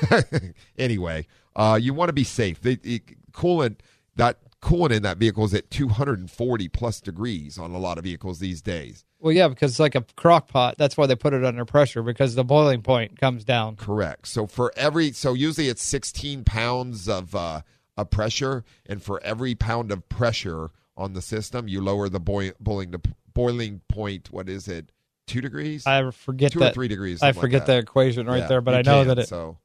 anyway, 0.78 1.26
uh, 1.54 1.78
you 1.80 1.92
want 1.92 2.08
to 2.08 2.14
be 2.14 2.24
safe. 2.24 2.60
The, 2.60 2.76
the 2.76 3.02
coolant 3.32 3.76
that 4.16 4.38
coolant 4.62 4.90
in 4.92 5.02
that 5.02 5.16
vehicle 5.18 5.44
is 5.44 5.54
at 5.54 5.70
240 5.70 6.68
plus 6.68 7.00
degrees 7.00 7.58
on 7.58 7.70
a 7.72 7.78
lot 7.78 7.98
of 7.98 8.04
vehicles 8.04 8.38
these 8.38 8.60
days. 8.62 9.04
Well, 9.18 9.32
yeah, 9.32 9.48
because 9.48 9.72
it's 9.72 9.80
like 9.80 9.94
a 9.94 10.04
crock 10.16 10.48
pot. 10.48 10.76
That's 10.78 10.96
why 10.96 11.06
they 11.06 11.16
put 11.16 11.32
it 11.34 11.44
under 11.44 11.64
pressure 11.64 12.02
because 12.02 12.34
the 12.34 12.44
boiling 12.44 12.82
point 12.82 13.18
comes 13.20 13.44
down. 13.44 13.76
Correct. 13.76 14.26
So 14.28 14.46
for 14.46 14.72
every 14.76 15.12
so 15.12 15.34
usually 15.34 15.68
it's 15.68 15.82
16 15.82 16.44
pounds 16.44 17.08
of 17.08 17.34
uh, 17.34 17.62
of 17.96 18.10
pressure, 18.10 18.64
and 18.86 19.02
for 19.02 19.22
every 19.22 19.54
pound 19.54 19.92
of 19.92 20.08
pressure 20.08 20.70
on 20.96 21.12
the 21.14 21.22
system, 21.22 21.68
you 21.68 21.80
lower 21.82 22.08
the 22.08 22.20
boi- 22.20 22.52
boiling 22.60 22.90
the 22.92 23.00
boiling 23.34 23.80
point. 23.88 24.30
What 24.30 24.48
is 24.48 24.68
it? 24.68 24.90
Two 25.26 25.40
degrees? 25.40 25.86
I 25.86 26.10
forget 26.10 26.52
Two 26.52 26.58
that. 26.60 26.70
or 26.70 26.74
three 26.74 26.88
degrees. 26.88 27.22
I 27.22 27.26
like 27.28 27.36
forget 27.36 27.66
that. 27.66 27.72
the 27.74 27.78
equation 27.78 28.26
right 28.26 28.38
Yeah, 28.38 28.46
there, 28.48 28.60
but 28.60 28.74
I 28.74 28.82
know 28.82 29.00
can, 29.02 29.08
that 29.08 29.18
it, 29.20 29.28
So 29.28 29.58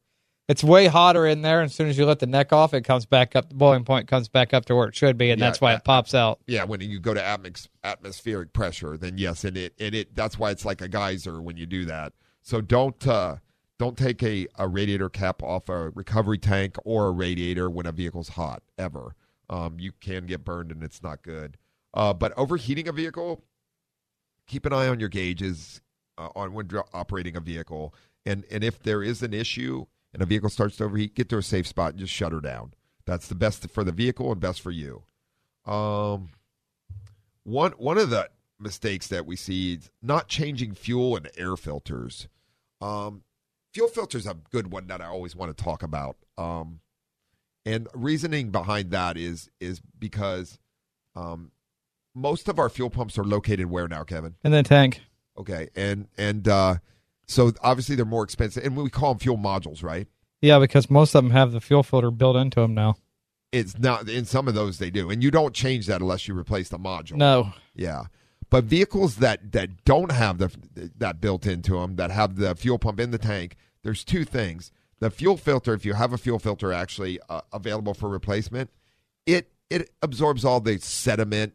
it's 0.47 0.63
way 0.63 0.87
hotter 0.87 1.25
in 1.25 1.41
there. 1.41 1.61
And 1.61 1.65
as 1.65 1.75
soon 1.75 1.87
as 1.89 1.97
you 1.97 2.05
let 2.05 2.19
the 2.19 2.27
neck 2.27 2.53
off, 2.53 2.73
it 2.73 2.81
comes 2.81 3.05
back 3.05 3.35
up. 3.35 3.49
The 3.49 3.55
boiling 3.55 3.83
point 3.83 4.07
comes 4.07 4.27
back 4.27 4.53
up 4.53 4.65
to 4.65 4.75
where 4.75 4.87
it 4.87 4.95
should 4.95 5.17
be, 5.17 5.31
and 5.31 5.39
Yeah, 5.39 5.47
that's 5.47 5.61
why 5.61 5.73
uh, 5.73 5.77
it 5.77 5.83
pops 5.83 6.13
out. 6.13 6.39
yeah, 6.47 6.63
when 6.63 6.81
you 6.81 6.99
go 6.99 7.13
to 7.13 7.21
atmos- 7.21 7.67
atmospheric 7.83 8.53
pressure, 8.53 8.97
then 8.97 9.17
yes, 9.17 9.43
and 9.43 9.57
it 9.57 9.73
and 9.79 9.95
it 9.95 10.15
that's 10.15 10.37
why 10.37 10.51
it's 10.51 10.65
like 10.65 10.81
a 10.81 10.87
geyser 10.87 11.41
when 11.41 11.57
you 11.57 11.65
do 11.65 11.85
that. 11.85 12.13
So 12.41 12.61
don't 12.61 13.07
uh, 13.07 13.37
don't 13.79 13.97
take 13.97 14.21
a, 14.23 14.47
a 14.57 14.67
radiator 14.67 15.09
cap 15.09 15.41
off 15.41 15.67
a 15.69 15.89
recovery 15.89 16.37
tank 16.37 16.77
or 16.85 17.07
a 17.07 17.11
radiator 17.11 17.69
when 17.69 17.85
a 17.85 17.91
vehicle's 17.91 18.29
hot 18.29 18.61
ever. 18.77 19.15
Um, 19.49 19.79
you 19.79 19.91
can 19.99 20.25
get 20.25 20.43
burned 20.43 20.71
and 20.71 20.83
it's 20.83 21.03
not 21.03 21.21
good. 21.23 21.57
Uh, 21.93 22.13
but 22.13 22.33
overheating 22.37 22.87
a 22.87 22.91
vehicle, 22.91 23.43
keep 24.47 24.65
an 24.65 24.73
eye 24.73 24.87
on 24.87 24.99
your 24.99 25.09
gauges 25.09 25.81
uh, 26.17 26.29
on 26.35 26.53
when 26.53 26.69
operating 26.93 27.35
a 27.35 27.39
vehicle. 27.39 27.93
And 28.25 28.43
and 28.51 28.63
if 28.63 28.81
there 28.83 29.01
is 29.03 29.23
an 29.23 29.33
issue 29.33 29.85
and 30.15 30.23
a 30.23 30.25
vehicle 30.25 30.49
starts 30.49 30.77
to 30.77 30.85
overheat, 30.85 31.13
get 31.13 31.27
to 31.27 31.37
a 31.37 31.43
safe 31.43 31.67
spot 31.67 31.91
and 31.91 31.99
just 31.99 32.13
shut 32.13 32.31
her 32.31 32.39
down. 32.39 32.73
That's 33.05 33.27
the 33.27 33.35
best 33.35 33.69
for 33.69 33.83
the 33.83 33.91
vehicle 33.91 34.31
and 34.31 34.39
best 34.39 34.61
for 34.61 34.71
you. 34.71 35.03
Um, 35.65 36.29
one 37.43 37.73
one 37.73 37.97
of 37.97 38.09
the 38.09 38.29
mistakes 38.57 39.07
that 39.07 39.25
we 39.25 39.35
see 39.35 39.73
is 39.73 39.91
not 40.01 40.29
changing 40.29 40.73
fuel 40.73 41.17
and 41.17 41.29
air 41.37 41.57
filters. 41.57 42.29
Um, 42.79 43.23
fuel 43.73 43.89
filters 43.89 44.25
are 44.25 44.31
a 44.31 44.49
good 44.51 44.71
one 44.71 44.87
that 44.87 45.01
I 45.01 45.07
always 45.07 45.35
want 45.35 45.55
to 45.55 45.63
talk 45.63 45.83
about. 45.83 46.15
Um, 46.37 46.79
and 47.65 47.89
reasoning 47.93 48.51
behind 48.51 48.91
that 48.91 49.17
is 49.17 49.49
is 49.59 49.81
because 49.99 50.59
um, 51.13 51.51
most 52.13 52.47
of 52.47 52.57
our 52.57 52.69
fuel 52.69 52.89
pumps 52.89 53.17
are 53.17 53.25
located 53.25 53.65
where 53.69 53.89
now, 53.89 54.05
Kevin? 54.05 54.35
In 54.45 54.53
the 54.53 54.63
tank. 54.63 55.01
Okay, 55.37 55.67
and 55.75 56.07
and 56.17 56.47
uh, 56.47 56.75
so 57.27 57.51
obviously 57.61 57.95
they're 57.95 58.05
more 58.05 58.23
expensive, 58.23 58.63
and 58.63 58.75
we 58.75 58.89
call 58.89 59.13
them 59.13 59.19
fuel 59.19 59.37
modules, 59.37 59.83
right? 59.83 60.07
Yeah, 60.41 60.59
because 60.59 60.89
most 60.89 61.15
of 61.15 61.23
them 61.23 61.31
have 61.31 61.51
the 61.51 61.61
fuel 61.61 61.83
filter 61.83 62.11
built 62.11 62.35
into 62.35 62.59
them 62.59 62.73
now. 62.73 62.95
It's 63.51 63.77
not 63.77 64.09
in 64.09 64.25
some 64.25 64.47
of 64.47 64.53
those 64.53 64.79
they 64.79 64.89
do, 64.89 65.09
and 65.09 65.23
you 65.23 65.31
don't 65.31 65.53
change 65.53 65.87
that 65.87 66.01
unless 66.01 66.27
you 66.27 66.37
replace 66.37 66.69
the 66.69 66.77
module. 66.77 67.15
No. 67.15 67.53
Yeah, 67.73 68.05
but 68.49 68.65
vehicles 68.65 69.17
that 69.17 69.51
that 69.53 69.85
don't 69.85 70.11
have 70.11 70.37
the 70.37 70.51
that 70.97 71.21
built 71.21 71.45
into 71.45 71.79
them, 71.79 71.95
that 71.95 72.11
have 72.11 72.35
the 72.35 72.55
fuel 72.55 72.77
pump 72.77 72.99
in 72.99 73.11
the 73.11 73.17
tank, 73.17 73.55
there's 73.83 74.03
two 74.03 74.25
things. 74.25 74.71
The 74.99 75.09
fuel 75.09 75.37
filter, 75.37 75.73
if 75.73 75.85
you 75.85 75.93
have 75.93 76.13
a 76.13 76.17
fuel 76.17 76.39
filter 76.39 76.71
actually 76.71 77.19
uh, 77.29 77.41
available 77.51 77.93
for 77.93 78.09
replacement, 78.09 78.69
it 79.25 79.51
it 79.69 79.89
absorbs 80.01 80.45
all 80.45 80.59
the 80.59 80.77
sediment, 80.79 81.53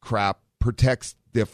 crap, 0.00 0.40
protects 0.58 1.14
the 1.32 1.48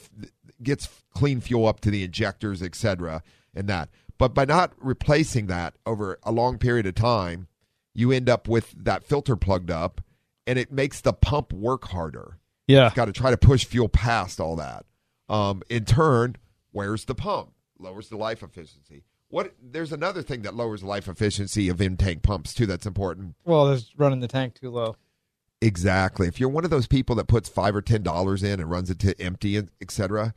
gets 0.62 0.88
clean 1.14 1.40
fuel 1.40 1.66
up 1.66 1.80
to 1.80 1.90
the 1.90 2.04
injectors, 2.04 2.62
etc., 2.62 3.22
and 3.54 3.68
that. 3.68 3.88
But 4.18 4.34
by 4.34 4.44
not 4.44 4.72
replacing 4.78 5.46
that 5.46 5.74
over 5.86 6.18
a 6.22 6.32
long 6.32 6.58
period 6.58 6.86
of 6.86 6.94
time, 6.94 7.48
you 7.94 8.12
end 8.12 8.28
up 8.28 8.48
with 8.48 8.74
that 8.76 9.04
filter 9.04 9.36
plugged 9.36 9.70
up, 9.70 10.00
and 10.46 10.58
it 10.58 10.70
makes 10.70 11.00
the 11.00 11.12
pump 11.12 11.52
work 11.52 11.86
harder. 11.88 12.38
Yeah. 12.66 12.86
It's 12.86 12.94
got 12.94 13.06
to 13.06 13.12
try 13.12 13.30
to 13.30 13.36
push 13.36 13.64
fuel 13.64 13.88
past 13.88 14.40
all 14.40 14.56
that. 14.56 14.84
Um, 15.28 15.62
in 15.68 15.84
turn, 15.84 16.36
where's 16.72 17.06
the 17.06 17.14
pump? 17.14 17.52
Lowers 17.78 18.08
the 18.08 18.16
life 18.16 18.42
efficiency. 18.42 19.04
What? 19.28 19.54
There's 19.62 19.92
another 19.92 20.22
thing 20.22 20.42
that 20.42 20.54
lowers 20.54 20.82
life 20.82 21.08
efficiency 21.08 21.68
of 21.68 21.80
in 21.80 21.96
tank 21.96 22.22
pumps 22.22 22.52
too. 22.52 22.66
That's 22.66 22.86
important. 22.86 23.36
Well, 23.44 23.66
there's 23.66 23.92
running 23.96 24.20
the 24.20 24.28
tank 24.28 24.54
too 24.60 24.70
low. 24.70 24.96
Exactly. 25.62 26.26
If 26.26 26.40
you're 26.40 26.48
one 26.48 26.64
of 26.64 26.70
those 26.70 26.86
people 26.86 27.16
that 27.16 27.28
puts 27.28 27.48
five 27.48 27.76
or 27.76 27.82
ten 27.82 28.02
dollars 28.02 28.42
in 28.42 28.60
and 28.60 28.70
runs 28.70 28.90
it 28.90 28.98
to 29.00 29.20
empty, 29.20 29.62
etc., 29.80 30.34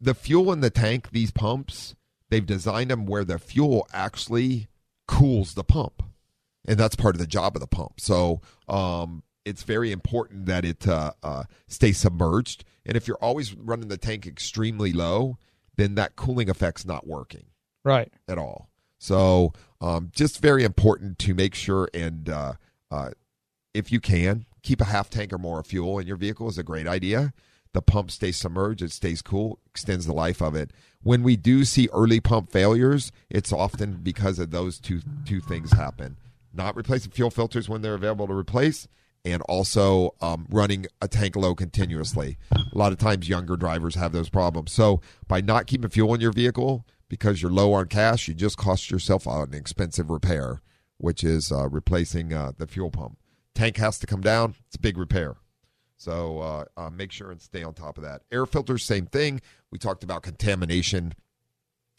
the 0.00 0.14
fuel 0.14 0.52
in 0.52 0.60
the 0.60 0.70
tank, 0.70 1.10
these 1.12 1.30
pumps, 1.30 1.94
they've 2.30 2.44
designed 2.46 2.90
them 2.90 3.06
where 3.06 3.24
the 3.24 3.38
fuel 3.38 3.86
actually 3.92 4.68
cools 5.08 5.54
the 5.54 5.64
pump, 5.64 6.02
and 6.66 6.78
that's 6.78 6.96
part 6.96 7.14
of 7.14 7.20
the 7.20 7.26
job 7.26 7.56
of 7.56 7.60
the 7.60 7.66
pump. 7.66 8.00
So 8.00 8.40
um, 8.68 9.22
it's 9.44 9.62
very 9.62 9.92
important 9.92 10.46
that 10.46 10.64
it 10.64 10.86
uh, 10.88 11.12
uh, 11.22 11.44
stays 11.68 11.98
submerged. 11.98 12.64
And 12.84 12.96
if 12.96 13.06
you're 13.08 13.16
always 13.18 13.54
running 13.54 13.88
the 13.88 13.96
tank 13.96 14.26
extremely 14.26 14.92
low, 14.92 15.38
then 15.76 15.94
that 15.96 16.16
cooling 16.16 16.48
effect's 16.48 16.84
not 16.86 17.06
working 17.06 17.46
Right. 17.84 18.12
at 18.28 18.38
all. 18.38 18.70
So 18.98 19.52
um, 19.80 20.10
just 20.14 20.40
very 20.40 20.64
important 20.64 21.18
to 21.20 21.34
make 21.34 21.54
sure 21.54 21.88
and 21.92 22.28
uh, 22.28 22.54
uh, 22.90 23.10
if 23.74 23.92
you 23.92 24.00
can 24.00 24.46
keep 24.62 24.80
a 24.80 24.84
half 24.86 25.10
tank 25.10 25.32
or 25.32 25.38
more 25.38 25.60
of 25.60 25.66
fuel 25.66 25.98
in 25.98 26.06
your 26.06 26.16
vehicle 26.16 26.48
is 26.48 26.58
a 26.58 26.62
great 26.62 26.86
idea. 26.88 27.32
The 27.72 27.82
pump 27.82 28.10
stays 28.10 28.38
submerged, 28.38 28.80
it 28.82 28.90
stays 28.90 29.20
cool, 29.20 29.58
extends 29.66 30.06
the 30.06 30.14
life 30.14 30.40
of 30.40 30.54
it. 30.54 30.72
When 31.06 31.22
we 31.22 31.36
do 31.36 31.64
see 31.64 31.88
early 31.92 32.18
pump 32.18 32.50
failures, 32.50 33.12
it's 33.30 33.52
often 33.52 34.00
because 34.02 34.40
of 34.40 34.50
those 34.50 34.80
two 34.80 35.02
two 35.24 35.40
things 35.40 35.70
happen. 35.70 36.16
Not 36.52 36.74
replacing 36.74 37.12
fuel 37.12 37.30
filters 37.30 37.68
when 37.68 37.80
they're 37.80 37.94
available 37.94 38.26
to 38.26 38.32
replace, 38.32 38.88
and 39.24 39.40
also 39.42 40.16
um, 40.20 40.48
running 40.50 40.86
a 41.00 41.06
tank 41.06 41.36
low 41.36 41.54
continuously. 41.54 42.38
A 42.50 42.76
lot 42.76 42.90
of 42.90 42.98
times, 42.98 43.28
younger 43.28 43.56
drivers 43.56 43.94
have 43.94 44.10
those 44.10 44.28
problems. 44.28 44.72
So, 44.72 45.00
by 45.28 45.40
not 45.40 45.68
keeping 45.68 45.90
fuel 45.90 46.12
in 46.12 46.20
your 46.20 46.32
vehicle 46.32 46.84
because 47.08 47.40
you're 47.40 47.52
low 47.52 47.72
on 47.74 47.86
cash, 47.86 48.26
you 48.26 48.34
just 48.34 48.56
cost 48.56 48.90
yourself 48.90 49.28
an 49.28 49.54
expensive 49.54 50.10
repair, 50.10 50.60
which 50.98 51.22
is 51.22 51.52
uh, 51.52 51.68
replacing 51.68 52.32
uh, 52.32 52.50
the 52.58 52.66
fuel 52.66 52.90
pump. 52.90 53.16
Tank 53.54 53.76
has 53.76 54.00
to 54.00 54.08
come 54.08 54.22
down. 54.22 54.56
It's 54.66 54.74
a 54.74 54.80
big 54.80 54.98
repair. 54.98 55.36
So 55.96 56.40
uh, 56.40 56.64
uh, 56.76 56.90
make 56.90 57.12
sure 57.12 57.30
and 57.30 57.40
stay 57.40 57.62
on 57.62 57.74
top 57.74 57.96
of 57.98 58.04
that. 58.04 58.22
Air 58.30 58.46
filters, 58.46 58.84
same 58.84 59.06
thing. 59.06 59.40
We 59.70 59.78
talked 59.78 60.04
about 60.04 60.22
contamination 60.22 61.14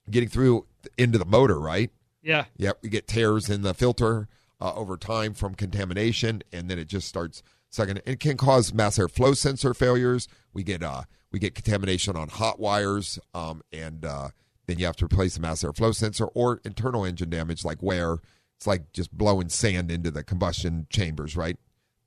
getting 0.09 0.29
through 0.29 0.65
into 0.97 1.17
the 1.17 1.25
motor, 1.25 1.59
right? 1.59 1.91
Yeah. 2.21 2.45
Yep, 2.57 2.79
we 2.83 2.89
get 2.89 3.07
tears 3.07 3.49
in 3.49 3.61
the 3.61 3.73
filter 3.73 4.27
uh, 4.59 4.73
over 4.73 4.97
time 4.97 5.33
from 5.33 5.55
contamination, 5.55 6.41
and 6.51 6.69
then 6.69 6.79
it 6.79 6.87
just 6.87 7.07
starts 7.07 7.43
sucking. 7.69 7.99
It 8.05 8.19
can 8.19 8.37
cause 8.37 8.73
mass 8.73 8.97
airflow 8.97 9.35
sensor 9.35 9.73
failures. 9.73 10.27
We 10.53 10.63
get 10.63 10.83
uh, 10.83 11.03
we 11.31 11.39
get 11.39 11.55
contamination 11.55 12.15
on 12.15 12.29
hot 12.29 12.59
wires, 12.59 13.19
um, 13.33 13.61
and 13.71 14.05
uh, 14.05 14.29
then 14.67 14.79
you 14.79 14.85
have 14.85 14.95
to 14.97 15.05
replace 15.05 15.35
the 15.35 15.41
mass 15.41 15.63
airflow 15.63 15.93
sensor 15.93 16.25
or 16.25 16.61
internal 16.63 17.05
engine 17.05 17.29
damage, 17.29 17.65
like 17.65 17.81
where 17.81 18.17
it's 18.57 18.67
like 18.67 18.91
just 18.91 19.15
blowing 19.15 19.49
sand 19.49 19.91
into 19.91 20.11
the 20.11 20.23
combustion 20.23 20.87
chambers, 20.89 21.35
right? 21.37 21.57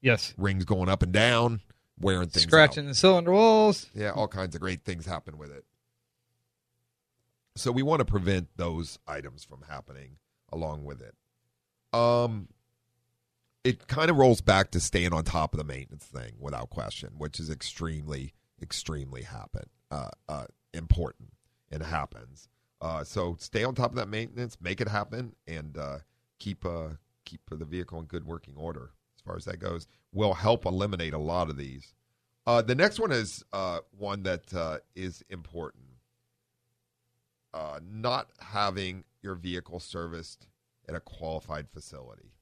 Yes. 0.00 0.34
Rings 0.36 0.64
going 0.64 0.88
up 0.88 1.02
and 1.02 1.12
down, 1.12 1.60
wearing 2.00 2.28
things 2.28 2.46
out. 2.46 2.48
Scratching 2.48 2.86
the 2.86 2.94
cylinder 2.94 3.32
walls. 3.32 3.86
Yeah, 3.94 4.10
all 4.10 4.28
kinds 4.28 4.54
of 4.54 4.60
great 4.60 4.84
things 4.84 5.06
happen 5.06 5.38
with 5.38 5.50
it. 5.50 5.64
So 7.56 7.72
we 7.72 7.82
want 7.82 8.00
to 8.00 8.04
prevent 8.04 8.48
those 8.56 8.98
items 9.06 9.44
from 9.44 9.62
happening 9.68 10.16
along 10.52 10.84
with 10.84 11.02
it. 11.02 11.14
Um 11.96 12.48
it 13.62 13.86
kind 13.88 14.10
of 14.10 14.16
rolls 14.16 14.40
back 14.40 14.70
to 14.70 14.80
staying 14.80 15.12
on 15.12 15.22
top 15.22 15.52
of 15.52 15.58
the 15.58 15.64
maintenance 15.64 16.06
thing 16.06 16.32
without 16.38 16.70
question, 16.70 17.10
which 17.18 17.38
is 17.38 17.50
extremely 17.50 18.32
extremely 18.62 19.22
happen 19.22 19.64
uh, 19.90 20.08
uh 20.28 20.46
important 20.72 21.30
and 21.70 21.82
happens. 21.82 22.48
Uh 22.80 23.04
so 23.04 23.36
stay 23.38 23.64
on 23.64 23.74
top 23.74 23.90
of 23.90 23.96
that 23.96 24.08
maintenance, 24.08 24.56
make 24.60 24.80
it 24.80 24.88
happen 24.88 25.34
and 25.46 25.76
uh 25.76 25.98
keep 26.38 26.64
uh 26.64 26.90
keep 27.24 27.42
the 27.50 27.64
vehicle 27.64 27.98
in 27.98 28.06
good 28.06 28.24
working 28.24 28.54
order 28.56 28.92
as 29.20 29.24
far 29.24 29.36
as 29.36 29.44
that 29.44 29.58
goes. 29.58 29.86
Will 30.12 30.34
help 30.34 30.64
eliminate 30.64 31.14
a 31.14 31.18
lot 31.18 31.50
of 31.50 31.56
these. 31.56 31.92
Uh, 32.46 32.62
the 32.62 32.74
next 32.74 32.98
one 32.98 33.12
is 33.12 33.44
uh, 33.52 33.80
one 33.96 34.22
that 34.24 34.52
uh, 34.54 34.78
is 34.94 35.22
important. 35.28 35.84
Uh, 37.52 37.80
not 37.88 38.28
having 38.40 39.04
your 39.22 39.34
vehicle 39.34 39.80
serviced 39.80 40.46
at 40.88 40.94
a 40.94 41.00
qualified 41.00 41.68
facility. 41.68 42.32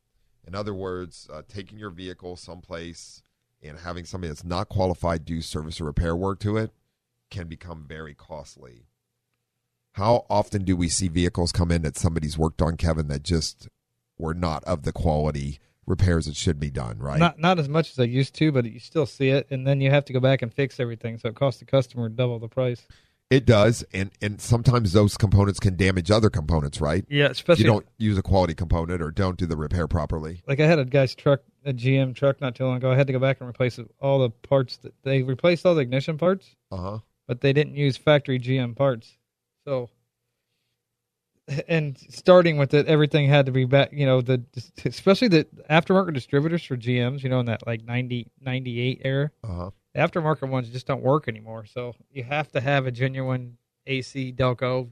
In 0.46 0.54
other 0.54 0.72
words, 0.72 1.28
uh, 1.32 1.42
taking 1.48 1.78
your 1.78 1.90
vehicle 1.90 2.36
someplace 2.36 3.22
and 3.62 3.78
having 3.78 4.04
somebody 4.04 4.28
that's 4.28 4.44
not 4.44 4.68
qualified 4.68 5.24
do 5.24 5.42
service 5.42 5.80
or 5.80 5.84
repair 5.84 6.14
work 6.14 6.38
to 6.40 6.56
it 6.56 6.70
can 7.30 7.48
become 7.48 7.84
very 7.86 8.14
costly. 8.14 8.86
How 9.92 10.26
often 10.30 10.64
do 10.64 10.76
we 10.76 10.88
see 10.88 11.08
vehicles 11.08 11.50
come 11.50 11.72
in 11.72 11.82
that 11.82 11.96
somebody's 11.96 12.38
worked 12.38 12.62
on, 12.62 12.76
Kevin, 12.76 13.08
that 13.08 13.24
just 13.24 13.68
were 14.16 14.34
not 14.34 14.62
of 14.64 14.84
the 14.84 14.92
quality 14.92 15.58
repairs 15.88 16.26
that 16.26 16.36
should 16.36 16.60
be 16.60 16.70
done, 16.70 16.98
right? 16.98 17.18
Not 17.18 17.38
not 17.38 17.58
as 17.58 17.68
much 17.68 17.90
as 17.90 17.98
I 17.98 18.04
used 18.04 18.34
to, 18.36 18.52
but 18.52 18.64
you 18.64 18.78
still 18.78 19.06
see 19.06 19.30
it, 19.30 19.46
and 19.50 19.66
then 19.66 19.80
you 19.80 19.90
have 19.90 20.04
to 20.06 20.12
go 20.12 20.20
back 20.20 20.42
and 20.42 20.52
fix 20.52 20.78
everything, 20.78 21.18
so 21.18 21.28
it 21.28 21.34
costs 21.34 21.58
the 21.60 21.66
customer 21.66 22.08
double 22.08 22.38
the 22.38 22.48
price. 22.48 22.86
It 23.30 23.44
does, 23.44 23.84
and 23.92 24.10
and 24.22 24.40
sometimes 24.40 24.92
those 24.92 25.16
components 25.18 25.60
can 25.60 25.76
damage 25.76 26.10
other 26.10 26.30
components, 26.30 26.80
right? 26.80 27.04
Yeah, 27.10 27.26
especially 27.26 27.62
If 27.62 27.66
you 27.66 27.72
don't 27.72 27.86
use 27.98 28.16
a 28.16 28.22
quality 28.22 28.54
component 28.54 29.02
or 29.02 29.10
don't 29.10 29.36
do 29.38 29.44
the 29.46 29.56
repair 29.56 29.86
properly. 29.86 30.42
like 30.46 30.60
I 30.60 30.66
had 30.66 30.78
a 30.78 30.84
guy's 30.86 31.14
truck, 31.14 31.40
a 31.64 31.72
GM 31.74 32.14
truck, 32.14 32.40
not 32.40 32.54
too 32.54 32.64
long 32.64 32.76
ago. 32.78 32.90
I 32.90 32.96
had 32.96 33.06
to 33.08 33.12
go 33.12 33.18
back 33.18 33.40
and 33.40 33.48
replace 33.50 33.78
all 34.00 34.18
the 34.20 34.30
parts 34.30 34.78
that 34.78 34.94
they 35.02 35.22
replaced 35.22 35.66
all 35.66 35.74
the 35.74 35.82
ignition 35.82 36.16
parts, 36.16 36.56
Uh 36.70 36.76
huh. 36.78 36.98
but 37.26 37.42
they 37.42 37.52
didn't 37.52 37.74
use 37.76 37.98
factory 37.98 38.38
GM 38.38 38.74
parts. 38.74 39.18
So, 39.66 39.90
and 41.68 41.96
starting 42.10 42.58
with 42.58 42.74
it, 42.74 42.86
everything 42.86 43.28
had 43.28 43.46
to 43.46 43.52
be 43.52 43.64
back. 43.64 43.90
You 43.92 44.06
know, 44.06 44.20
the 44.20 44.42
especially 44.84 45.28
the 45.28 45.46
aftermarket 45.70 46.14
distributors 46.14 46.62
for 46.64 46.76
GMs. 46.76 47.22
You 47.22 47.28
know, 47.30 47.40
in 47.40 47.46
that 47.46 47.66
like 47.66 47.84
90, 47.84 48.30
98 48.40 49.00
era, 49.04 49.30
Uh 49.42 49.46
huh. 49.48 49.70
the 49.94 50.00
aftermarket 50.00 50.48
ones 50.48 50.68
just 50.70 50.86
don't 50.86 51.02
work 51.02 51.28
anymore. 51.28 51.64
So 51.66 51.94
you 52.12 52.24
have 52.24 52.50
to 52.52 52.60
have 52.60 52.86
a 52.86 52.90
genuine 52.90 53.56
AC 53.86 54.32
Delco 54.36 54.90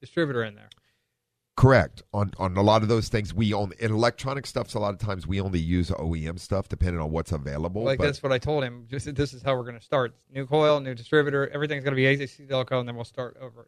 distributor 0.00 0.44
in 0.44 0.54
there. 0.54 0.68
Correct. 1.56 2.02
On 2.14 2.30
on 2.38 2.56
a 2.56 2.62
lot 2.62 2.82
of 2.82 2.88
those 2.88 3.08
things, 3.08 3.34
we 3.34 3.52
own 3.52 3.72
in 3.80 3.90
electronic 3.90 4.46
stuffs. 4.46 4.74
A 4.74 4.78
lot 4.78 4.94
of 4.94 5.00
times, 5.00 5.26
we 5.26 5.40
only 5.40 5.58
use 5.58 5.90
OEM 5.90 6.38
stuff 6.38 6.68
depending 6.68 7.00
on 7.02 7.10
what's 7.10 7.32
available. 7.32 7.82
Like 7.82 7.98
but- 7.98 8.04
that's 8.04 8.22
what 8.22 8.30
I 8.30 8.38
told 8.38 8.62
him. 8.62 8.86
Just 8.88 9.12
this 9.16 9.34
is 9.34 9.42
how 9.42 9.56
we're 9.56 9.64
going 9.64 9.74
to 9.78 9.84
start. 9.84 10.14
New 10.32 10.46
coil, 10.46 10.78
new 10.78 10.94
distributor. 10.94 11.48
Everything's 11.48 11.82
going 11.82 11.94
to 11.94 11.96
be 11.96 12.06
AC 12.06 12.44
Delco, 12.48 12.78
and 12.78 12.86
then 12.88 12.94
we'll 12.94 13.04
start 13.04 13.36
over. 13.40 13.66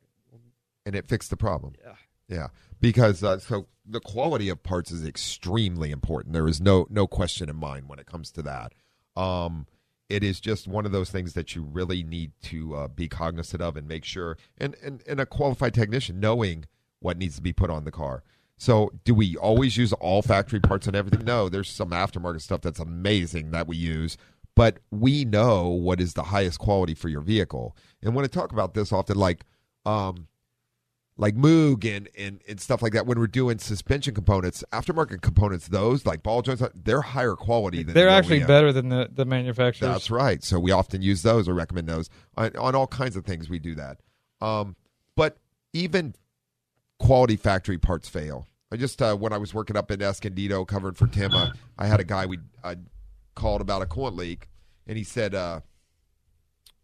And 0.91 0.97
it 0.97 1.09
fixed 1.09 1.30
the 1.30 1.36
problem. 1.36 1.74
Yeah. 1.80 1.95
Yeah, 2.28 2.49
because 2.80 3.24
uh, 3.24 3.38
so 3.38 3.66
the 3.84 4.01
quality 4.01 4.49
of 4.49 4.62
parts 4.62 4.93
is 4.93 5.05
extremely 5.05 5.91
important. 5.91 6.32
There 6.32 6.47
is 6.47 6.61
no 6.61 6.86
no 6.88 7.09
question 7.09 7.49
in 7.49 7.57
mind 7.57 7.88
when 7.88 7.99
it 7.99 8.07
comes 8.07 8.30
to 8.32 8.43
that. 8.43 8.72
Um, 9.20 9.66
it 10.09 10.22
is 10.22 10.41
just 10.41 10.68
one 10.68 10.86
of 10.86 10.93
those 10.93 11.11
things 11.11 11.32
that 11.34 11.57
you 11.57 11.62
really 11.62 12.05
need 12.05 12.32
to 12.43 12.74
uh, 12.76 12.88
be 12.88 13.09
cognizant 13.09 13.61
of 13.61 13.76
and 13.76 13.88
make 13.88 14.05
sure. 14.05 14.38
And, 14.59 14.76
and 14.80 15.03
and 15.09 15.18
a 15.18 15.26
qualified 15.26 15.74
technician 15.74 16.20
knowing 16.20 16.66
what 17.01 17.18
needs 17.18 17.34
to 17.34 17.43
be 17.43 17.53
put 17.53 17.68
on 17.68 17.84
the 17.84 17.91
car. 17.91 18.22
So, 18.57 18.93
do 19.05 19.12
we 19.12 19.36
always 19.36 19.76
use 19.76 19.93
all 19.95 20.22
factory 20.22 20.61
parts 20.61 20.86
and 20.86 20.95
everything? 20.95 21.24
No, 21.24 21.49
there's 21.49 21.70
some 21.70 21.91
aftermarket 21.91 22.43
stuff 22.43 22.61
that's 22.61 22.78
amazing 22.78 23.51
that 23.51 23.66
we 23.66 23.76
use, 23.76 24.16
but 24.55 24.78
we 24.93 25.24
know 25.24 25.68
what 25.68 26.01
is 26.01 26.14
the 26.14 26.24
highest 26.24 26.61
quality 26.61 26.95
for 26.95 27.09
your 27.09 27.22
vehicle. 27.22 27.76
And 28.03 28.14
when 28.14 28.24
I 28.24 28.28
talk 28.28 28.53
about 28.53 28.74
this 28.74 28.93
often, 28.93 29.16
like, 29.16 29.45
um, 29.86 30.28
like 31.20 31.36
Moog 31.36 31.84
and, 31.84 32.08
and, 32.16 32.40
and 32.48 32.58
stuff 32.58 32.80
like 32.80 32.94
that, 32.94 33.06
when 33.06 33.18
we're 33.18 33.26
doing 33.26 33.58
suspension 33.58 34.14
components, 34.14 34.64
aftermarket 34.72 35.20
components, 35.20 35.68
those 35.68 36.06
like 36.06 36.22
ball 36.22 36.40
joints, 36.40 36.62
they're 36.74 37.02
higher 37.02 37.36
quality 37.36 37.82
than 37.82 37.94
They're 37.94 38.06
the 38.06 38.12
actually 38.12 38.44
better 38.44 38.72
than 38.72 38.88
the, 38.88 39.10
the 39.12 39.26
manufacturers. 39.26 39.92
That's 39.92 40.10
right. 40.10 40.42
So 40.42 40.58
we 40.58 40.70
often 40.70 41.02
use 41.02 41.20
those 41.20 41.46
or 41.46 41.52
recommend 41.52 41.88
those 41.88 42.08
on, 42.38 42.56
on 42.56 42.74
all 42.74 42.86
kinds 42.86 43.16
of 43.16 43.26
things. 43.26 43.50
We 43.50 43.58
do 43.58 43.74
that. 43.74 43.98
Um, 44.40 44.76
but 45.14 45.36
even 45.74 46.14
quality 46.98 47.36
factory 47.36 47.76
parts 47.76 48.08
fail. 48.08 48.46
I 48.72 48.76
just 48.76 49.02
uh, 49.02 49.14
when 49.14 49.34
I 49.34 49.36
was 49.36 49.52
working 49.52 49.76
up 49.76 49.90
in 49.90 50.00
Escondido 50.00 50.64
covering 50.64 50.94
for 50.94 51.06
Tim, 51.06 51.34
uh, 51.34 51.50
I 51.76 51.86
had 51.86 52.00
a 52.00 52.04
guy 52.04 52.24
we 52.24 52.38
I 52.64 52.76
called 53.34 53.60
about 53.60 53.82
a 53.82 53.86
coolant 53.86 54.16
leak, 54.16 54.48
and 54.86 54.96
he 54.96 55.04
said 55.04 55.34
uh, 55.34 55.60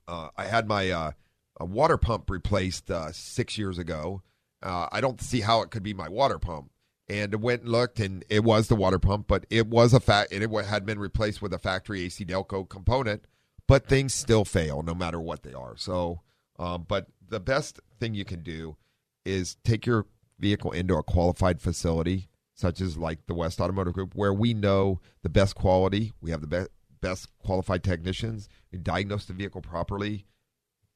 uh, 0.07 0.29
I 0.37 0.45
had 0.45 0.69
my 0.69 0.91
uh, 0.91 1.11
a 1.59 1.65
water 1.65 1.97
pump 1.97 2.31
replaced 2.31 2.91
uh, 2.91 3.13
six 3.13 3.59
years 3.59 3.79
ago. 3.79 4.23
Uh, 4.63 4.89
I 4.91 5.01
don't 5.01 5.21
see 5.21 5.41
how 5.41 5.63
it 5.63 5.71
could 5.71 5.83
be 5.83 5.95
my 5.95 6.09
water 6.09 6.39
pump. 6.39 6.71
And 7.09 7.41
went 7.41 7.63
and 7.63 7.71
looked, 7.71 8.01
and 8.01 8.25
it 8.29 8.43
was 8.43 8.67
the 8.67 8.75
water 8.75 8.99
pump, 8.99 9.29
but 9.29 9.47
it 9.49 9.69
was 9.69 9.95
a 9.95 10.01
fact, 10.01 10.33
and 10.33 10.43
it 10.43 10.65
had 10.65 10.85
been 10.85 10.99
replaced 10.99 11.41
with 11.41 11.53
a 11.53 11.59
factory 11.59 12.03
AC 12.03 12.25
Delco 12.25 12.69
component. 12.69 13.27
But 13.69 13.87
things 13.87 14.13
still 14.13 14.45
fail, 14.45 14.83
no 14.83 14.93
matter 14.93 15.21
what 15.21 15.45
they 15.45 15.53
are. 15.53 15.77
So, 15.77 16.23
um, 16.59 16.85
but 16.89 17.07
the 17.29 17.39
best 17.39 17.81
thing 18.01 18.15
you 18.15 18.25
can 18.25 18.43
do 18.43 18.77
is 19.25 19.57
take 19.63 19.87
your 19.87 20.07
vehicle 20.41 20.73
into 20.73 20.97
a 20.97 21.03
qualified 21.03 21.61
facility, 21.61 22.29
such 22.55 22.81
as 22.81 22.97
like 22.97 23.27
the 23.27 23.35
West 23.35 23.61
Automotive 23.61 23.93
Group, 23.93 24.15
where 24.17 24.35
we 24.35 24.53
know 24.53 25.01
the 25.23 25.29
best 25.29 25.55
quality. 25.55 26.13
We 26.21 26.33
have 26.33 26.41
the 26.41 26.47
best 26.49 26.71
best 27.01 27.29
qualified 27.39 27.85
technicians. 27.85 28.49
We 28.73 28.79
diagnose 28.79 29.27
the 29.27 29.33
vehicle 29.33 29.61
properly, 29.61 30.27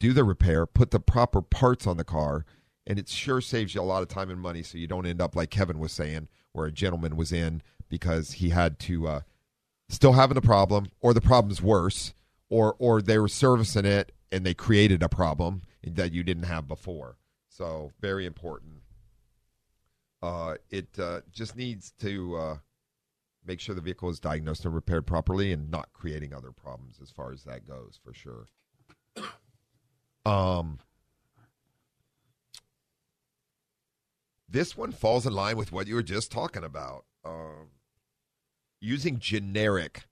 do 0.01 0.13
the 0.13 0.25
repair, 0.25 0.67
put 0.67 0.91
the 0.91 0.99
proper 0.99 1.41
parts 1.41 1.87
on 1.87 1.97
the 1.97 2.05
car, 2.05 2.45
and 2.87 2.99
it 2.99 3.09
sure 3.09 3.41
saves 3.41 3.75
you 3.75 3.81
a 3.81 3.83
lot 3.83 4.03
of 4.03 4.09
time 4.09 4.31
and 4.31 4.41
money. 4.41 4.63
So 4.65 4.79
you 4.79 4.89
don't 4.89 5.07
end 5.07 5.21
up 5.21 5.37
like 5.37 5.51
Kevin 5.51 5.79
was 5.79 5.93
saying, 5.93 6.29
where 6.53 6.67
a 6.67 6.73
gentleman 6.73 7.17
was 7.17 7.31
in 7.33 7.63
because 7.89 8.33
he 8.33 8.49
had 8.49 8.79
to 8.81 9.07
uh, 9.07 9.21
still 9.89 10.15
having 10.15 10.37
a 10.37 10.43
problem, 10.43 10.91
or 11.01 11.15
the 11.15 11.21
problem's 11.21 11.63
worse, 11.63 12.15
or 12.49 12.75
or 12.79 13.01
they 13.01 13.19
were 13.19 13.29
servicing 13.29 13.85
it 13.85 14.13
and 14.33 14.45
they 14.45 14.55
created 14.55 15.03
a 15.03 15.09
problem 15.09 15.63
that 15.85 16.13
you 16.13 16.23
didn't 16.23 16.45
have 16.45 16.67
before. 16.67 17.17
So 17.49 17.93
very 18.01 18.27
important. 18.27 18.83
Uh, 20.23 20.57
it 20.71 20.89
uh, 20.99 21.21
just 21.33 21.57
needs 21.57 21.93
to 22.01 22.37
uh, 22.37 22.57
make 23.45 23.61
sure 23.61 23.75
the 23.75 23.81
vehicle 23.81 24.11
is 24.11 24.21
diagnosed 24.21 24.65
and 24.65 24.75
repaired 24.75 25.07
properly, 25.07 25.53
and 25.53 25.71
not 25.71 25.93
creating 25.93 26.35
other 26.35 26.53
problems 26.53 26.99
as 27.03 27.11
far 27.11 27.33
as 27.33 27.45
that 27.45 27.67
goes, 27.67 27.99
for 28.03 28.13
sure. 28.13 28.47
Um, 30.25 30.79
this 34.49 34.77
one 34.77 34.93
falls 34.93 35.27
in 35.27 35.33
line 35.33 35.57
with 35.57 35.73
what 35.73 35.87
you 35.87 35.95
were 35.95 36.03
just 36.03 36.31
talking 36.31 36.65
about. 36.65 37.05
Um, 37.25 37.71
using 38.81 39.19
generic 39.19 40.05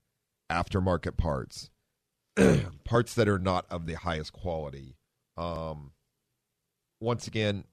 aftermarket 0.51 1.17
parts, 1.17 1.71
parts 2.85 3.15
that 3.15 3.29
are 3.29 3.39
not 3.39 3.67
of 3.71 3.87
the 3.87 3.95
highest 3.95 4.33
quality. 4.33 4.97
Um, 5.37 5.93
once 7.01 7.27
again, 7.27 7.65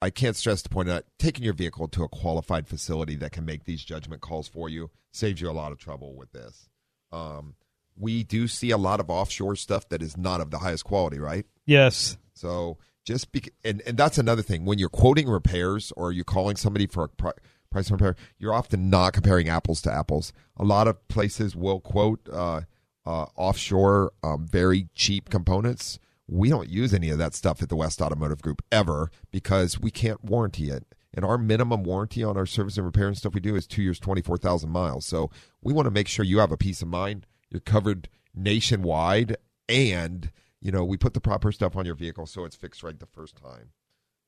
I 0.00 0.10
can't 0.10 0.36
stress 0.36 0.62
the 0.62 0.68
point 0.68 0.90
out 0.90 1.04
taking 1.18 1.44
your 1.44 1.54
vehicle 1.54 1.88
to 1.88 2.04
a 2.04 2.08
qualified 2.08 2.68
facility 2.68 3.16
that 3.16 3.32
can 3.32 3.44
make 3.44 3.64
these 3.64 3.84
judgment 3.84 4.20
calls 4.20 4.48
for 4.48 4.68
you 4.68 4.90
saves 5.12 5.40
you 5.40 5.50
a 5.50 5.52
lot 5.52 5.72
of 5.72 5.78
trouble 5.78 6.14
with 6.16 6.32
this. 6.32 6.68
Um, 7.12 7.54
we 7.96 8.24
do 8.24 8.48
see 8.48 8.70
a 8.70 8.76
lot 8.76 9.00
of 9.00 9.10
offshore 9.10 9.56
stuff 9.56 9.88
that 9.88 10.02
is 10.02 10.16
not 10.16 10.40
of 10.40 10.50
the 10.50 10.58
highest 10.58 10.84
quality, 10.84 11.18
right? 11.18 11.46
Yes. 11.66 12.16
So 12.34 12.78
just 13.04 13.32
be, 13.32 13.42
and, 13.64 13.82
and 13.86 13.96
that's 13.96 14.18
another 14.18 14.42
thing 14.42 14.64
when 14.64 14.78
you're 14.78 14.88
quoting 14.88 15.28
repairs 15.28 15.92
or 15.96 16.12
you're 16.12 16.24
calling 16.24 16.56
somebody 16.56 16.86
for 16.86 17.04
a 17.04 17.08
pri- 17.08 17.32
price 17.70 17.90
repair, 17.90 18.16
you're 18.38 18.54
often 18.54 18.90
not 18.90 19.12
comparing 19.12 19.48
apples 19.48 19.82
to 19.82 19.92
apples. 19.92 20.32
A 20.56 20.64
lot 20.64 20.86
of 20.86 21.06
places 21.08 21.56
will 21.56 21.80
quote 21.80 22.28
uh, 22.32 22.62
uh, 23.04 23.26
offshore, 23.36 24.12
um, 24.22 24.46
very 24.46 24.88
cheap 24.94 25.30
components. 25.30 25.98
We 26.28 26.48
don't 26.48 26.68
use 26.68 26.94
any 26.94 27.10
of 27.10 27.18
that 27.18 27.34
stuff 27.34 27.62
at 27.62 27.68
the 27.68 27.76
West 27.76 28.00
Automotive 28.00 28.42
Group 28.42 28.62
ever 28.70 29.10
because 29.30 29.80
we 29.80 29.90
can't 29.90 30.22
warranty 30.22 30.70
it. 30.70 30.86
And 31.14 31.24
our 31.24 31.36
minimum 31.36 31.82
warranty 31.82 32.24
on 32.24 32.38
our 32.38 32.46
service 32.46 32.76
and 32.78 32.86
repair 32.86 33.06
and 33.06 33.16
stuff 33.16 33.34
we 33.34 33.40
do 33.40 33.54
is 33.54 33.66
two 33.66 33.82
years, 33.82 34.00
24,000 34.00 34.70
miles. 34.70 35.04
So 35.04 35.30
we 35.60 35.72
want 35.72 35.86
to 35.86 35.90
make 35.90 36.08
sure 36.08 36.24
you 36.24 36.38
have 36.38 36.52
a 36.52 36.56
peace 36.56 36.80
of 36.80 36.88
mind. 36.88 37.26
You're 37.52 37.60
covered 37.60 38.08
nationwide 38.34 39.36
and 39.68 40.30
you 40.62 40.72
know 40.72 40.84
we 40.84 40.96
put 40.96 41.12
the 41.12 41.20
proper 41.20 41.52
stuff 41.52 41.76
on 41.76 41.84
your 41.84 41.94
vehicle 41.94 42.24
so 42.24 42.46
it's 42.46 42.56
fixed 42.56 42.82
right 42.82 42.98
the 42.98 43.06
first 43.06 43.36
time. 43.36 43.72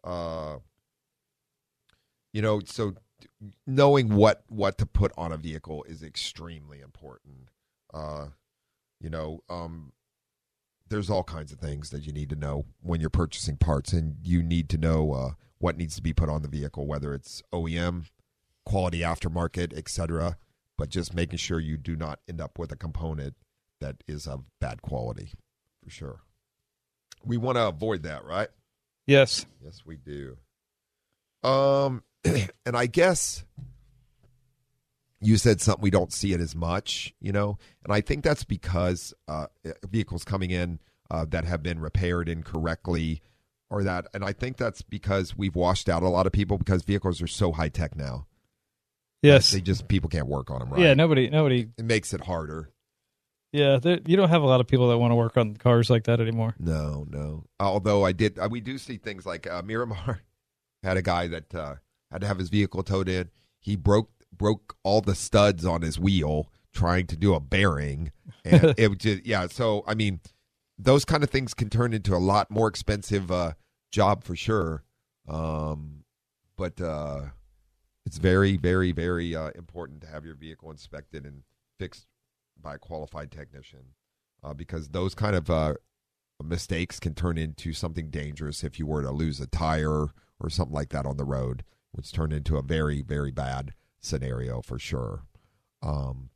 Uh 0.05 0.59
you 2.35 2.43
know 2.43 2.61
so 2.67 2.95
knowing 3.67 4.15
what 4.15 4.45
what 4.49 4.77
to 4.77 4.85
put 4.85 5.11
on 5.17 5.33
a 5.33 5.39
vehicle 5.39 5.85
is 5.89 6.03
extremely 6.03 6.81
important. 6.81 7.49
Uh 7.95 8.27
you 9.01 9.09
know 9.09 9.41
um 9.49 9.93
there's 10.91 11.09
all 11.09 11.25
kinds 11.25 11.51
of 11.51 11.59
things 11.59 11.89
that 11.91 12.07
you 12.07 12.13
need 12.13 12.29
to 12.29 12.37
know 12.37 12.67
when 12.83 13.01
you're 13.01 13.09
purchasing 13.09 13.57
parts 13.57 13.95
and 13.95 14.17
you 14.23 14.43
need 14.43 14.69
to 14.69 14.77
know 14.77 15.13
uh 15.13 15.31
what 15.59 15.79
needs 15.79 15.97
to 15.97 16.03
be 16.03 16.13
put 16.13 16.29
on 16.29 16.43
the 16.43 16.49
vehicle 16.49 16.87
whether 16.87 17.15
it's 17.15 17.43
OEM 17.55 18.11
quality 18.67 19.01
aftermarket 19.01 19.73
etc 19.73 20.37
but 20.77 20.89
just 20.89 21.15
making 21.15 21.39
sure 21.39 21.61
you 21.61 21.77
do 21.77 21.97
not 21.97 22.21
end 22.29 22.41
up 22.41 22.59
with 22.59 22.73
a 22.73 22.77
component 22.77 23.35
that 23.81 23.97
is 24.07 24.27
of 24.27 24.45
bad 24.61 24.83
quality 24.83 25.33
for 25.83 25.91
sure. 25.91 26.21
We 27.25 27.37
want 27.37 27.57
to 27.57 27.69
avoid 27.69 28.03
that, 28.03 28.25
right? 28.25 28.49
Yes. 29.07 29.47
Yes, 29.63 29.83
we 29.85 29.97
do. 29.97 30.37
Um, 31.43 32.03
and 32.25 32.77
I 32.77 32.87
guess 32.87 33.45
you 35.21 35.37
said 35.37 35.61
something 35.61 35.83
we 35.83 35.91
don't 35.91 36.13
see 36.13 36.33
it 36.33 36.41
as 36.41 36.55
much, 36.55 37.15
you 37.21 37.33
know, 37.33 37.59
and 37.83 37.93
I 37.93 38.01
think 38.01 38.25
that's 38.25 38.45
because 38.45 39.15
uh, 39.29 39.47
vehicles 39.89 40.25
coming 40.25 40.51
in 40.51 40.81
uh, 41.11 41.25
that 41.31 41.45
have 41.45 41.63
been 41.63 41.81
repaired 41.81 42.29
incorrectly, 42.29 43.23
or 43.71 43.83
that, 43.85 44.07
and 44.13 44.25
I 44.25 44.33
think 44.33 44.57
that's 44.57 44.83
because 44.83 45.37
we've 45.37 45.55
washed 45.55 45.89
out 45.89 46.03
a 46.03 46.09
lot 46.09 46.27
of 46.27 46.33
people 46.33 46.59
because 46.59 46.83
vehicles 46.83 47.23
are 47.23 47.27
so 47.27 47.53
high 47.53 47.69
tech 47.69 47.97
now. 47.97 48.27
Yes. 49.25 49.51
They 49.51 49.61
just 49.61 49.89
people 49.89 50.09
can't 50.11 50.27
work 50.29 50.51
on 50.51 50.61
them 50.61 50.71
right. 50.71 50.81
Yeah. 50.81 50.95
Nobody. 50.95 51.29
Nobody. 51.31 51.69
it 51.79 51.85
makes 51.85 52.13
it 52.15 52.21
harder. 52.23 52.71
Yeah. 53.53 53.79
there- 53.79 54.01
You 54.07 54.17
don't 54.17 54.29
have 54.29 54.43
a 54.43 54.47
lot 54.47 54.61
of 54.61 54.67
people 54.67 54.89
that 54.89 54.99
want 54.99 55.11
to 55.13 55.17
work 55.17 55.37
on 55.37 55.57
cars 55.57 55.89
like 55.91 56.05
that 56.05 56.21
anymore. 56.21 56.55
No, 56.59 57.07
no. 57.09 57.45
Although 57.61 58.05
I 58.05 58.13
did, 58.13 58.39
we 58.51 58.61
do 58.61 58.79
see 58.79 58.97
things 58.99 59.25
like 59.27 59.47
uh, 59.47 59.63
Miramar 59.63 60.21
had 60.83 60.97
a 60.97 61.03
guy 61.03 61.29
that 61.29 61.55
uh, 61.55 61.75
had 62.11 62.21
to 62.21 62.27
have 62.27 62.39
his 62.39 62.49
vehicle 62.51 62.83
towed 62.83 63.09
in. 63.09 63.31
He 63.61 63.77
broke 63.77 64.11
broke 64.37 64.77
all 64.83 65.01
the 65.01 65.15
studs 65.15 65.65
on 65.65 65.83
his 65.83 65.99
wheel 65.99 66.51
trying 66.73 67.07
to 67.07 67.17
do 67.17 67.35
a 67.35 67.41
bearing, 67.41 68.11
and 68.45 68.75
it 68.77 68.99
just 68.99 69.25
yeah. 69.25 69.47
So 69.47 69.85
I 69.87 69.95
mean, 69.95 70.21
those 70.77 71.05
kind 71.05 71.23
of 71.23 71.31
things 71.31 71.55
can 71.55 71.71
turn 71.71 71.95
into 71.95 72.15
a 72.15 72.19
lot 72.19 72.51
more 72.51 72.67
expensive 72.69 73.31
uh, 73.31 73.53
job 73.93 74.25
for 74.25 74.35
sure. 74.37 74.83
Um, 75.29 76.05
but 76.57 76.81
uh, 76.81 77.27
it's 78.07 78.19
very, 78.19 78.57
very, 78.57 78.93
very 78.93 79.35
uh, 79.35 79.51
important 79.55 80.01
to 80.03 80.07
have 80.09 80.25
your 80.25 80.35
vehicle 80.35 80.71
inspected 80.71 81.25
and 81.25 81.43
fixed 81.79 82.07
by 82.61 82.75
a 82.75 82.79
qualified 82.79 83.31
technician 83.31 83.95
uh, 84.43 84.55
because 84.55 84.89
those 84.89 85.15
kind 85.15 85.35
of 85.35 85.51
uh, 85.51 85.75
mistakes 86.43 87.01
can 87.01 87.15
turn 87.15 87.39
into 87.39 87.73
something 87.73 88.11
dangerous 88.11 88.63
if 88.63 88.79
you 88.79 88.87
were 88.87 89.03
to 89.03 89.11
lose 89.11 89.41
a 89.41 89.47
tire 89.47 90.09
or 90.41 90.51
something 90.51 90.75
like 90.75 90.91
that 90.91 91.07
on 91.07 91.17
the 91.17 91.25
road, 91.25 91.65
which 91.93 92.13
turned 92.13 92.33
into 92.33 92.57
a 92.57 92.63
very, 92.63 93.03
very 93.03 93.31
bad 93.31 93.73
scenario 94.01 94.61
for 94.61 94.79
sure. 94.79 95.23
Um, 95.83 96.31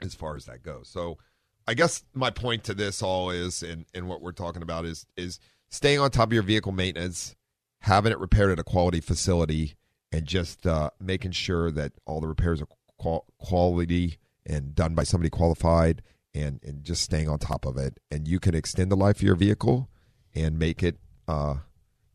as 0.00 0.14
far 0.14 0.36
as 0.36 0.46
that 0.46 0.62
goes, 0.62 0.88
so 0.88 1.18
I 1.66 1.74
guess 1.74 2.04
my 2.12 2.30
point 2.30 2.64
to 2.64 2.74
this 2.74 3.02
all 3.02 3.30
is, 3.30 3.62
and 3.62 3.86
and 3.94 4.08
what 4.08 4.20
we're 4.20 4.32
talking 4.32 4.62
about 4.62 4.84
is 4.84 5.06
is 5.16 5.38
staying 5.70 6.00
on 6.00 6.10
top 6.10 6.28
of 6.28 6.32
your 6.32 6.42
vehicle 6.42 6.72
maintenance, 6.72 7.36
having 7.80 8.12
it 8.12 8.18
repaired 8.18 8.50
at 8.50 8.58
a 8.58 8.64
quality 8.64 9.00
facility, 9.00 9.74
and 10.12 10.26
just 10.26 10.66
uh, 10.66 10.90
making 11.00 11.32
sure 11.32 11.70
that 11.70 11.92
all 12.06 12.20
the 12.20 12.28
repairs 12.28 12.60
are 12.62 12.68
qual- 12.98 13.26
quality 13.38 14.18
and 14.46 14.74
done 14.74 14.94
by 14.94 15.04
somebody 15.04 15.30
qualified 15.30 16.02
and 16.34 16.60
and 16.62 16.84
just 16.84 17.02
staying 17.02 17.28
on 17.28 17.38
top 17.38 17.64
of 17.66 17.76
it 17.76 17.98
and 18.10 18.26
you 18.26 18.40
can 18.40 18.54
extend 18.54 18.90
the 18.90 18.96
life 18.96 19.16
of 19.16 19.22
your 19.22 19.36
vehicle 19.36 19.88
and 20.34 20.58
make 20.58 20.82
it 20.82 20.96
uh 21.28 21.54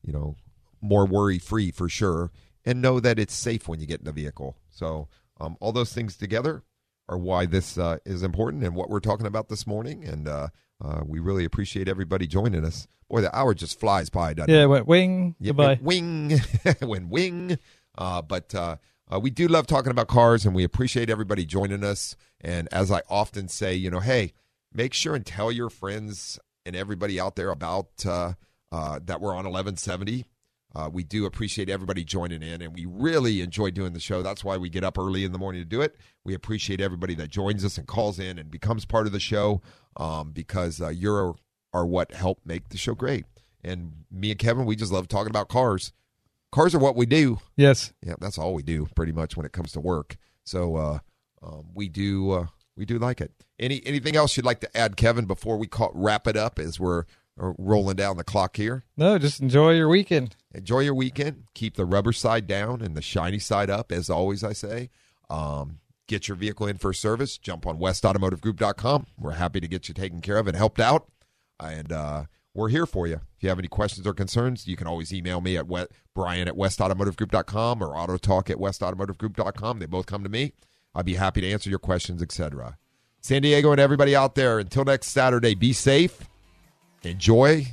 you 0.03 0.11
know 0.11 0.35
more 0.81 1.05
worry 1.05 1.39
free 1.39 1.71
for 1.71 1.87
sure 1.89 2.31
and 2.65 2.81
know 2.81 2.99
that 2.99 3.17
it's 3.19 3.33
safe 3.33 3.67
when 3.67 3.79
you 3.79 3.85
get 3.87 3.99
in 3.99 4.05
the 4.05 4.11
vehicle. 4.11 4.57
So 4.69 5.07
um, 5.39 5.55
all 5.61 5.71
those 5.71 5.93
things 5.93 6.17
together 6.17 6.63
are 7.07 7.17
why 7.17 7.45
this 7.45 7.77
uh, 7.77 7.97
is 8.05 8.21
important 8.23 8.63
and 8.63 8.75
what 8.75 8.89
we're 8.89 8.99
talking 8.99 9.25
about 9.25 9.47
this 9.47 9.65
morning. 9.65 10.03
And 10.03 10.27
uh, 10.27 10.49
uh, 10.83 11.01
we 11.05 11.19
really 11.19 11.45
appreciate 11.45 11.87
everybody 11.87 12.27
joining 12.27 12.65
us. 12.65 12.85
Boy, 13.09 13.21
the 13.21 13.33
hour 13.35 13.53
just 13.53 13.79
flies 13.79 14.09
by, 14.09 14.33
doesn't 14.33 14.53
Yeah, 14.53 14.63
it? 14.63 14.67
went 14.67 14.85
wing. 14.85 15.35
Yeah, 15.39 15.47
Goodbye. 15.49 15.79
wing, 15.81 16.39
when 16.81 17.09
wing. 17.09 17.57
Uh, 17.97 18.21
but 18.21 18.53
uh, 18.53 18.77
uh, 19.11 19.19
we 19.19 19.29
do 19.29 19.47
love 19.47 19.67
talking 19.67 19.91
about 19.91 20.07
cars, 20.07 20.45
and 20.45 20.53
we 20.53 20.63
appreciate 20.63 21.09
everybody 21.09 21.45
joining 21.45 21.83
us. 21.83 22.15
And 22.41 22.67
as 22.71 22.91
I 22.91 23.01
often 23.09 23.47
say, 23.47 23.75
you 23.75 23.89
know, 23.89 23.99
hey, 23.99 24.33
make 24.73 24.93
sure 24.93 25.15
and 25.15 25.25
tell 25.25 25.51
your 25.51 25.69
friends 25.69 26.39
and 26.65 26.75
everybody 26.75 27.19
out 27.19 27.35
there 27.35 27.49
about 27.49 27.89
uh, 28.05 28.33
uh, 28.71 28.99
that 29.05 29.21
we're 29.21 29.31
on 29.31 29.45
1170. 29.45 30.25
Uh, 30.75 30.89
we 30.91 31.03
do 31.03 31.25
appreciate 31.25 31.69
everybody 31.69 32.03
joining 32.03 32.43
in, 32.43 32.61
and 32.61 32.73
we 32.73 32.85
really 32.85 33.41
enjoy 33.41 33.71
doing 33.71 33.93
the 33.93 33.99
show. 33.99 34.21
That's 34.21 34.43
why 34.43 34.57
we 34.57 34.69
get 34.69 34.83
up 34.83 34.97
early 34.97 35.23
in 35.23 35.31
the 35.31 35.39
morning 35.39 35.61
to 35.61 35.67
do 35.67 35.81
it. 35.81 35.95
We 36.23 36.33
appreciate 36.35 36.81
everybody 36.81 37.15
that 37.15 37.29
joins 37.29 37.65
us 37.65 37.77
and 37.77 37.87
calls 37.87 38.19
in 38.19 38.37
and 38.37 38.51
becomes 38.51 38.85
part 38.85 39.07
of 39.07 39.13
the 39.13 39.19
show 39.19 39.61
um, 39.95 40.31
because 40.31 40.79
you're 40.93 41.35
are 41.73 41.85
what 41.85 42.11
help 42.11 42.39
make 42.45 42.69
the 42.69 42.77
show 42.77 42.93
great. 42.93 43.25
And 43.63 44.05
me 44.11 44.31
and 44.31 44.39
Kevin, 44.39 44.65
we 44.65 44.75
just 44.75 44.91
love 44.91 45.07
talking 45.07 45.29
about 45.29 45.49
cars. 45.49 45.91
Cars 46.51 46.73
are 46.73 46.79
what 46.79 46.95
we 46.95 47.05
do. 47.05 47.39
Yes. 47.55 47.93
Yeah, 48.01 48.15
that's 48.19 48.37
all 48.37 48.53
we 48.53 48.63
do 48.63 48.87
pretty 48.95 49.11
much 49.11 49.35
when 49.35 49.45
it 49.45 49.51
comes 49.51 49.71
to 49.73 49.79
work. 49.79 50.17
So 50.43 50.75
uh, 50.75 50.99
um, 51.43 51.65
we 51.73 51.89
do 51.89 52.31
uh, 52.31 52.47
we 52.75 52.85
do 52.85 52.97
like 52.99 53.21
it. 53.21 53.31
Any 53.59 53.81
anything 53.85 54.15
else 54.15 54.37
you'd 54.37 54.45
like 54.45 54.61
to 54.61 54.77
add, 54.77 54.97
Kevin, 54.97 55.25
before 55.25 55.57
we 55.57 55.67
call, 55.67 55.91
wrap 55.93 56.27
it 56.27 56.37
up 56.37 56.57
as 56.59 56.79
we're 56.79 57.01
uh, 57.41 57.53
rolling 57.57 57.95
down 57.95 58.17
the 58.17 58.23
clock 58.23 58.55
here? 58.57 58.85
No, 58.95 59.17
just 59.17 59.41
enjoy 59.41 59.73
your 59.73 59.89
weekend. 59.89 60.35
Enjoy 60.53 60.79
your 60.79 60.95
weekend. 60.95 61.43
Keep 61.53 61.75
the 61.75 61.85
rubber 61.85 62.13
side 62.13 62.47
down 62.47 62.81
and 62.81 62.95
the 62.95 63.01
shiny 63.01 63.39
side 63.39 63.69
up, 63.69 63.91
as 63.91 64.09
always. 64.09 64.43
I 64.43 64.53
say. 64.53 64.89
Um, 65.29 65.79
get 66.07 66.29
your 66.29 66.37
vehicle 66.37 66.67
in 66.67 66.77
for 66.77 66.93
service. 66.93 67.37
Jump 67.37 67.67
on 67.67 67.79
westautomotivegroup.com. 67.79 69.07
We're 69.19 69.31
happy 69.31 69.59
to 69.59 69.67
get 69.67 69.89
you 69.89 69.93
taken 69.93 70.21
care 70.21 70.37
of 70.37 70.47
and 70.47 70.55
helped 70.55 70.79
out. 70.79 71.09
And 71.59 71.91
uh, 71.91 72.23
we're 72.57 72.69
here 72.69 72.87
for 72.87 73.05
you. 73.05 73.13
If 73.13 73.43
you 73.43 73.49
have 73.49 73.59
any 73.59 73.67
questions 73.67 74.07
or 74.07 74.13
concerns, 74.13 74.67
you 74.67 74.75
can 74.75 74.87
always 74.87 75.13
email 75.13 75.41
me 75.41 75.55
at 75.57 75.67
wet, 75.67 75.89
brian 76.15 76.47
at 76.47 76.55
westautomotivegroup.com 76.55 77.83
or 77.83 77.89
autotalk 77.89 78.49
at 78.49 78.57
westautomotivegroup.com. 78.57 79.79
They 79.79 79.85
both 79.85 80.07
come 80.07 80.23
to 80.23 80.29
me. 80.29 80.53
I'd 80.95 81.05
be 81.05 81.13
happy 81.13 81.41
to 81.41 81.51
answer 81.51 81.69
your 81.69 81.77
questions, 81.77 82.21
etc. 82.21 82.79
San 83.21 83.43
Diego 83.43 83.71
and 83.71 83.79
everybody 83.79 84.15
out 84.15 84.33
there, 84.33 84.57
until 84.57 84.83
next 84.83 85.07
Saturday, 85.09 85.53
be 85.53 85.71
safe, 85.71 86.27
enjoy, 87.03 87.67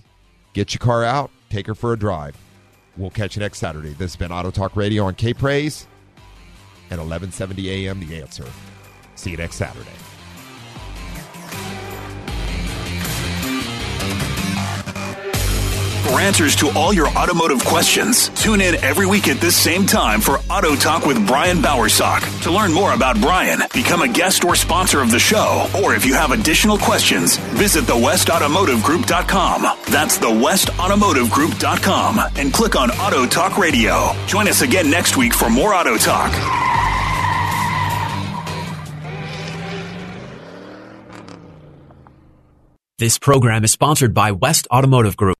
get 0.52 0.74
your 0.74 0.80
car 0.80 1.02
out, 1.02 1.30
take 1.48 1.66
her 1.66 1.74
for 1.74 1.94
a 1.94 1.98
drive. 1.98 2.36
We'll 2.98 3.10
catch 3.10 3.36
you 3.36 3.40
next 3.40 3.58
Saturday. 3.58 3.90
This 3.90 4.12
has 4.12 4.16
been 4.16 4.32
Auto 4.32 4.50
Talk 4.50 4.76
Radio 4.76 5.04
on 5.04 5.14
K 5.14 5.32
Praise 5.32 5.86
at 6.90 6.98
1170 6.98 7.86
a.m. 7.86 8.06
The 8.06 8.20
Answer. 8.20 8.44
See 9.14 9.30
you 9.30 9.38
next 9.38 9.56
Saturday. 9.56 10.13
For 16.04 16.20
answers 16.20 16.54
to 16.56 16.68
all 16.76 16.92
your 16.92 17.08
automotive 17.08 17.64
questions, 17.64 18.28
tune 18.28 18.60
in 18.60 18.74
every 18.84 19.06
week 19.06 19.26
at 19.26 19.40
this 19.40 19.56
same 19.56 19.86
time 19.86 20.20
for 20.20 20.38
Auto 20.50 20.76
Talk 20.76 21.06
with 21.06 21.26
Brian 21.26 21.62
Bowersock. 21.62 22.20
To 22.42 22.50
learn 22.50 22.74
more 22.74 22.92
about 22.92 23.18
Brian, 23.22 23.60
become 23.72 24.02
a 24.02 24.08
guest 24.08 24.44
or 24.44 24.54
sponsor 24.54 25.00
of 25.00 25.10
the 25.10 25.18
show, 25.18 25.66
or 25.82 25.94
if 25.94 26.04
you 26.04 26.12
have 26.12 26.30
additional 26.30 26.76
questions, 26.76 27.38
visit 27.56 27.84
thewestautomotivegroup.com. 27.84 29.62
That's 29.90 30.18
thewestautomotivegroup.com 30.18 32.20
and 32.36 32.52
click 32.52 32.76
on 32.76 32.90
Auto 32.90 33.24
Talk 33.24 33.56
Radio. 33.56 34.10
Join 34.26 34.46
us 34.46 34.60
again 34.60 34.90
next 34.90 35.16
week 35.16 35.32
for 35.32 35.48
more 35.48 35.72
Auto 35.74 35.96
Talk. 35.96 36.32
This 42.98 43.18
program 43.18 43.64
is 43.64 43.72
sponsored 43.72 44.12
by 44.12 44.32
West 44.32 44.68
Automotive 44.70 45.16
Group. 45.16 45.36